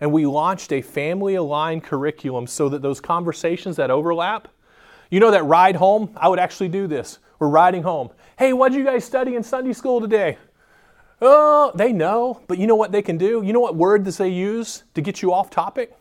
And 0.00 0.12
we 0.12 0.26
launched 0.26 0.72
a 0.72 0.82
family 0.82 1.34
aligned 1.34 1.84
curriculum 1.84 2.46
so 2.46 2.68
that 2.70 2.82
those 2.82 3.00
conversations 3.00 3.76
that 3.76 3.90
overlap, 3.90 4.48
you 5.10 5.20
know, 5.20 5.30
that 5.30 5.44
ride 5.44 5.76
home, 5.76 6.10
I 6.16 6.28
would 6.28 6.38
actually 6.38 6.68
do 6.68 6.86
this. 6.86 7.18
We're 7.38 7.48
riding 7.48 7.82
home. 7.82 8.10
Hey, 8.38 8.52
what 8.52 8.72
did 8.72 8.78
you 8.78 8.84
guys 8.84 9.04
study 9.04 9.36
in 9.36 9.42
Sunday 9.42 9.72
school 9.72 10.00
today? 10.00 10.38
Oh, 11.20 11.72
they 11.74 11.92
know, 11.92 12.40
but 12.46 12.58
you 12.58 12.66
know 12.66 12.76
what 12.76 12.92
they 12.92 13.02
can 13.02 13.18
do? 13.18 13.42
You 13.42 13.52
know 13.52 13.60
what 13.60 13.74
word 13.74 14.04
does 14.04 14.18
they 14.18 14.28
use 14.28 14.84
to 14.94 15.00
get 15.00 15.20
you 15.20 15.32
off 15.32 15.50
topic? 15.50 15.96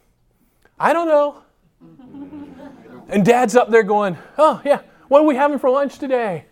I 0.80 0.94
don't 0.94 1.08
know. 1.08 1.44
and 3.10 3.26
dad's 3.26 3.56
up 3.56 3.70
there 3.70 3.84
going, 3.84 4.18
Oh, 4.38 4.62
yeah, 4.64 4.82
what 5.08 5.22
are 5.22 5.26
we 5.26 5.36
having 5.36 5.60
for 5.60 5.70
lunch 5.70 5.98
today? 5.98 6.46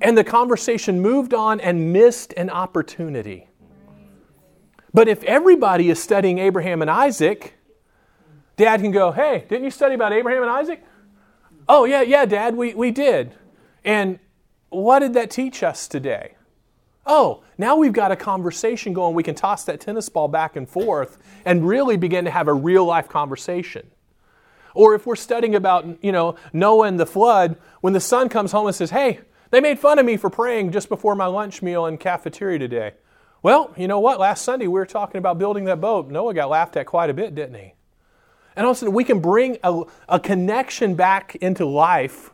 And 0.00 0.16
the 0.16 0.24
conversation 0.24 1.00
moved 1.00 1.34
on 1.34 1.60
and 1.60 1.92
missed 1.92 2.32
an 2.34 2.50
opportunity. 2.50 3.48
But 4.92 5.08
if 5.08 5.22
everybody 5.24 5.90
is 5.90 6.02
studying 6.02 6.38
Abraham 6.38 6.80
and 6.80 6.90
Isaac, 6.90 7.54
dad 8.56 8.80
can 8.80 8.90
go, 8.90 9.12
Hey, 9.12 9.44
didn't 9.48 9.64
you 9.64 9.70
study 9.70 9.94
about 9.94 10.12
Abraham 10.12 10.42
and 10.42 10.50
Isaac? 10.50 10.82
Oh, 11.68 11.84
yeah, 11.84 12.02
yeah, 12.02 12.24
dad, 12.24 12.56
we, 12.56 12.74
we 12.74 12.90
did. 12.90 13.34
And 13.84 14.18
what 14.68 15.00
did 15.00 15.14
that 15.14 15.30
teach 15.30 15.62
us 15.62 15.88
today? 15.88 16.36
Oh, 17.04 17.42
now 17.58 17.76
we've 17.76 17.92
got 17.92 18.12
a 18.12 18.16
conversation 18.16 18.92
going. 18.92 19.14
We 19.14 19.22
can 19.22 19.34
toss 19.34 19.64
that 19.64 19.80
tennis 19.80 20.08
ball 20.08 20.28
back 20.28 20.56
and 20.56 20.68
forth 20.68 21.18
and 21.44 21.66
really 21.66 21.96
begin 21.96 22.24
to 22.26 22.30
have 22.30 22.48
a 22.48 22.54
real 22.54 22.84
life 22.84 23.08
conversation. 23.08 23.90
Or 24.74 24.94
if 24.94 25.06
we're 25.06 25.16
studying 25.16 25.54
about, 25.54 26.04
you 26.04 26.12
know, 26.12 26.36
Noah 26.52 26.86
and 26.86 27.00
the 27.00 27.06
flood, 27.06 27.56
when 27.80 27.94
the 27.94 28.00
son 28.00 28.28
comes 28.28 28.52
home 28.52 28.66
and 28.66 28.76
says, 28.76 28.90
"Hey, 28.90 29.20
they 29.50 29.60
made 29.60 29.78
fun 29.78 29.98
of 29.98 30.04
me 30.04 30.18
for 30.18 30.28
praying 30.28 30.72
just 30.72 30.90
before 30.90 31.14
my 31.14 31.26
lunch 31.26 31.62
meal 31.62 31.86
in 31.86 31.96
cafeteria 31.96 32.58
today." 32.58 32.92
Well, 33.42 33.72
you 33.76 33.88
know 33.88 34.00
what? 34.00 34.20
Last 34.20 34.42
Sunday 34.42 34.66
we 34.66 34.72
were 34.72 34.86
talking 34.86 35.18
about 35.18 35.38
building 35.38 35.64
that 35.64 35.80
boat. 35.80 36.10
Noah 36.10 36.34
got 36.34 36.50
laughed 36.50 36.76
at 36.76 36.86
quite 36.86 37.08
a 37.08 37.14
bit, 37.14 37.34
didn't 37.34 37.54
he? 37.54 37.72
And 38.54 38.66
all 38.66 38.72
of 38.72 38.76
a 38.76 38.80
sudden 38.80 38.94
we 38.94 39.04
can 39.04 39.20
bring 39.20 39.58
a, 39.62 39.82
a 40.08 40.20
connection 40.20 40.94
back 40.94 41.36
into 41.36 41.64
life, 41.64 42.30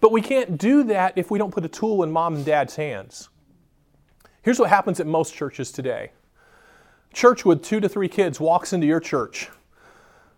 but 0.00 0.10
we 0.10 0.22
can't 0.22 0.58
do 0.58 0.84
that 0.84 1.12
if 1.16 1.30
we 1.30 1.38
don't 1.38 1.52
put 1.52 1.64
a 1.64 1.68
tool 1.68 2.02
in 2.02 2.10
mom 2.10 2.36
and 2.36 2.44
dad's 2.44 2.76
hands. 2.76 3.28
Here's 4.42 4.58
what 4.58 4.68
happens 4.68 5.00
at 5.00 5.06
most 5.06 5.34
churches 5.34 5.70
today 5.72 6.10
church 7.12 7.44
with 7.44 7.62
two 7.62 7.80
to 7.80 7.88
three 7.88 8.08
kids 8.08 8.40
walks 8.40 8.72
into 8.72 8.86
your 8.86 9.00
church. 9.00 9.48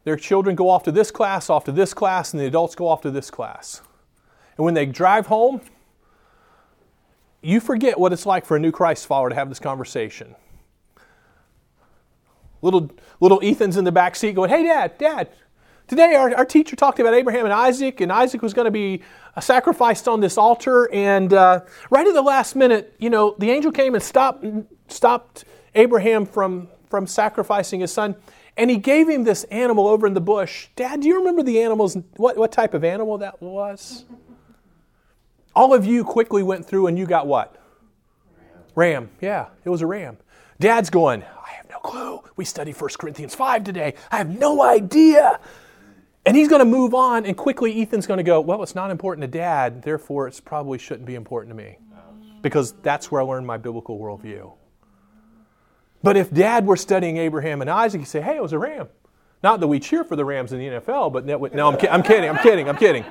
Their 0.05 0.17
children 0.17 0.55
go 0.55 0.69
off 0.69 0.83
to 0.85 0.93
this 0.93 1.11
class, 1.11 1.49
off 1.49 1.65
to 1.65 1.73
this 1.73 1.95
class, 1.95 2.33
and 2.33 2.41
the 2.41 2.47
adults 2.47 2.75
go 2.75 2.89
off 2.89 3.01
to 3.03 3.11
this 3.11 3.31
class. 3.31 3.81
And 4.57 4.65
when 4.65 4.75
they 4.75 4.85
drive 4.85 5.27
home, 5.27 5.63
you 7.41 7.61
forget 7.61 7.99
what 7.99 8.13
it's 8.13 8.27
like 8.27 8.45
for 8.45 8.57
a 8.57 8.61
new 8.61 8.73
Christ 8.73 9.07
follower 9.07 9.31
to 9.31 9.35
have 9.35 9.49
this 9.49 9.59
conversation. 9.59 10.35
Little, 12.61 12.91
little 13.21 13.41
Ethan's 13.43 13.77
in 13.77 13.85
the 13.85 13.93
back 13.93 14.17
seat 14.17 14.35
going, 14.35 14.51
Hey, 14.51 14.65
Dad, 14.65 14.99
Dad, 14.99 15.29
today 15.87 16.15
our, 16.15 16.35
our 16.35 16.45
teacher 16.45 16.77
talked 16.77 17.01
about 17.01 17.15
Abraham 17.15 17.45
and 17.45 17.53
Isaac, 17.53 18.01
and 18.01 18.11
Isaac 18.13 18.43
was 18.43 18.55
going 18.55 18.67
to 18.67 18.71
be 18.71 19.03
sacrificed 19.41 20.09
on 20.09 20.21
this 20.21 20.39
altar. 20.39 20.91
And 20.93 21.33
uh, 21.33 21.61
right 21.91 22.07
at 22.07 22.15
the 22.15 22.23
last 22.23 22.57
minute, 22.57 22.95
you 22.99 23.11
know, 23.11 23.35
the 23.39 23.51
angel 23.51 23.73
came 23.73 23.95
and 23.95 24.03
stopped, 24.03 24.45
stopped 24.89 25.45
Abraham 25.75 26.27
from, 26.27 26.69
from 26.89 27.07
sacrificing 27.07 27.81
his 27.81 27.93
son. 27.93 28.17
And 28.57 28.71
he 28.71 28.77
gave 28.77 29.09
him 29.09 29.25
this 29.25 29.45
animal 29.45 29.89
over 29.89 30.07
in 30.07 30.15
the 30.15 30.21
bush. 30.21 30.69
Dad, 30.77 31.01
do 31.01 31.09
you 31.09 31.19
remember 31.19 31.43
the 31.43 31.61
animals? 31.61 31.97
What, 32.17 32.37
what 32.37 32.53
type 32.53 32.73
of 32.73 32.85
animal 32.85 33.19
that 33.19 33.43
was? 33.43 34.05
All 35.57 35.75
of 35.75 35.85
you 35.85 36.05
quickly 36.05 36.43
went 36.43 36.65
through 36.67 36.87
and 36.87 36.99
you 36.99 37.07
got 37.07 37.27
what? 37.27 37.57
Ram. 38.77 39.11
Yeah, 39.21 39.49
it 39.65 39.71
was 39.71 39.83
a 39.83 39.87
ram. 39.87 40.19
Dad's 40.61 40.91
going, 40.91 41.23
I 41.23 41.51
have 41.57 41.69
no 41.69 41.79
clue. 41.79 42.21
We 42.37 42.45
studied 42.45 42.81
1 42.81 42.91
Corinthians 42.99 43.35
5 43.35 43.65
today. 43.65 43.95
I 44.11 44.19
have 44.19 44.39
no 44.39 44.63
idea. 44.63 45.41
And 46.27 46.37
he's 46.37 46.49
going 46.49 46.61
to 46.61 46.65
move 46.65 46.95
on, 46.95 47.27
and 47.27 47.37
quickly 47.37 47.83
Ethan's 47.83 48.07
going 48.07 48.19
to 48.19 48.25
go, 48.25 48.41
Well, 48.41 48.63
it's 48.63 48.75
not 48.75 48.91
important 48.91 49.23
to 49.23 49.29
dad, 49.29 49.83
therefore 49.83 50.27
it 50.27 50.41
probably 50.45 50.79
shouldn't 50.79 51.07
be 51.07 51.15
important 51.15 51.51
to 51.51 51.57
me. 51.57 51.79
Because 52.43 52.73
that's 52.83 53.11
where 53.11 53.23
I 53.23 53.25
learned 53.25 53.47
my 53.47 53.57
biblical 53.57 53.99
worldview. 53.99 54.53
But 56.03 56.19
if 56.19 56.31
dad 56.31 56.67
were 56.67 56.77
studying 56.77 57.17
Abraham 57.17 57.63
and 57.63 57.71
Isaac, 57.71 58.03
he'd 58.03 58.07
say, 58.07 58.21
Hey, 58.21 58.37
it 58.37 58.43
was 58.43 58.53
a 58.53 58.59
ram. 58.59 58.89
Not 59.43 59.61
that 59.61 59.69
we 59.69 59.79
cheer 59.79 60.05
for 60.05 60.17
the 60.17 60.25
Rams 60.25 60.53
in 60.53 60.59
the 60.59 60.67
NFL, 60.67 61.13
but 61.13 61.27
no, 61.27 61.69
I'm, 61.69 61.79
I'm 61.91 62.03
kidding, 62.03 62.31
I'm 62.31 62.39
kidding, 62.39 62.69
I'm 62.69 62.77
kidding. 62.79 63.05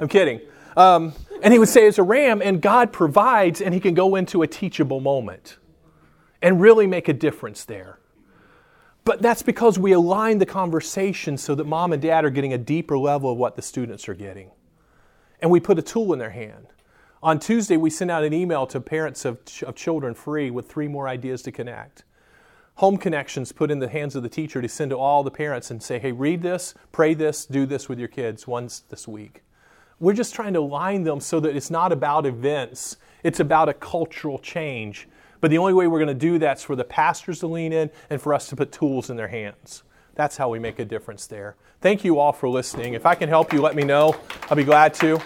I'm 0.00 0.08
kidding. 0.08 0.40
Um, 0.76 1.12
and 1.42 1.52
he 1.52 1.58
would 1.58 1.68
say 1.68 1.86
it's 1.86 1.98
a 1.98 2.04
ram, 2.04 2.40
and 2.40 2.60
God 2.62 2.92
provides, 2.92 3.60
and 3.60 3.74
he 3.74 3.80
can 3.80 3.94
go 3.94 4.14
into 4.14 4.42
a 4.42 4.46
teachable 4.46 5.00
moment 5.00 5.58
and 6.40 6.60
really 6.60 6.86
make 6.86 7.08
a 7.08 7.12
difference 7.12 7.64
there. 7.64 7.98
But 9.04 9.20
that's 9.20 9.42
because 9.42 9.78
we 9.78 9.92
align 9.92 10.38
the 10.38 10.46
conversation 10.46 11.36
so 11.36 11.54
that 11.54 11.66
mom 11.66 11.92
and 11.92 12.00
dad 12.00 12.24
are 12.24 12.30
getting 12.30 12.54
a 12.54 12.58
deeper 12.58 12.96
level 12.96 13.30
of 13.30 13.38
what 13.38 13.54
the 13.54 13.62
students 13.62 14.08
are 14.08 14.14
getting. 14.14 14.50
And 15.40 15.50
we 15.50 15.60
put 15.60 15.78
a 15.78 15.82
tool 15.82 16.12
in 16.14 16.18
their 16.18 16.30
hand. 16.30 16.68
On 17.22 17.38
Tuesday, 17.38 17.76
we 17.76 17.90
sent 17.90 18.10
out 18.10 18.24
an 18.24 18.32
email 18.32 18.66
to 18.66 18.80
parents 18.80 19.24
of, 19.24 19.44
ch- 19.44 19.62
of 19.62 19.74
children 19.74 20.14
free 20.14 20.50
with 20.50 20.68
three 20.68 20.88
more 20.88 21.06
ideas 21.06 21.42
to 21.42 21.52
connect. 21.52 22.04
Home 22.76 22.96
connections 22.96 23.52
put 23.52 23.70
in 23.70 23.78
the 23.78 23.88
hands 23.88 24.16
of 24.16 24.22
the 24.22 24.28
teacher 24.28 24.60
to 24.60 24.68
send 24.68 24.90
to 24.90 24.98
all 24.98 25.22
the 25.22 25.30
parents 25.30 25.70
and 25.70 25.82
say, 25.82 25.98
hey, 25.98 26.12
read 26.12 26.42
this, 26.42 26.74
pray 26.90 27.14
this, 27.14 27.46
do 27.46 27.66
this 27.66 27.88
with 27.88 27.98
your 27.98 28.08
kids 28.08 28.46
once 28.46 28.80
this 28.88 29.06
week. 29.06 29.42
We're 30.00 30.14
just 30.14 30.34
trying 30.34 30.54
to 30.54 30.60
align 30.60 31.04
them 31.04 31.20
so 31.20 31.40
that 31.40 31.54
it's 31.54 31.70
not 31.70 31.92
about 31.92 32.26
events, 32.26 32.96
it's 33.22 33.40
about 33.40 33.68
a 33.68 33.74
cultural 33.74 34.38
change 34.38 35.08
but 35.44 35.50
the 35.50 35.58
only 35.58 35.74
way 35.74 35.86
we're 35.86 35.98
going 35.98 36.08
to 36.08 36.14
do 36.14 36.38
that 36.38 36.56
is 36.56 36.62
for 36.62 36.74
the 36.74 36.84
pastors 36.84 37.40
to 37.40 37.46
lean 37.46 37.70
in 37.70 37.90
and 38.08 38.18
for 38.18 38.32
us 38.32 38.48
to 38.48 38.56
put 38.56 38.72
tools 38.72 39.10
in 39.10 39.18
their 39.18 39.28
hands. 39.28 39.82
That's 40.14 40.38
how 40.38 40.48
we 40.48 40.58
make 40.58 40.78
a 40.78 40.86
difference 40.86 41.26
there. 41.26 41.54
Thank 41.82 42.02
you 42.02 42.18
all 42.18 42.32
for 42.32 42.48
listening. 42.48 42.94
If 42.94 43.04
I 43.04 43.14
can 43.14 43.28
help 43.28 43.52
you, 43.52 43.60
let 43.60 43.76
me 43.76 43.84
know. 43.84 44.16
I'll 44.48 44.56
be 44.56 44.64
glad 44.64 44.94
to. 44.94 45.20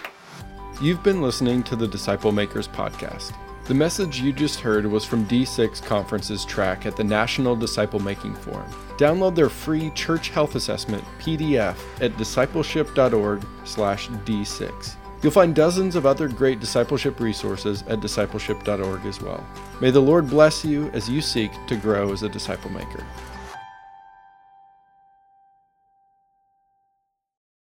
You've 0.81 1.01
been 1.03 1.21
listening 1.21 1.63
to 1.63 1.77
the 1.77 1.87
Disciple 1.87 2.33
Makers 2.33 2.67
podcast. 2.67 3.33
The 3.67 3.73
message 3.73 4.19
you 4.19 4.33
just 4.33 4.59
heard 4.59 4.85
was 4.85 5.05
from 5.05 5.25
D6 5.25 5.81
Conference's 5.83 6.43
track 6.43 6.85
at 6.85 6.97
the 6.97 7.03
National 7.05 7.55
Disciple 7.55 8.01
Making 8.01 8.35
Forum. 8.35 8.69
Download 8.97 9.33
their 9.33 9.47
free 9.47 9.89
church 9.91 10.31
health 10.31 10.55
assessment 10.55 11.01
PDF 11.19 11.77
at 12.01 12.11
discipleship.org/d6. 12.17 14.95
You'll 15.21 15.33
find 15.33 15.53
dozens 15.53 15.95
of 15.95 16.05
other 16.05 16.29
great 16.29 16.61
discipleship 16.61 17.19
resources 17.19 17.83
at 17.87 17.99
discipleship.org 17.99 19.05
as 19.05 19.21
well. 19.21 19.45
May 19.81 19.91
the 19.91 19.99
Lord 19.99 20.29
bless 20.29 20.63
you 20.63 20.89
as 20.93 21.09
you 21.09 21.21
seek 21.21 21.51
to 21.67 21.75
grow 21.75 22.13
as 22.13 22.23
a 22.23 22.29
disciple 22.29 22.71
maker. 22.71 23.05